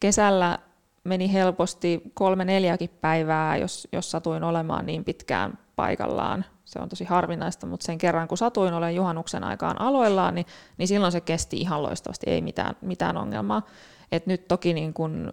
Kesällä 0.00 0.58
meni 1.04 1.32
helposti 1.32 2.02
kolme 2.14 2.44
neljäkin 2.44 2.90
päivää, 3.00 3.56
jos, 3.56 3.88
jos 3.92 4.10
satuin 4.10 4.44
olemaan 4.44 4.86
niin 4.86 5.04
pitkään 5.04 5.58
paikallaan. 5.76 6.44
Se 6.64 6.78
on 6.78 6.88
tosi 6.88 7.04
harvinaista, 7.04 7.66
mutta 7.66 7.86
sen 7.86 7.98
kerran 7.98 8.28
kun 8.28 8.38
satuin 8.38 8.74
olen 8.74 8.94
juhannuksen 8.94 9.44
aikaan 9.44 9.80
aloillaan, 9.80 10.34
niin, 10.34 10.46
niin 10.78 10.88
silloin 10.88 11.12
se 11.12 11.20
kesti 11.20 11.56
ihan 11.56 11.82
loistavasti, 11.82 12.30
ei 12.30 12.42
mitään, 12.42 12.76
mitään 12.80 13.16
ongelmaa. 13.16 13.62
Et 14.12 14.26
nyt 14.26 14.48
toki 14.48 14.74
niin 14.74 14.94
kun 14.94 15.32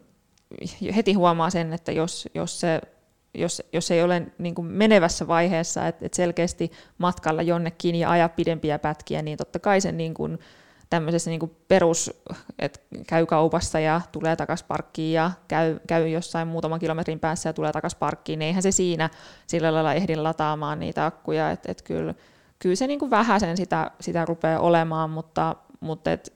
heti 0.95 1.13
huomaa 1.13 1.49
sen, 1.49 1.73
että 1.73 1.91
jos, 1.91 2.29
jos 2.33 2.59
se 2.59 2.81
jos, 3.33 3.63
jos 3.73 3.91
ei 3.91 4.03
ole 4.03 4.27
niin 4.37 4.55
kuin 4.55 4.67
menevässä 4.67 5.27
vaiheessa, 5.27 5.87
että, 5.87 6.05
että 6.05 6.15
selkeästi 6.15 6.71
matkalla 6.97 7.41
jonnekin 7.41 7.95
ja 7.95 8.09
aja 8.09 8.29
pidempiä 8.29 8.79
pätkiä, 8.79 9.21
niin 9.21 9.37
totta 9.37 9.59
kai 9.59 9.81
sen 9.81 9.97
niin 9.97 10.13
kuin 10.13 10.39
tämmöisessä 10.91 11.29
niin 11.29 11.39
kuin 11.39 11.55
perus, 11.67 12.23
että 12.59 12.79
käy 13.07 13.25
kaupassa 13.25 13.79
ja 13.79 14.01
tulee 14.11 14.35
takaisin 14.35 14.67
parkkiin 14.67 15.13
ja 15.13 15.31
käy, 15.47 15.79
käy 15.87 16.07
jossain 16.07 16.47
muutaman 16.47 16.79
kilometrin 16.79 17.19
päässä 17.19 17.49
ja 17.49 17.53
tulee 17.53 17.71
takaisin 17.71 17.99
parkkiin, 17.99 18.39
niin 18.39 18.47
eihän 18.47 18.63
se 18.63 18.71
siinä 18.71 19.09
sillä 19.47 19.73
lailla 19.73 19.93
ehdin 19.93 20.23
lataamaan 20.23 20.79
niitä 20.79 21.05
akkuja, 21.05 21.51
että 21.51 21.71
et 21.71 21.81
kyllä, 21.81 22.13
kyllä 22.59 22.75
se 22.75 22.87
niin 22.87 22.99
kuin 22.99 23.11
vähäsen 23.11 23.57
sitä, 23.57 23.91
sitä 24.01 24.25
rupeaa 24.25 24.59
olemaan, 24.59 25.09
mutta, 25.09 25.55
mutta 25.79 26.11
et, 26.11 26.33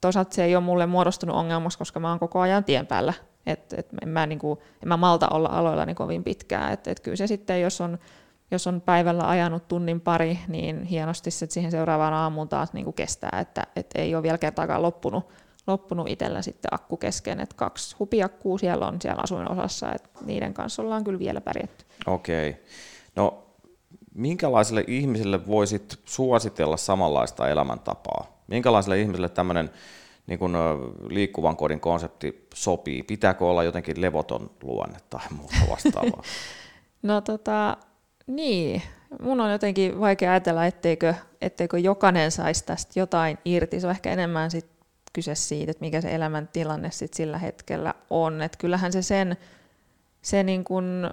toisaalta 0.00 0.34
se 0.34 0.44
ei 0.44 0.56
ole 0.56 0.64
mulle 0.64 0.86
muodostunut 0.86 1.36
ongelmaksi, 1.36 1.78
koska 1.78 2.00
mä 2.00 2.10
oon 2.10 2.18
koko 2.18 2.40
ajan 2.40 2.64
tien 2.64 2.86
päällä 2.86 3.12
et, 3.46 3.72
et 3.72 3.88
en, 4.02 4.08
mä 4.08 4.26
niinku, 4.26 4.62
en 4.82 4.88
mä 4.88 4.96
malta 4.96 5.28
olla 5.28 5.48
aloilla 5.48 5.86
niin 5.86 5.96
kovin 5.96 6.24
pitkään. 6.24 6.72
Et, 6.72 6.86
et 6.86 7.00
kyllä 7.00 7.16
se 7.16 7.26
sitten, 7.26 7.62
jos 7.62 7.80
on, 7.80 7.98
jos 8.50 8.66
on 8.66 8.80
päivällä 8.80 9.28
ajanut 9.28 9.68
tunnin 9.68 10.00
pari, 10.00 10.38
niin 10.48 10.84
hienosti 10.84 11.30
se 11.30 11.46
siihen 11.50 11.70
seuraavaan 11.70 12.14
aamuun 12.14 12.48
taas 12.48 12.72
niin 12.72 12.84
kuin 12.84 12.94
kestää, 12.94 13.38
että 13.40 13.66
et 13.76 13.90
ei 13.94 14.14
ole 14.14 14.22
vielä 14.22 14.38
kertaakaan 14.38 14.82
loppunut, 14.82 15.28
loppunut 15.66 16.08
itsellä 16.08 16.42
sitten 16.42 16.74
akku 16.74 16.96
kesken, 16.96 17.40
että 17.40 17.56
kaksi 17.56 17.96
hupiakkuu 17.98 18.58
siellä 18.58 18.86
on 18.86 19.00
siellä 19.00 19.22
asuinosassa, 19.22 19.92
että 19.92 20.08
niiden 20.24 20.54
kanssa 20.54 20.82
ollaan 20.82 21.04
kyllä 21.04 21.18
vielä 21.18 21.40
pärjätty. 21.40 21.84
Okei. 22.06 22.50
Okay. 22.50 22.62
No 23.16 23.42
minkälaiselle 24.14 24.84
ihmiselle 24.86 25.46
voisit 25.46 25.98
suositella 26.04 26.76
samanlaista 26.76 27.48
elämäntapaa? 27.48 28.42
Minkälaiselle 28.46 29.00
ihmiselle 29.00 29.28
tämmöinen 29.28 29.70
niin 30.26 30.38
kuin 30.38 30.52
liikkuvan 31.08 31.56
kodin 31.56 31.80
konsepti 31.80 32.46
sopii? 32.54 33.02
Pitääkö 33.02 33.46
olla 33.46 33.64
jotenkin 33.64 34.00
levoton 34.00 34.50
luonne 34.62 34.98
tai 35.10 35.20
muuta 35.30 35.54
vastaavaa? 35.70 36.22
no 37.02 37.20
tota, 37.20 37.76
niin. 38.26 38.82
Mun 39.22 39.40
on 39.40 39.52
jotenkin 39.52 40.00
vaikea 40.00 40.30
ajatella, 40.30 40.66
etteikö, 40.66 41.14
etteikö 41.40 41.78
jokainen 41.78 42.30
saisi 42.30 42.64
tästä 42.64 43.00
jotain 43.00 43.38
irti. 43.44 43.80
Se 43.80 43.86
on 43.86 43.90
ehkä 43.90 44.12
enemmän 44.12 44.50
sit 44.50 44.66
kyse 45.12 45.34
siitä, 45.34 45.70
että 45.70 45.80
mikä 45.80 46.00
se 46.00 46.14
elämäntilanne 46.14 46.90
sit 46.90 47.14
sillä 47.14 47.38
hetkellä 47.38 47.94
on. 48.10 48.42
Et 48.42 48.56
kyllähän 48.56 48.92
se 48.92 49.02
sen, 49.02 49.36
se 50.22 50.42
niin 50.42 50.64
kun, 50.64 51.10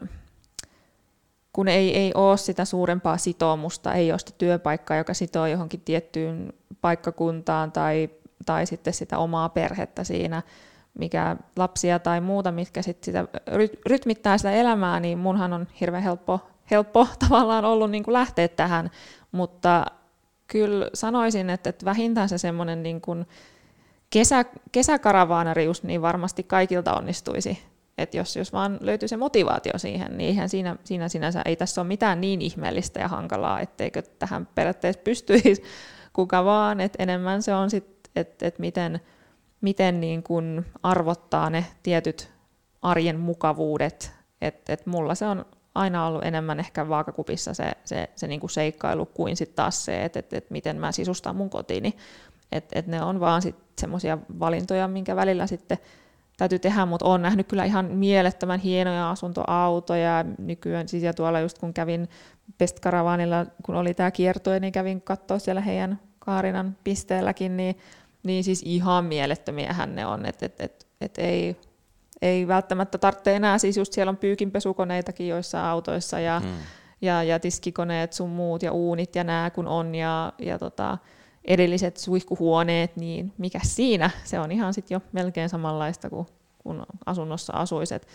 kun 1.54 1.68
ei, 1.68 1.98
ei 1.98 2.12
ole 2.16 2.38
sitä 2.38 2.66
suurempaa 2.66 3.18
sitoumusta, 3.18 3.94
ei 3.94 4.12
ole 4.12 4.20
sitä 4.20 4.32
työpaikkaa, 4.38 4.98
joka 4.98 5.14
sitoo 5.14 5.48
johonkin 5.48 5.82
tiettyyn 5.82 6.54
paikkakuntaan 6.82 7.72
tai 7.72 8.10
tai 8.46 8.66
sitten 8.66 8.94
sitä 8.94 9.18
omaa 9.18 9.50
perhettä 9.50 10.04
siinä, 10.04 10.42
mikä 10.94 11.36
lapsia 11.56 12.00
tai 12.00 12.22
muuta, 12.22 12.52
mitkä 12.52 12.82
sitten 12.82 13.06
sitä 13.06 13.28
rytmittää 13.86 14.38
sitä 14.38 14.52
elämää, 14.52 15.00
niin 15.00 15.18
munhan 15.18 15.54
on 15.54 15.68
hirveän 15.80 16.04
helppo, 16.04 16.40
helppo 16.72 17.08
tavallaan 17.30 17.66
ollut 17.66 17.92
niin 17.92 18.04
kuin 18.04 18.14
lähteä 18.14 18.48
tähän, 18.48 18.92
mutta 19.32 19.86
kyllä 20.48 20.90
sanoisin, 20.94 21.50
että, 21.50 21.70
että 21.70 21.86
vähintään 21.86 22.30
se 22.30 22.38
semmoinen 22.38 22.84
niin 22.84 23.02
kesä, 24.10 24.46
kesäkaravaanari 24.72 25.66
just 25.66 25.84
niin 25.84 26.02
varmasti 26.02 26.44
kaikilta 26.44 26.94
onnistuisi. 26.94 27.60
että 27.98 28.18
jos, 28.18 28.36
jos 28.36 28.54
vaan 28.54 28.78
löytyy 28.82 29.08
se 29.08 29.18
motivaatio 29.18 29.78
siihen, 29.78 30.18
niin 30.18 30.28
eihän 30.28 30.50
siinä, 30.50 30.76
siinä 30.84 31.10
sinänsä 31.10 31.42
ei 31.46 31.56
tässä 31.56 31.82
ole 31.82 31.88
mitään 31.88 32.22
niin 32.22 32.42
ihmeellistä 32.42 33.00
ja 33.00 33.08
hankalaa, 33.08 33.60
etteikö 33.60 34.02
tähän 34.02 34.48
periaatteessa 34.56 35.02
pystyisi 35.04 35.64
kuka 36.14 36.46
vaan, 36.46 36.80
että 36.80 37.04
enemmän 37.04 37.42
se 37.42 37.54
on 37.54 37.70
sit 37.70 37.94
että 38.16 38.48
et 38.48 38.60
miten, 38.60 39.00
miten 39.62 40.02
niin 40.02 40.24
kun 40.24 40.66
arvottaa 40.84 41.50
ne 41.50 41.66
tietyt 41.84 42.32
arjen 42.82 43.20
mukavuudet. 43.20 44.12
Että 44.42 44.74
et 44.74 44.86
mulla 44.86 45.16
se 45.16 45.26
on 45.26 45.46
aina 45.76 46.08
ollut 46.08 46.24
enemmän 46.24 46.60
ehkä 46.60 46.90
vaakakupissa 46.90 47.54
se, 47.54 47.72
se, 47.86 48.10
se 48.16 48.28
niin 48.28 48.40
kuin 48.40 48.50
seikkailu 48.50 49.06
kuin 49.06 49.38
sitten 49.38 49.56
taas 49.56 49.86
se, 49.86 50.06
että 50.06 50.20
et, 50.20 50.34
et 50.34 50.50
miten 50.52 50.80
mä 50.80 50.92
sisustan 50.92 51.36
mun 51.36 51.50
kotiini. 51.50 51.96
Että 52.52 52.80
et 52.80 52.88
ne 52.88 53.02
on 53.02 53.20
vaan 53.20 53.42
sitten 53.42 53.66
semmoisia 53.80 54.18
valintoja, 54.40 54.88
minkä 54.88 55.16
välillä 55.16 55.48
sitten 55.48 55.78
täytyy 56.38 56.60
tehdä, 56.60 56.86
mutta 56.86 57.06
olen 57.06 57.22
nähnyt 57.22 57.48
kyllä 57.48 57.66
ihan 57.66 57.86
mielettömän 57.86 58.60
hienoja 58.60 59.10
asuntoautoja 59.10 60.26
nykyään. 60.38 60.88
Siis 60.88 61.04
ja 61.04 61.14
tuolla 61.14 61.40
just 61.40 61.58
kun 61.58 61.74
kävin 61.74 62.10
Best 62.58 62.80
Caravanilla, 62.80 63.46
kun 63.64 63.76
oli 63.76 63.94
tämä 63.94 64.12
kiertue, 64.12 64.60
niin 64.60 64.74
kävin 64.74 65.02
katsoa 65.02 65.40
siellä 65.40 65.62
heidän 65.62 66.00
Kaarinan 66.20 66.78
pisteelläkin, 66.84 67.58
niin 67.58 67.76
niin 68.24 68.44
siis 68.44 68.64
ihan 68.66 69.06
mielettömiähän 69.06 69.96
ne 69.96 70.06
on, 70.06 70.26
että 70.26 70.46
et, 70.46 70.62
et, 70.62 70.88
et 71.02 71.18
ei, 71.18 71.58
ei 72.24 72.48
välttämättä 72.48 72.98
tarvitse 72.98 73.36
enää, 73.36 73.58
siis 73.58 73.78
just 73.78 73.94
siellä 73.94 74.10
on 74.10 74.18
pyykinpesukoneitakin 74.18 75.28
joissa 75.28 75.72
autoissa 75.72 76.20
ja, 76.20 76.40
mm. 76.40 76.52
ja, 77.02 77.24
ja 77.24 77.40
tiskikoneet 77.40 78.14
sun 78.14 78.30
muut 78.30 78.64
ja 78.64 78.72
uunit 78.72 79.16
ja 79.16 79.24
nää 79.24 79.50
kun 79.50 79.68
on 79.68 79.96
ja, 79.96 80.34
ja 80.40 80.60
tota, 80.60 80.98
edelliset 81.46 81.98
suihkuhuoneet, 81.98 82.96
niin 82.96 83.34
mikä 83.38 83.60
siinä, 83.64 84.10
se 84.24 84.40
on 84.40 84.52
ihan 84.52 84.74
sitten 84.74 84.96
jo 84.96 85.02
melkein 85.12 85.50
samanlaista 85.50 86.10
kuin 86.10 86.28
kun 86.58 86.86
asunnossa 87.06 87.54
asuisi. 87.54 87.96
Et, 87.96 88.08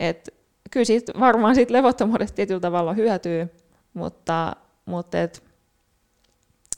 et, 0.00 0.34
kyllä 0.70 0.84
siitä 0.84 1.12
varmaan 1.20 1.54
siitä 1.54 1.72
levottomuudesta 1.72 2.36
tietyllä 2.36 2.60
tavalla 2.60 2.92
hyötyy, 2.92 3.50
mutta, 3.94 4.56
mutta 4.84 5.20
et, 5.20 5.42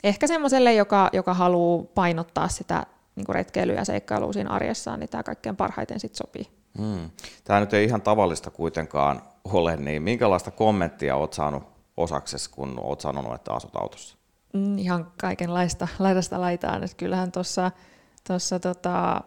ehkä 0.05 0.27
semmoiselle, 0.27 0.75
joka, 0.75 1.11
joka 1.13 1.35
haluaa 1.35 1.85
painottaa 1.95 2.49
sitä 2.49 2.87
niin 3.17 3.27
retkeilyä 3.29 3.75
ja 3.75 3.85
seikkailua 3.85 4.33
siinä 4.33 4.51
arjessaan, 4.51 5.01
niin 5.01 5.11
tämä 5.11 5.23
kaikkein 5.23 5.57
parhaiten 5.57 6.01
sitten 6.01 6.19
sopii. 6.19 6.64
Hmm. 6.79 7.11
Tämä 7.45 7.61
nyt 7.61 7.75
ei 7.75 7.85
ihan 7.85 8.03
tavallista 8.03 8.51
kuitenkaan 8.51 9.23
ole, 9.45 9.77
niin 9.77 10.03
minkälaista 10.03 10.51
kommenttia 10.51 11.17
olet 11.17 11.33
saanut 11.33 11.63
osaksesi, 11.97 12.51
kun 12.51 12.79
olet 12.79 13.01
sanonut, 13.01 13.35
että 13.35 13.53
asut 13.53 13.77
autossa? 13.77 14.17
Mm, 14.53 14.79
ihan 14.79 15.13
kaikenlaista 15.21 15.89
laidasta 15.99 16.41
laitaan. 16.41 16.85
Että 16.85 16.97
kyllähän 16.97 17.33
tuossa 17.33 18.61
tota, 18.63 19.21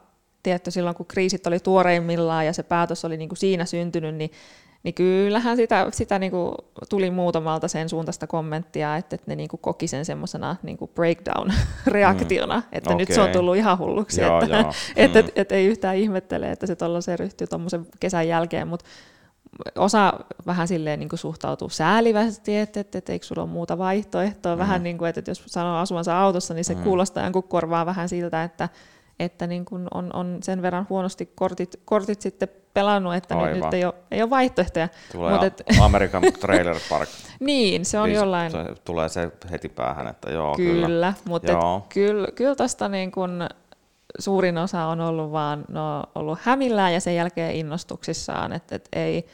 tietty 0.43 0.71
silloin, 0.71 0.95
kun 0.95 1.05
kriisit 1.05 1.47
oli 1.47 1.59
tuoreimmillaan 1.59 2.45
ja 2.45 2.53
se 2.53 2.63
päätös 2.63 3.05
oli 3.05 3.17
niin 3.17 3.29
kuin 3.29 3.37
siinä 3.37 3.65
syntynyt, 3.65 4.15
niin 4.15 4.31
niin 4.88 4.95
kyllähän 4.95 5.57
sitä, 5.57 5.88
sitä 5.91 6.19
niin 6.19 6.31
kuin 6.31 6.51
tuli 6.89 7.11
muutamalta 7.11 7.67
sen 7.67 7.89
suuntaista 7.89 8.27
kommenttia, 8.27 8.97
että, 8.97 9.15
että 9.15 9.31
ne 9.31 9.35
niin 9.35 9.49
kuin 9.49 9.59
koki 9.61 9.88
sen 9.88 10.05
semmoisena 10.05 10.55
niin 10.63 10.77
breakdown-reaktiona, 10.77 12.55
mm. 12.55 12.63
että 12.71 12.89
okay. 12.89 12.95
nyt 12.97 13.11
se 13.11 13.21
on 13.21 13.29
tullut 13.29 13.55
ihan 13.55 13.77
hulluksi, 13.77 14.21
joo, 14.21 14.41
että, 14.41 14.55
joo. 14.55 14.73
että, 14.95 15.21
mm. 15.21 15.27
että, 15.27 15.41
että 15.41 15.55
ei 15.55 15.65
yhtään 15.65 15.95
ihmettele, 15.95 16.51
että 16.51 16.67
se 16.67 16.75
tuollaiseen 16.75 17.19
ryhtyy 17.19 17.47
tuommoisen 17.47 17.88
kesän 17.99 18.27
jälkeen, 18.27 18.67
mutta 18.67 18.85
osa 19.75 20.13
vähän 20.45 20.67
silleen 20.67 20.99
niin 20.99 21.09
suhtautuu 21.13 21.69
säälivästi, 21.69 22.57
että, 22.57 22.79
että, 22.79 22.97
että 22.97 23.11
eikö 23.11 23.25
sulla 23.25 23.41
ole 23.41 23.51
muuta 23.51 23.77
vaihtoehtoa, 23.77 24.55
mm. 24.55 24.59
vähän 24.59 24.83
niin 24.83 24.97
kuin, 24.97 25.09
että, 25.09 25.19
että 25.19 25.31
jos 25.31 25.43
sanoo 25.47 25.77
asuvansa 25.77 26.19
autossa, 26.19 26.53
niin 26.53 26.65
se 26.65 26.75
mm. 26.75 26.83
kuulostaa 26.83 27.23
jonkun 27.23 27.43
korvaa 27.43 27.85
vähän 27.85 28.09
siltä, 28.09 28.43
että 28.43 28.69
että 29.20 29.47
niin 29.47 29.65
kun 29.65 29.88
on, 29.93 30.15
on 30.15 30.38
sen 30.43 30.61
verran 30.61 30.86
huonosti 30.89 31.32
kortit, 31.36 31.80
kortit 31.86 32.22
sitten 32.22 32.47
pelannut, 32.74 33.15
että 33.15 33.36
nyt, 33.36 33.63
nyt 33.63 33.74
ei, 33.74 33.86
ole, 33.86 33.93
ei 34.11 34.22
ole 34.22 34.30
vaihtoehtoja. 34.30 34.89
Tulee 35.11 35.34
Mut 35.34 35.43
et, 35.43 35.63
American 35.82 36.24
Trailer 36.41 36.78
Park. 36.89 37.09
niin, 37.39 37.86
se 37.86 37.99
on 37.99 38.11
jollain... 38.11 38.51
Se, 38.51 38.57
tulee 38.86 39.09
se 39.09 39.32
heti 39.51 39.70
päähän, 39.70 40.07
että 40.07 40.32
joo, 40.32 40.55
kyllä. 40.55 40.88
Kyllä, 40.88 41.13
mutta 41.26 41.82
kyllä, 41.93 42.28
kyllä 42.36 42.55
tästä 42.55 42.89
niin 42.89 43.11
kun 43.11 43.49
suurin 44.20 44.57
osa 44.57 44.86
on 44.86 45.01
ollut 45.01 45.32
vaan 45.32 45.65
no, 45.68 46.03
ollut 46.15 46.39
hämillään 46.41 46.93
ja 46.93 46.99
sen 46.99 47.15
jälkeen 47.15 47.55
innostuksissaan, 47.55 48.53
että 48.53 48.76
et 48.76 48.89
ei, 48.93 49.26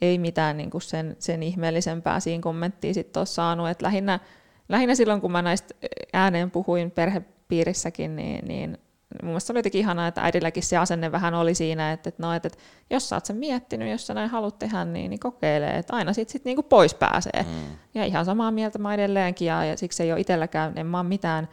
ei 0.00 0.18
mitään 0.18 0.56
niin 0.56 0.70
kuin 0.70 0.82
sen, 0.82 1.16
sen 1.18 1.42
ihmeellisempää 1.42 2.20
siinä 2.20 2.42
kommenttia 2.42 2.94
sitten 2.94 3.20
ole 3.20 3.26
saanut. 3.26 3.68
Et 3.68 3.82
lähinnä, 3.82 4.20
lähinnä 4.68 4.94
silloin, 4.94 5.20
kun 5.20 5.32
mä 5.32 5.42
näistä 5.42 5.74
ääneen 6.12 6.50
puhuin 6.50 6.90
perhepiirissäkin, 6.90 8.16
niin, 8.16 8.44
niin 8.44 8.78
mun 9.22 9.30
mielestä 9.30 9.52
oli 9.52 9.58
jotenkin 9.58 9.80
ihanaa, 9.80 10.06
että 10.06 10.22
äidilläkin 10.22 10.62
se 10.62 10.76
asenne 10.76 11.12
vähän 11.12 11.34
oli 11.34 11.54
siinä, 11.54 11.92
että, 11.92 12.08
että, 12.08 12.22
no, 12.22 12.32
että, 12.32 12.46
että 12.46 12.58
jos 12.90 13.08
sä 13.08 13.16
oot 13.16 13.26
sen 13.26 13.36
miettinyt, 13.36 13.90
jos 13.90 14.06
sä 14.06 14.14
näin 14.14 14.30
haluat 14.30 14.58
tehdä, 14.58 14.84
niin, 14.84 15.10
niin 15.10 15.20
kokeile, 15.20 15.70
että 15.70 15.96
aina 15.96 16.12
sit, 16.12 16.28
sit 16.28 16.44
niinku 16.44 16.62
pois 16.62 16.94
pääsee. 16.94 17.42
Mm. 17.42 17.76
Ja 17.94 18.04
ihan 18.04 18.24
samaa 18.24 18.50
mieltä 18.50 18.78
mä 18.78 18.94
edelleenkin, 18.94 19.48
ja, 19.48 19.64
ja 19.64 19.76
siksi 19.76 20.02
ei 20.02 20.12
ole 20.12 20.20
itselläkään, 20.20 20.78
en 20.78 20.86
mä 20.86 21.02
mitään 21.02 21.48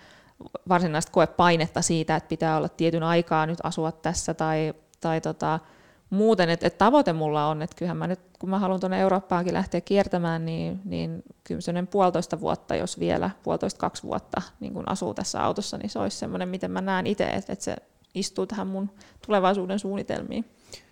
varsinaista 0.70 1.12
koepainetta 1.12 1.82
siitä, 1.82 2.16
että 2.16 2.30
pitää 2.30 2.58
olla 2.58 2.70
tietyn 2.70 3.04
aikaa 3.04 3.46
nyt 3.46 3.60
asua 3.64 3.92
tässä, 3.92 4.34
tai, 4.34 4.74
tai 5.02 5.22
tota, 5.22 5.60
muuten, 6.10 6.50
että, 6.50 6.68
että 6.68 6.78
tavoite 6.78 7.14
mulla 7.14 7.48
on, 7.48 7.62
että 7.62 7.76
kyllähän 7.76 7.98
mä 7.98 8.08
nyt, 8.08 8.20
kun 8.40 8.50
mä 8.50 8.60
haluan 8.60 8.80
tuonne 8.80 9.02
Eurooppaankin 9.02 9.54
lähteä 9.54 9.82
kiertämään, 9.82 10.46
niin, 10.46 10.82
niin 10.86 11.24
kyllä 11.44 11.84
puolitoista 11.92 12.40
vuotta, 12.40 12.76
jos 12.76 13.00
vielä 13.00 13.30
puolitoista 13.44 13.80
kaksi 13.80 14.04
vuotta 14.04 14.42
niin 14.60 14.74
kun 14.74 14.90
asuu 14.90 15.14
tässä 15.14 15.44
autossa, 15.44 15.78
niin 15.78 15.90
se 15.90 16.00
olisi 16.00 16.18
semmoinen, 16.18 16.50
miten 16.50 16.72
mä 16.72 16.82
näen 16.82 17.08
itse, 17.08 17.24
että, 17.24 17.54
että 17.54 17.66
se 17.66 17.76
istuu 18.16 18.46
tähän 18.46 18.68
mun 18.68 18.90
tulevaisuuden 19.26 19.80
suunnitelmiin. 19.80 20.46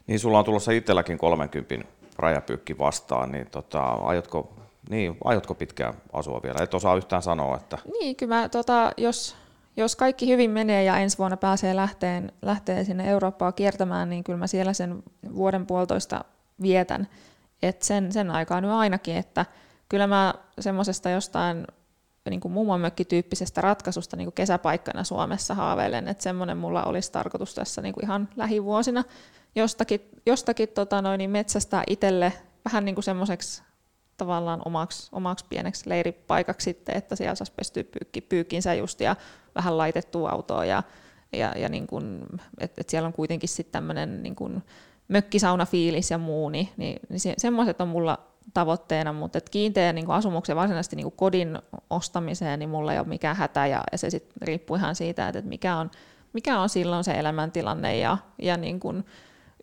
Niin 0.07 0.20
sulla 0.20 0.39
on 0.39 0.45
tulossa 0.45 0.72
itselläkin 0.72 1.18
30 1.18 1.76
rajapyykki 2.18 2.78
vastaan, 2.78 3.32
niin 3.32 3.47
tota, 3.51 3.84
aiotko, 3.84 4.53
niin, 4.89 5.18
aiotko 5.24 5.55
pitkään 5.55 5.93
asua 6.14 6.41
vielä? 6.43 6.64
Et 6.64 6.74
osaa 6.74 6.95
yhtään 6.95 7.22
sanoa, 7.22 7.57
että... 7.57 7.78
Niin, 7.99 8.16
kyllä 8.16 8.36
mä, 8.36 8.49
tota, 8.49 8.91
jos, 8.97 9.36
jos 9.78 9.95
kaikki 9.95 10.28
hyvin 10.28 10.51
menee 10.51 10.84
ja 10.84 10.97
ensi 10.97 11.17
vuonna 11.17 11.38
pääsee 11.38 11.76
lähteen, 11.76 12.32
lähtee 12.41 12.84
sinne 12.84 13.09
Eurooppaa 13.09 13.51
kiertämään, 13.51 14.09
niin 14.09 14.24
kyllä 14.24 14.39
mä 14.39 14.47
siellä 14.47 14.74
sen 14.74 15.03
vuoden 15.36 15.65
puolitoista 15.65 16.26
vietän. 16.61 17.07
Et 17.61 17.82
sen, 17.82 18.11
sen 18.11 18.32
aikaa 18.32 18.61
nyt 18.61 18.71
ainakin, 18.71 19.17
että 19.17 19.45
kyllä 19.89 20.07
mä 20.07 20.34
semmoisesta 20.59 21.09
jostain 21.09 21.67
niin 22.30 22.39
kuin 22.39 22.51
mummonmökkityyppisestä 22.51 23.61
ratkaisusta 23.61 24.17
niin 24.17 24.26
kuin 24.26 24.34
kesäpaikkana 24.34 25.03
Suomessa 25.03 25.53
haaveilen, 25.53 26.07
että 26.07 26.24
semmoinen 26.24 26.57
mulla 26.57 26.84
olisi 26.84 27.11
tarkoitus 27.11 27.55
tässä 27.55 27.82
niin 27.82 27.93
kuin 27.93 28.05
ihan 28.05 28.30
lähivuosina 28.36 29.03
jostakin, 29.55 30.01
jostakin 30.26 30.69
tota 30.69 31.01
noin, 31.01 31.17
niin 31.17 31.30
metsästä 31.30 31.84
itselle 31.88 32.34
vähän 32.65 32.86
niin 32.86 32.95
kuin 32.95 33.03
semmoiseksi 33.03 33.63
tavallaan 34.24 34.61
omaksi, 34.65 35.09
omaksi 35.11 35.45
pieneksi 35.49 35.89
leiripaikaksi 35.89 36.63
sitten, 36.65 36.97
että 36.97 37.15
siellä 37.15 37.36
saisi 37.36 37.53
pestyä 37.55 37.84
pyykki, 37.84 38.21
pyykkinsä 38.21 38.74
just 38.74 39.01
ja 39.01 39.15
vähän 39.55 39.78
laitettua 39.78 40.30
autoa 40.30 40.65
ja, 40.65 40.84
ja, 41.34 41.53
ja 41.57 41.69
niin 41.69 41.88
kuin, 41.88 42.26
että 42.57 42.82
et 42.82 42.89
siellä 42.89 43.07
on 43.07 43.13
kuitenkin 43.13 43.49
sitten 43.49 43.71
tämmöinen 43.71 44.24
niin 44.24 44.36
kuin 44.36 44.63
mökkisaunafiilis 45.07 46.11
ja 46.11 46.17
muu, 46.17 46.49
niin, 46.49 46.69
niin, 46.78 46.99
niin 47.09 47.19
se, 47.19 47.34
semmoiset 47.38 47.82
on 47.82 47.88
mulla 47.88 48.19
tavoitteena, 48.53 49.13
mutta 49.13 49.38
et 49.38 49.49
kiinteä 49.49 49.93
niin 49.93 50.11
asumuksen 50.11 50.55
varsinaisesti 50.55 50.95
niin 50.95 51.11
kodin 51.11 51.59
ostamiseen, 51.89 52.59
niin 52.59 52.69
mulla 52.69 52.93
ei 52.93 52.99
ole 52.99 53.07
mikään 53.07 53.36
hätä 53.36 53.67
ja, 53.67 53.84
ja 53.91 53.97
se 53.97 54.09
sitten 54.09 54.41
riippuu 54.41 54.76
ihan 54.76 54.95
siitä, 54.95 55.28
että 55.28 55.41
mikä 55.41 55.78
on, 55.78 55.91
mikä 56.34 56.59
on 56.59 56.69
silloin 56.69 57.03
se 57.03 57.11
elämäntilanne 57.11 57.97
ja, 57.97 58.17
ja 58.41 58.57
niin 58.57 58.80
kuin, 58.80 59.05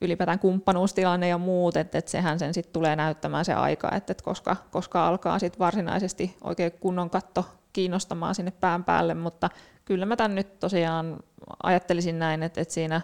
ylipäätään 0.01 0.38
kumppanuustilanne 0.38 1.28
ja 1.28 1.38
muut, 1.38 1.76
että, 1.76 1.98
että 1.98 2.11
sehän 2.11 2.38
sen 2.38 2.55
sitten 2.55 2.72
tulee 2.72 2.96
näyttämään 2.96 3.44
se 3.44 3.55
aika, 3.55 3.90
että, 3.96 4.12
että 4.12 4.24
koska, 4.24 4.57
koska 4.70 5.09
alkaa 5.09 5.38
sitten 5.38 5.59
varsinaisesti 5.59 6.36
oikein 6.44 6.72
kunnon 6.72 7.11
katto 7.11 7.44
kiinnostamaan 7.72 8.34
sinne 8.34 8.51
pään 8.51 8.84
päälle, 8.84 9.14
mutta 9.14 9.51
kyllä 9.84 10.07
mä 10.07 10.16
tämän 10.16 10.34
nyt 10.34 10.59
tosiaan 10.59 11.18
ajattelisin 11.62 12.18
näin, 12.18 12.42
että, 12.42 12.61
että 12.61 12.74
siinä, 12.74 13.01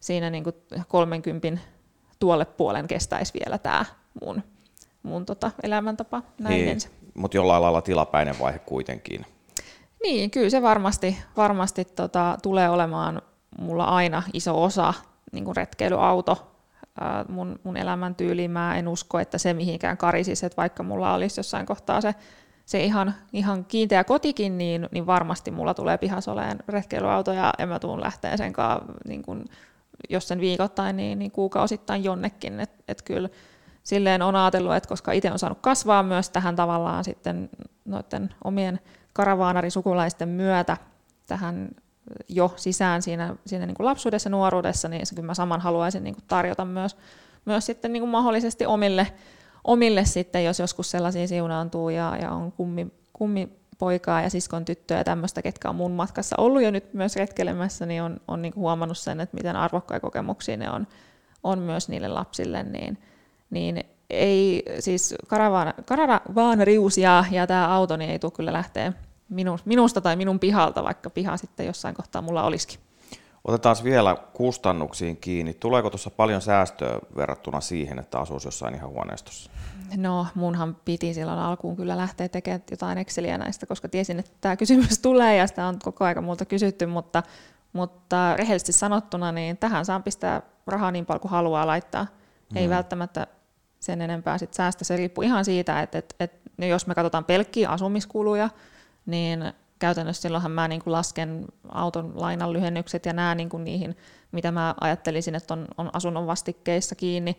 siinä 0.00 0.30
niin 0.30 0.44
kuin 0.44 0.56
30 0.88 1.48
tuolle 2.18 2.44
puolen 2.44 2.88
kestäisi 2.88 3.32
vielä 3.44 3.58
tämä 3.58 3.84
mun, 4.24 4.42
mun 5.02 5.26
tota 5.26 5.50
elämäntapa 5.62 6.22
näin 6.38 6.64
niin, 6.64 6.78
Mutta 7.14 7.36
jollain 7.36 7.62
lailla 7.62 7.82
tilapäinen 7.82 8.38
vaihe 8.38 8.58
kuitenkin. 8.58 9.26
Niin, 10.02 10.30
kyllä 10.30 10.50
se 10.50 10.62
varmasti, 10.62 11.18
varmasti 11.36 11.84
tota, 11.84 12.38
tulee 12.42 12.70
olemaan 12.70 13.22
mulla 13.58 13.84
aina 13.84 14.22
iso 14.32 14.62
osa 14.62 14.94
niin 15.32 15.44
kuin 15.44 15.56
retkeilyauto 15.56 16.52
mun, 17.28 17.58
mun 17.64 17.76
elämäntyyliin. 17.76 18.50
Mä 18.50 18.76
en 18.76 18.88
usko, 18.88 19.18
että 19.18 19.38
se 19.38 19.54
mihinkään 19.54 19.96
karisisi, 19.96 20.46
että 20.46 20.56
vaikka 20.56 20.82
mulla 20.82 21.14
olisi 21.14 21.40
jossain 21.40 21.66
kohtaa 21.66 22.00
se, 22.00 22.14
se 22.66 22.84
ihan, 22.84 23.14
ihan 23.32 23.64
kiinteä 23.64 24.04
kotikin, 24.04 24.58
niin, 24.58 24.88
niin 24.90 25.06
varmasti 25.06 25.50
mulla 25.50 25.74
tulee 25.74 25.98
pihasoleen 25.98 26.58
retkeilyauto 26.68 27.32
ja, 27.32 27.52
en 27.58 27.68
mä 27.68 27.78
tuun 27.78 28.00
lähteä 28.00 28.36
sen 28.36 28.52
kanssa, 28.52 28.92
niin 29.08 29.22
kun, 29.22 29.44
jos 30.08 30.28
sen 30.28 30.40
viikoittain, 30.40 30.96
niin, 30.96 31.18
niin 31.18 31.30
kuukausittain 31.30 32.04
jonnekin. 32.04 32.60
Että 32.60 32.84
et 32.88 33.02
kyllä 33.02 33.28
silleen 33.82 34.22
on 34.22 34.36
ajatellut, 34.36 34.74
että 34.74 34.88
koska 34.88 35.12
itse 35.12 35.32
on 35.32 35.38
saanut 35.38 35.58
kasvaa 35.60 36.02
myös 36.02 36.30
tähän 36.30 36.56
tavallaan 36.56 37.04
sitten 37.04 37.50
noiden 37.84 38.34
omien 38.44 38.80
karavaanarisukulaisten 39.12 40.28
myötä 40.28 40.76
tähän 41.26 41.70
jo 42.28 42.52
sisään 42.56 43.02
siinä, 43.02 43.36
siinä 43.46 43.66
niin 43.66 43.74
kuin 43.74 43.86
lapsuudessa 43.86 44.26
ja 44.26 44.30
nuoruudessa, 44.30 44.88
niin 44.88 45.06
se 45.06 45.14
kyllä 45.14 45.26
mä 45.26 45.34
saman 45.34 45.60
haluaisin 45.60 46.04
niin 46.04 46.14
kuin 46.14 46.24
tarjota 46.28 46.64
myös, 46.64 46.96
myös 47.44 47.66
sitten 47.66 47.92
niin 47.92 48.00
kuin 48.00 48.10
mahdollisesti 48.10 48.66
omille, 48.66 49.06
omille 49.64 50.04
sitten, 50.04 50.44
jos 50.44 50.58
joskus 50.58 50.90
sellaisia 50.90 51.28
siunaantuu 51.28 51.88
ja, 51.88 52.16
ja 52.20 52.30
on 52.30 52.52
kummi, 52.52 52.86
kummi 53.12 53.48
poikaa 53.78 54.22
ja 54.22 54.30
siskon 54.30 54.64
tyttöä 54.64 54.98
ja 54.98 55.04
tämmöistä, 55.04 55.42
ketkä 55.42 55.68
on 55.68 55.76
mun 55.76 55.92
matkassa 55.92 56.36
ollut 56.38 56.62
jo 56.62 56.70
nyt 56.70 56.94
myös 56.94 57.16
retkelemässä, 57.16 57.86
niin 57.86 58.02
on, 58.02 58.20
on 58.28 58.42
niin 58.42 58.52
kuin 58.52 58.62
huomannut 58.62 58.98
sen, 58.98 59.20
että 59.20 59.36
miten 59.36 59.56
arvokkaita 59.56 60.00
kokemuksia 60.00 60.56
ne 60.56 60.70
on, 60.70 60.86
on 61.42 61.58
myös 61.58 61.88
niille 61.88 62.08
lapsille, 62.08 62.62
niin, 62.62 62.98
niin 63.50 63.84
ei, 64.10 64.62
siis 64.78 65.14
karavaanarius 65.86 66.98
ja, 66.98 67.24
ja 67.30 67.46
tämä 67.46 67.74
auto 67.74 67.96
niin 67.96 68.10
ei 68.10 68.18
tule 68.18 68.32
kyllä 68.32 68.52
lähteä 68.52 68.92
minusta 69.64 70.00
tai 70.00 70.16
minun 70.16 70.40
pihalta, 70.40 70.84
vaikka 70.84 71.10
piha 71.10 71.36
sitten 71.36 71.66
jossain 71.66 71.94
kohtaa 71.94 72.22
mulla 72.22 72.42
olisikin. 72.42 72.80
Otetaan 73.44 73.76
vielä 73.84 74.16
kustannuksiin 74.32 75.16
kiinni. 75.16 75.54
Tuleeko 75.54 75.90
tuossa 75.90 76.10
paljon 76.10 76.42
säästöä 76.42 76.98
verrattuna 77.16 77.60
siihen, 77.60 77.98
että 77.98 78.18
asuisi 78.18 78.46
jossain 78.46 78.74
ihan 78.74 78.90
huoneistossa? 78.90 79.50
No, 79.96 80.26
munhan 80.34 80.76
piti 80.84 81.14
silloin 81.14 81.38
alkuun 81.38 81.76
kyllä 81.76 81.96
lähteä 81.96 82.28
tekemään 82.28 82.62
jotain 82.70 82.98
Exceliä 82.98 83.38
näistä, 83.38 83.66
koska 83.66 83.88
tiesin, 83.88 84.18
että 84.18 84.30
tämä 84.40 84.56
kysymys 84.56 84.98
tulee 85.02 85.36
ja 85.36 85.46
sitä 85.46 85.66
on 85.66 85.78
koko 85.82 86.04
aika 86.04 86.20
multa 86.20 86.44
kysytty, 86.44 86.86
mutta, 86.86 87.22
mutta 87.72 88.36
rehellisesti 88.36 88.72
sanottuna, 88.72 89.32
niin 89.32 89.56
tähän 89.56 89.84
saan 89.84 90.02
pistää 90.02 90.42
rahaa 90.66 90.90
niin 90.90 91.06
paljon 91.06 91.20
kuin 91.20 91.30
haluaa 91.30 91.66
laittaa. 91.66 92.06
Ei 92.54 92.64
hmm. 92.64 92.74
välttämättä 92.74 93.26
sen 93.80 94.00
enempää 94.02 94.38
sit 94.38 94.54
säästä. 94.54 94.84
Se 94.84 94.96
riippuu 94.96 95.22
ihan 95.22 95.44
siitä, 95.44 95.82
että, 95.82 95.98
että, 95.98 96.14
että 96.20 96.66
jos 96.66 96.86
me 96.86 96.94
katsotaan 96.94 97.24
pelkkiä 97.24 97.68
asumiskuluja, 97.68 98.50
niin 99.10 99.52
käytännössä 99.78 100.22
silloinhan 100.22 100.52
mä 100.52 100.68
niin 100.68 100.82
kuin 100.82 100.92
lasken 100.92 101.44
auton 101.68 102.12
lainan 102.14 102.52
lyhennykset 102.52 103.06
ja 103.06 103.12
nämä 103.12 103.34
niin 103.34 103.48
kuin 103.48 103.64
niihin, 103.64 103.96
mitä 104.32 104.52
mä 104.52 104.74
ajattelisin, 104.80 105.34
että 105.34 105.54
on, 105.54 105.68
on 105.78 105.90
asunnon 105.92 106.26
vastikkeissa 106.26 106.94
kiinni, 106.94 107.36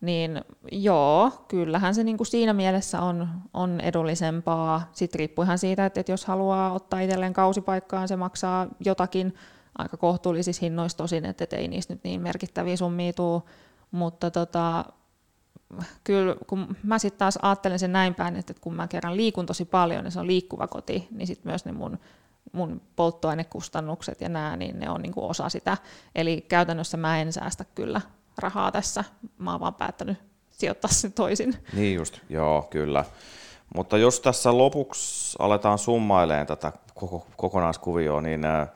niin 0.00 0.44
joo, 0.72 1.30
kyllähän 1.48 1.94
se 1.94 2.04
niin 2.04 2.16
kuin 2.16 2.26
siinä 2.26 2.52
mielessä 2.52 3.00
on, 3.00 3.28
on 3.54 3.80
edullisempaa. 3.80 4.90
Sitten 4.92 5.18
riippuu 5.18 5.42
ihan 5.42 5.58
siitä, 5.58 5.86
että, 5.86 6.00
että 6.00 6.12
jos 6.12 6.24
haluaa 6.24 6.72
ottaa 6.72 7.00
itselleen 7.00 7.32
kausipaikkaan, 7.32 8.08
se 8.08 8.16
maksaa 8.16 8.66
jotakin 8.84 9.34
aika 9.78 9.96
kohtuullisissa 9.96 10.60
hinnoissa 10.60 10.98
tosin, 10.98 11.24
että, 11.24 11.44
että 11.44 11.56
ei 11.56 11.68
niistä 11.68 11.94
nyt 11.94 12.04
niin 12.04 12.20
merkittäviä 12.20 12.76
summia 12.76 13.12
tule, 13.12 13.42
mutta 13.90 14.30
tota, 14.30 14.84
kyllä 16.04 16.36
kun 16.46 16.76
mä 16.82 16.98
sitten 16.98 17.18
taas 17.18 17.38
ajattelen 17.42 17.78
sen 17.78 17.92
näin 17.92 18.14
päin, 18.14 18.36
että 18.36 18.54
kun 18.60 18.74
mä 18.74 18.88
kerran 18.88 19.16
liikun 19.16 19.46
tosi 19.46 19.64
paljon 19.64 20.04
ja 20.04 20.10
se 20.10 20.20
on 20.20 20.26
liikkuva 20.26 20.66
koti, 20.66 21.08
niin 21.10 21.26
sitten 21.26 21.50
myös 21.50 21.64
ne 21.64 21.72
mun, 21.72 21.98
mun 22.52 22.80
polttoainekustannukset 22.96 24.20
ja 24.20 24.28
nämä, 24.28 24.56
niin 24.56 24.78
ne 24.78 24.90
on 24.90 25.02
niinku 25.02 25.28
osa 25.28 25.48
sitä. 25.48 25.76
Eli 26.14 26.44
käytännössä 26.48 26.96
mä 26.96 27.20
en 27.20 27.32
säästä 27.32 27.64
kyllä 27.74 28.00
rahaa 28.38 28.72
tässä, 28.72 29.04
mä 29.38 29.50
oon 29.50 29.60
vaan 29.60 29.74
päättänyt 29.74 30.18
sijoittaa 30.50 30.90
sen 30.90 31.12
toisin. 31.12 31.54
Niin 31.72 31.94
just, 31.94 32.18
joo, 32.28 32.62
kyllä. 32.70 33.04
Mutta 33.74 33.98
jos 33.98 34.20
tässä 34.20 34.58
lopuksi 34.58 35.36
aletaan 35.38 35.78
summailemaan 35.78 36.46
tätä 36.46 36.72
koko, 36.94 37.26
kokonaiskuvioa, 37.36 38.20
niin 38.20 38.44
ä, 38.44 38.66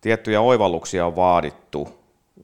tiettyjä 0.00 0.40
oivalluksia 0.40 1.06
on 1.06 1.16
vaadittu, 1.16 1.88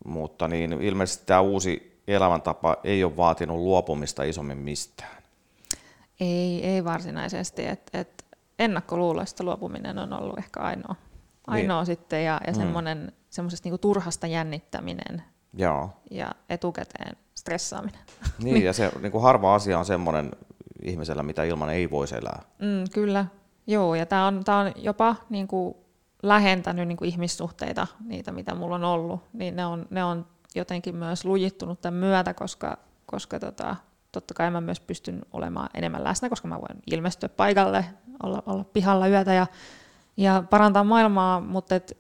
mutta 0.05 0.49
niin 0.49 0.73
ilmeisesti 0.73 1.27
tämä 1.27 1.41
uusi 1.41 1.94
elämäntapa 2.09 2.77
ei 2.85 3.05
ole 3.05 3.17
vaatinut 3.17 3.57
luopumista 3.57 4.23
isommin 4.23 4.59
mistään? 4.59 5.23
Ei, 6.21 6.67
ei 6.67 6.85
varsinaisesti. 6.85 7.67
Et, 7.67 7.91
et 7.93 8.25
ennakkoluuloista 8.59 9.45
luopuminen 9.45 9.99
on 9.99 10.13
ollut 10.13 10.39
ehkä 10.39 10.61
ainoa, 10.61 10.95
ainoa 11.47 11.81
niin. 11.81 11.87
sitten 11.87 12.25
ja, 12.25 12.41
ja 12.47 12.55
semmoinen, 12.55 13.13
semmoisesta 13.31 13.67
niinku 13.67 13.79
turhasta 13.79 14.27
jännittäminen 14.27 15.23
Joo. 15.57 15.91
ja 16.11 16.33
etukäteen 16.49 17.17
stressaaminen. 17.35 18.01
Niin, 18.39 18.65
ja 18.65 18.73
se 18.73 18.93
niin 19.01 19.13
kuin 19.13 19.23
harva 19.23 19.55
asia 19.55 19.79
on 19.79 19.85
semmoinen 19.85 20.31
ihmisellä, 20.83 21.23
mitä 21.23 21.45
ilman 21.45 21.71
ei 21.71 21.91
voisi 21.91 22.17
elää. 22.17 22.43
Mm, 22.59 22.85
kyllä, 22.93 23.27
joo, 23.67 23.95
ja 23.95 24.07
tämä 24.07 24.27
on, 24.27 24.45
tää 24.45 24.59
on 24.59 24.73
jopa 24.77 25.17
niin 25.31 25.49
kuin, 25.49 25.75
lähentänyt 26.23 26.89
niin 26.89 26.97
kuin 26.97 27.09
ihmissuhteita, 27.09 27.87
niitä 28.05 28.33
mitä 28.33 28.55
mulla 28.55 28.75
on 28.75 28.85
ollut, 28.85 29.21
niin 29.33 29.57
ne 29.57 29.67
on, 29.67 29.87
ne 29.91 30.05
on 30.05 30.27
jotenkin 30.55 30.97
myös 30.97 31.25
lujittunut 31.25 31.81
tämän 31.81 32.01
myötä, 32.01 32.35
koska, 32.35 32.79
koska 33.07 33.41
tota, 33.41 33.77
totta 34.13 34.35
kai 34.35 34.51
mä 34.51 34.61
myös 34.61 34.81
pystyn 34.81 35.23
olemaan 35.33 35.69
enemmän 35.75 36.05
läsnä, 36.05 36.29
koska 36.29 36.49
mä 36.49 36.61
voin 36.61 36.83
ilmestyä 36.91 37.29
paikalle, 37.29 37.85
olla, 38.23 38.43
olla 38.47 38.65
pihalla 38.65 39.09
yötä 39.09 39.35
ja, 39.35 39.47
ja 40.17 40.45
parantaa 40.51 40.85
maailmaa, 40.85 41.41
mutta 41.41 41.75
et, 41.75 41.97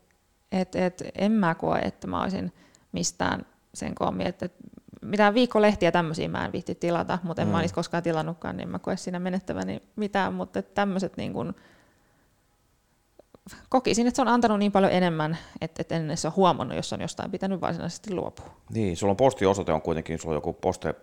et, 0.53 0.77
et, 0.77 1.03
en 1.15 1.33
mä 1.33 1.55
koe, 1.55 1.79
että 1.79 2.07
mä 2.07 2.23
olisin 2.23 2.53
mistään 2.93 3.47
sen 3.75 3.95
koommin, 3.95 4.27
että 4.27 4.47
et, 4.47 4.55
mitään 5.03 5.35
viikkolehtiä 5.35 5.93
tämmöisiä 5.93 6.29
mä 6.29 6.45
en 6.45 6.53
viitti 6.53 6.75
tilata, 6.75 7.19
mutta 7.23 7.43
en 7.43 7.49
mm. 7.49 7.53
mä 7.53 7.59
olisi 7.59 7.75
koskaan 7.75 8.03
tilannutkaan, 8.03 8.57
niin 8.57 8.69
mä 8.69 8.79
koe 8.79 8.97
siinä 8.97 9.19
menettäväni 9.19 9.83
mitään, 9.97 10.35
mutta 10.35 10.63
tämmöiset 10.63 11.17
niin 11.17 11.33
kuin, 11.33 11.55
kokisin, 13.69 14.07
että 14.07 14.17
se 14.17 14.23
on 14.23 14.29
antanut 14.29 14.59
niin 14.59 14.73
paljon 14.73 14.93
enemmän, 14.93 15.39
että, 15.61 15.81
että 15.81 15.97
en 15.97 16.07
edes 16.07 16.25
ole 16.25 16.33
huomannut, 16.37 16.77
jos 16.77 16.93
on 16.93 17.01
jostain 17.01 17.31
pitänyt 17.31 17.61
varsinaisesti 17.61 18.15
luopua. 18.15 18.57
Niin, 18.71 18.97
sulla 18.97 19.11
on 19.11 19.17
postiosoite 19.17 19.73
on 19.73 19.83
kuitenkin, 19.83 20.19
sulla 20.19 20.33
on 20.33 20.37
joku 20.37 20.53
poste 20.53 20.95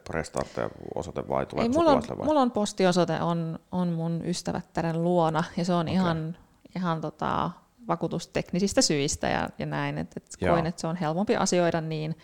osoite 0.95 1.27
vai 1.27 1.45
tulee 1.45 1.63
Ei, 1.63 1.69
mulla 1.69 1.91
on, 1.91 2.03
vai? 2.17 2.25
mulla 2.25 2.41
on 2.41 2.51
postiosoite 2.51 3.21
on, 3.21 3.59
on 3.71 3.87
mun 3.87 4.21
ystävättären 4.25 5.03
luona 5.03 5.43
ja 5.57 5.65
se 5.65 5.73
on 5.73 5.85
okay. 5.85 5.93
ihan, 5.93 6.37
ihan 6.75 7.01
tota, 7.01 7.51
vakuutusteknisistä 7.87 8.81
syistä 8.81 9.29
ja, 9.29 9.49
ja 9.59 9.65
näin, 9.65 9.97
että 9.97 10.13
et 10.17 10.49
koin, 10.49 10.65
että 10.65 10.81
se 10.81 10.87
on 10.87 10.95
helpompi 10.95 11.35
asioida 11.35 11.81
niin, 11.81 12.15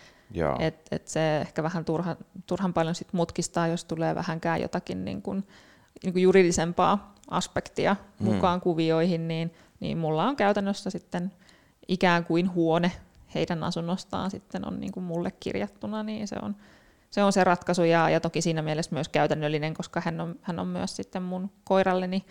että 0.59 0.95
et 0.95 1.07
se 1.07 1.37
ehkä 1.41 1.63
vähän 1.63 1.85
turha, 1.85 2.15
turhan 2.45 2.73
paljon 2.73 2.95
sit 2.95 3.13
mutkistaa, 3.13 3.67
jos 3.67 3.85
tulee 3.85 4.15
vähänkään 4.15 4.61
jotakin 4.61 5.05
niin 5.05 5.21
kuin, 5.21 5.47
niin 6.03 6.13
kuin 6.13 6.23
juridisempaa 6.23 7.15
aspektia 7.29 7.95
mm. 8.19 8.25
mukaan 8.25 8.61
kuvioihin, 8.61 9.27
niin, 9.27 9.53
niin 9.79 9.97
mulla 9.97 10.23
on 10.23 10.35
käytännössä 10.35 10.89
sitten 10.89 11.31
ikään 11.87 12.25
kuin 12.25 12.53
huone 12.53 12.91
heidän 13.35 13.63
asunnostaan 13.63 14.31
sitten 14.31 14.67
on 14.67 14.79
niin 14.79 14.91
kuin 14.91 15.03
mulle 15.03 15.31
kirjattuna, 15.39 16.03
niin 16.03 16.27
se 16.27 16.35
on, 16.41 16.55
se 17.09 17.23
on 17.23 17.33
se 17.33 17.43
ratkaisu 17.43 17.83
ja, 17.83 18.09
ja 18.09 18.19
toki 18.19 18.41
siinä 18.41 18.61
mielessä 18.61 18.95
myös 18.95 19.09
käytännöllinen, 19.09 19.73
koska 19.73 20.01
hän 20.05 20.21
on, 20.21 20.35
hän 20.41 20.59
on 20.59 20.67
myös 20.67 20.95
sitten 20.95 21.23
mun 21.23 21.49
koiralleni, 21.63 22.25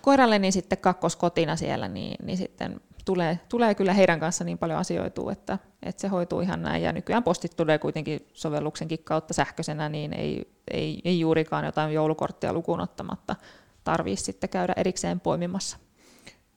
koiralleni 0.00 0.52
sitten 0.52 0.78
kakkoskotina 0.78 1.56
siellä, 1.56 1.88
niin, 1.88 2.26
niin 2.26 2.38
sitten 2.38 2.80
tulee, 3.04 3.40
tulee 3.48 3.74
kyllä 3.74 3.92
heidän 3.92 4.20
kanssa 4.20 4.44
niin 4.44 4.58
paljon 4.58 4.78
asioitua, 4.78 5.32
että, 5.32 5.58
että 5.82 6.00
se 6.00 6.08
hoituu 6.08 6.40
ihan 6.40 6.62
näin. 6.62 6.82
Ja 6.82 6.92
nykyään 6.92 7.22
postit 7.22 7.56
tulee 7.56 7.78
kuitenkin 7.78 8.28
sovelluksenkin 8.32 9.04
kautta 9.04 9.34
sähköisenä, 9.34 9.88
niin 9.88 10.12
ei, 10.12 10.52
ei, 10.70 11.00
ei 11.04 11.20
juurikaan 11.20 11.64
jotain 11.64 11.94
joulukorttia 11.94 12.52
lukuun 12.52 12.80
ottamatta 12.80 13.36
tarvitsisi 13.84 14.24
sitten 14.24 14.50
käydä 14.50 14.72
erikseen 14.76 15.20
poimimassa. 15.20 15.76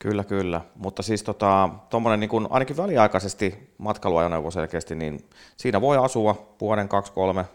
Kyllä, 0.03 0.23
kyllä. 0.23 0.61
Mutta 0.75 1.03
siis 1.03 1.23
tota, 1.23 1.69
niin 2.17 2.29
kuin, 2.29 2.47
ainakin 2.49 2.77
väliaikaisesti 2.77 3.73
matkailuajoneuvo 3.77 4.51
selkeästi, 4.51 4.95
niin 4.95 5.19
siinä 5.57 5.81
voi 5.81 5.97
asua 5.97 6.55
vuoden, 6.61 6.89
kaksi, 6.89 7.11
kolme, 7.11 7.45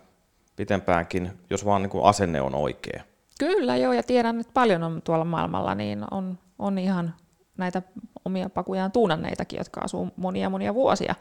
pitempäänkin, 0.56 1.30
jos 1.50 1.64
vaan 1.64 1.82
niin 1.82 1.90
asenne 2.02 2.40
on 2.40 2.54
oikea. 2.54 3.02
Kyllä 3.38 3.76
joo, 3.76 3.92
ja 3.92 4.02
tiedän, 4.02 4.40
että 4.40 4.52
paljon 4.54 4.82
on 4.82 5.02
tuolla 5.02 5.24
maailmalla, 5.24 5.74
niin 5.74 6.04
on, 6.10 6.38
on 6.58 6.78
ihan 6.78 7.14
näitä 7.56 7.82
omia 8.24 8.48
pakujaan 8.48 8.92
tuunanneitakin, 8.92 9.58
jotka 9.58 9.80
asuu 9.80 10.08
monia 10.16 10.50
monia 10.50 10.74
vuosia 10.74 11.14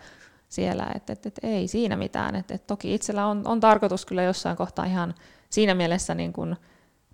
siellä, 0.50 0.92
että 0.96 1.14
et, 1.14 1.26
et, 1.26 1.40
ei 1.44 1.68
siinä 1.68 1.98
mitään. 1.98 2.36
Et, 2.36 2.52
et 2.52 2.68
toki 2.68 2.94
itsellä 2.94 3.26
on, 3.26 3.42
on 3.46 3.60
tarkoitus 3.60 4.06
kyllä 4.06 4.24
jossain 4.24 4.58
kohtaa 4.58 4.86
ihan 4.86 5.14
siinä 5.50 5.76
mielessä 5.76 6.16
niin 6.16 6.34
kuin, 6.34 6.56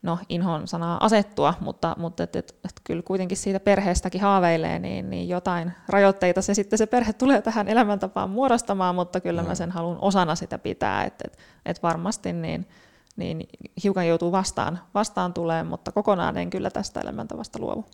no, 0.03 0.19
inhon 0.29 0.67
sanaa 0.67 1.05
asettua, 1.05 1.53
mutta, 1.59 1.95
mutta 1.97 2.23
et, 2.23 2.35
et, 2.35 2.55
et 2.65 2.81
kyllä 2.83 3.01
kuitenkin 3.01 3.37
siitä 3.37 3.59
perheestäkin 3.59 4.21
haaveilee, 4.21 4.79
niin, 4.79 5.09
niin 5.09 5.29
jotain 5.29 5.71
rajoitteita 5.89 6.41
se 6.41 6.53
sitten 6.53 6.77
se 6.77 6.85
perhe 6.85 7.13
tulee 7.13 7.41
tähän 7.41 7.67
elämäntapaan 7.67 8.29
muodostamaan, 8.29 8.95
mutta 8.95 9.19
kyllä 9.19 9.41
no. 9.41 9.47
mä 9.47 9.55
sen 9.55 9.71
haluan 9.71 9.97
osana 10.01 10.35
sitä 10.35 10.57
pitää, 10.57 11.03
että 11.03 11.23
et, 11.27 11.37
et 11.65 11.83
varmasti 11.83 12.33
niin, 12.33 12.67
niin 13.15 13.47
hiukan 13.83 14.07
joutuu 14.07 14.31
vastaan, 14.31 14.79
vastaan 14.93 15.33
tulee, 15.33 15.63
mutta 15.63 15.91
kokonaan 15.91 16.37
en 16.37 16.49
kyllä 16.49 16.69
tästä 16.69 17.01
elämäntavasta 17.01 17.59
luovu. 17.59 17.85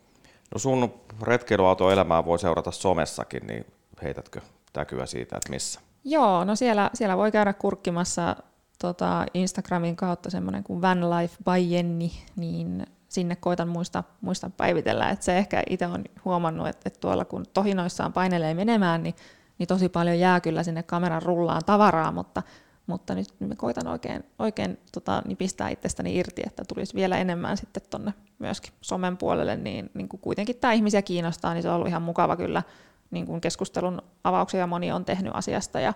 No 0.54 0.60
sun 0.60 0.94
retkeilyautoelämää 1.22 2.26
voi 2.26 2.40
seurata 2.40 2.72
somessakin, 2.72 3.48
niin 3.48 3.66
heitätkö 4.04 4.42
täkyä 4.74 5.06
siitä, 5.06 5.38
että 5.38 5.50
missä? 5.50 5.80
Joo, 6.04 6.44
no 6.44 6.56
siellä, 6.56 6.90
siellä 6.94 7.18
voi 7.18 7.32
käydä 7.32 7.54
kurkkimassa 7.54 8.36
tota 8.82 9.26
Instagramin 9.34 9.96
kautta 9.96 10.30
semmoinen 10.30 10.64
kuin 10.64 10.82
Van 10.82 11.10
Life 11.10 11.36
by 11.44 11.58
Jenni, 11.58 12.12
niin 12.36 12.86
sinne 13.10 13.36
koitan 13.36 13.68
muista, 13.68 14.04
muista 14.22 14.50
päivitellä. 14.58 15.10
että 15.10 15.26
se 15.26 15.38
ehkä 15.38 15.64
itse 15.70 15.88
on 15.88 16.04
huomannut, 16.26 16.68
että, 16.68 16.82
että 16.86 17.00
tuolla 17.00 17.26
kun 17.26 17.46
tohinoissaan 17.54 18.14
painelee 18.14 18.54
menemään, 18.54 19.04
niin, 19.04 19.16
niin 19.58 19.68
tosi 19.68 19.90
paljon 19.90 20.20
jää 20.20 20.40
kyllä 20.40 20.64
sinne 20.64 20.84
kameran 20.84 21.22
rullaan 21.22 21.62
tavaraa, 21.66 22.12
mutta 22.12 22.44
mutta 22.90 23.16
nyt 23.16 23.28
me 23.40 23.56
koitan 23.56 23.88
oikein, 23.88 24.24
oikein 24.40 24.80
tota, 24.92 25.22
niin 25.26 25.38
pistää 25.38 25.70
itsestäni 25.70 26.18
irti, 26.18 26.42
että 26.46 26.64
tulisi 26.68 26.96
vielä 26.96 27.18
enemmän 27.18 27.58
sitten 27.58 27.84
tuonne 27.90 28.14
myöskin 28.40 28.74
somen 28.82 29.18
puolelle, 29.18 29.56
niin, 29.56 29.90
niin 29.94 30.10
kuin 30.10 30.20
kuitenkin 30.20 30.56
tämä 30.56 30.74
ihmisiä 30.74 31.02
kiinnostaa, 31.02 31.54
niin 31.54 31.62
se 31.62 31.70
on 31.70 31.76
ollut 31.76 31.88
ihan 31.88 32.02
mukava 32.02 32.36
kyllä 32.36 32.64
niin 33.12 33.26
kuin 33.26 33.42
keskustelun 33.42 34.02
avauksia 34.24 34.68
moni 34.68 34.92
on 34.92 35.06
tehnyt 35.06 35.32
asiasta 35.36 35.80
ja 35.80 35.94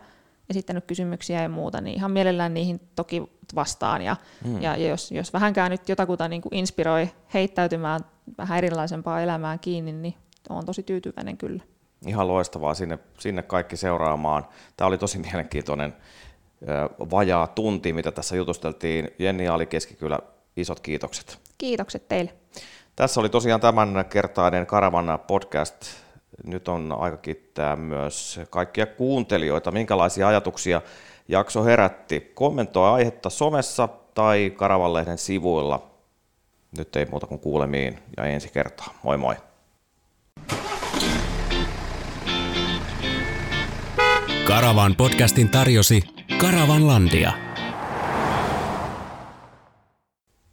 esittänyt 0.49 0.85
kysymyksiä 0.85 1.41
ja 1.41 1.49
muuta, 1.49 1.81
niin 1.81 1.95
ihan 1.95 2.11
mielellään 2.11 2.53
niihin 2.53 2.81
toki 2.95 3.23
vastaan. 3.55 4.01
Ja, 4.01 4.15
mm. 4.45 4.61
ja 4.61 4.77
jos, 4.77 5.11
jos 5.11 5.33
vähänkään 5.33 5.71
nyt 5.71 5.89
jotakuta 5.89 6.27
niin 6.27 6.41
kuin 6.41 6.55
inspiroi 6.55 7.09
heittäytymään 7.33 8.01
vähän 8.37 8.57
erilaisempaa 8.57 9.21
elämään 9.21 9.59
kiinni, 9.59 9.91
niin 9.91 10.13
olen 10.49 10.65
tosi 10.65 10.83
tyytyväinen 10.83 11.37
kyllä. 11.37 11.63
Ihan 12.07 12.27
loistavaa 12.27 12.73
sinne, 12.73 12.99
sinne 13.19 13.43
kaikki 13.43 13.77
seuraamaan. 13.77 14.45
Tämä 14.77 14.87
oli 14.87 14.97
tosi 14.97 15.19
mielenkiintoinen 15.19 15.93
vajaa 17.11 17.47
tunti, 17.47 17.93
mitä 17.93 18.11
tässä 18.11 18.35
jutusteltiin. 18.35 19.11
Jenni 19.19 19.47
Ali 19.47 19.65
Keskikylä, 19.65 20.19
isot 20.57 20.79
kiitokset. 20.79 21.39
Kiitokset 21.57 22.07
teille. 22.07 22.33
Tässä 22.95 23.19
oli 23.19 23.29
tosiaan 23.29 23.61
tämän 23.61 24.05
kertainen 24.09 24.65
Karavan 24.65 25.19
podcast. 25.27 26.02
Nyt 26.43 26.67
on 26.67 26.95
aika 26.99 27.17
kiittää 27.17 27.75
myös 27.75 28.39
kaikkia 28.49 28.85
kuuntelijoita, 28.85 29.71
minkälaisia 29.71 30.27
ajatuksia 30.27 30.81
jakso 31.27 31.63
herätti. 31.63 32.31
Kommentoi 32.33 32.89
aihetta 32.89 33.29
somessa 33.29 33.89
tai 34.13 34.53
Karavanlehden 34.55 35.17
sivuilla. 35.17 35.89
Nyt 36.77 36.95
ei 36.95 37.05
muuta 37.05 37.27
kuin 37.27 37.39
kuulemiin 37.39 37.99
ja 38.17 38.25
ensi 38.25 38.49
kertaa. 38.53 38.99
Moi 39.03 39.17
moi. 39.17 39.35
Karavan 44.47 44.95
podcastin 44.95 45.49
tarjosi 45.49 46.01
Karavanlandia. 46.37 47.42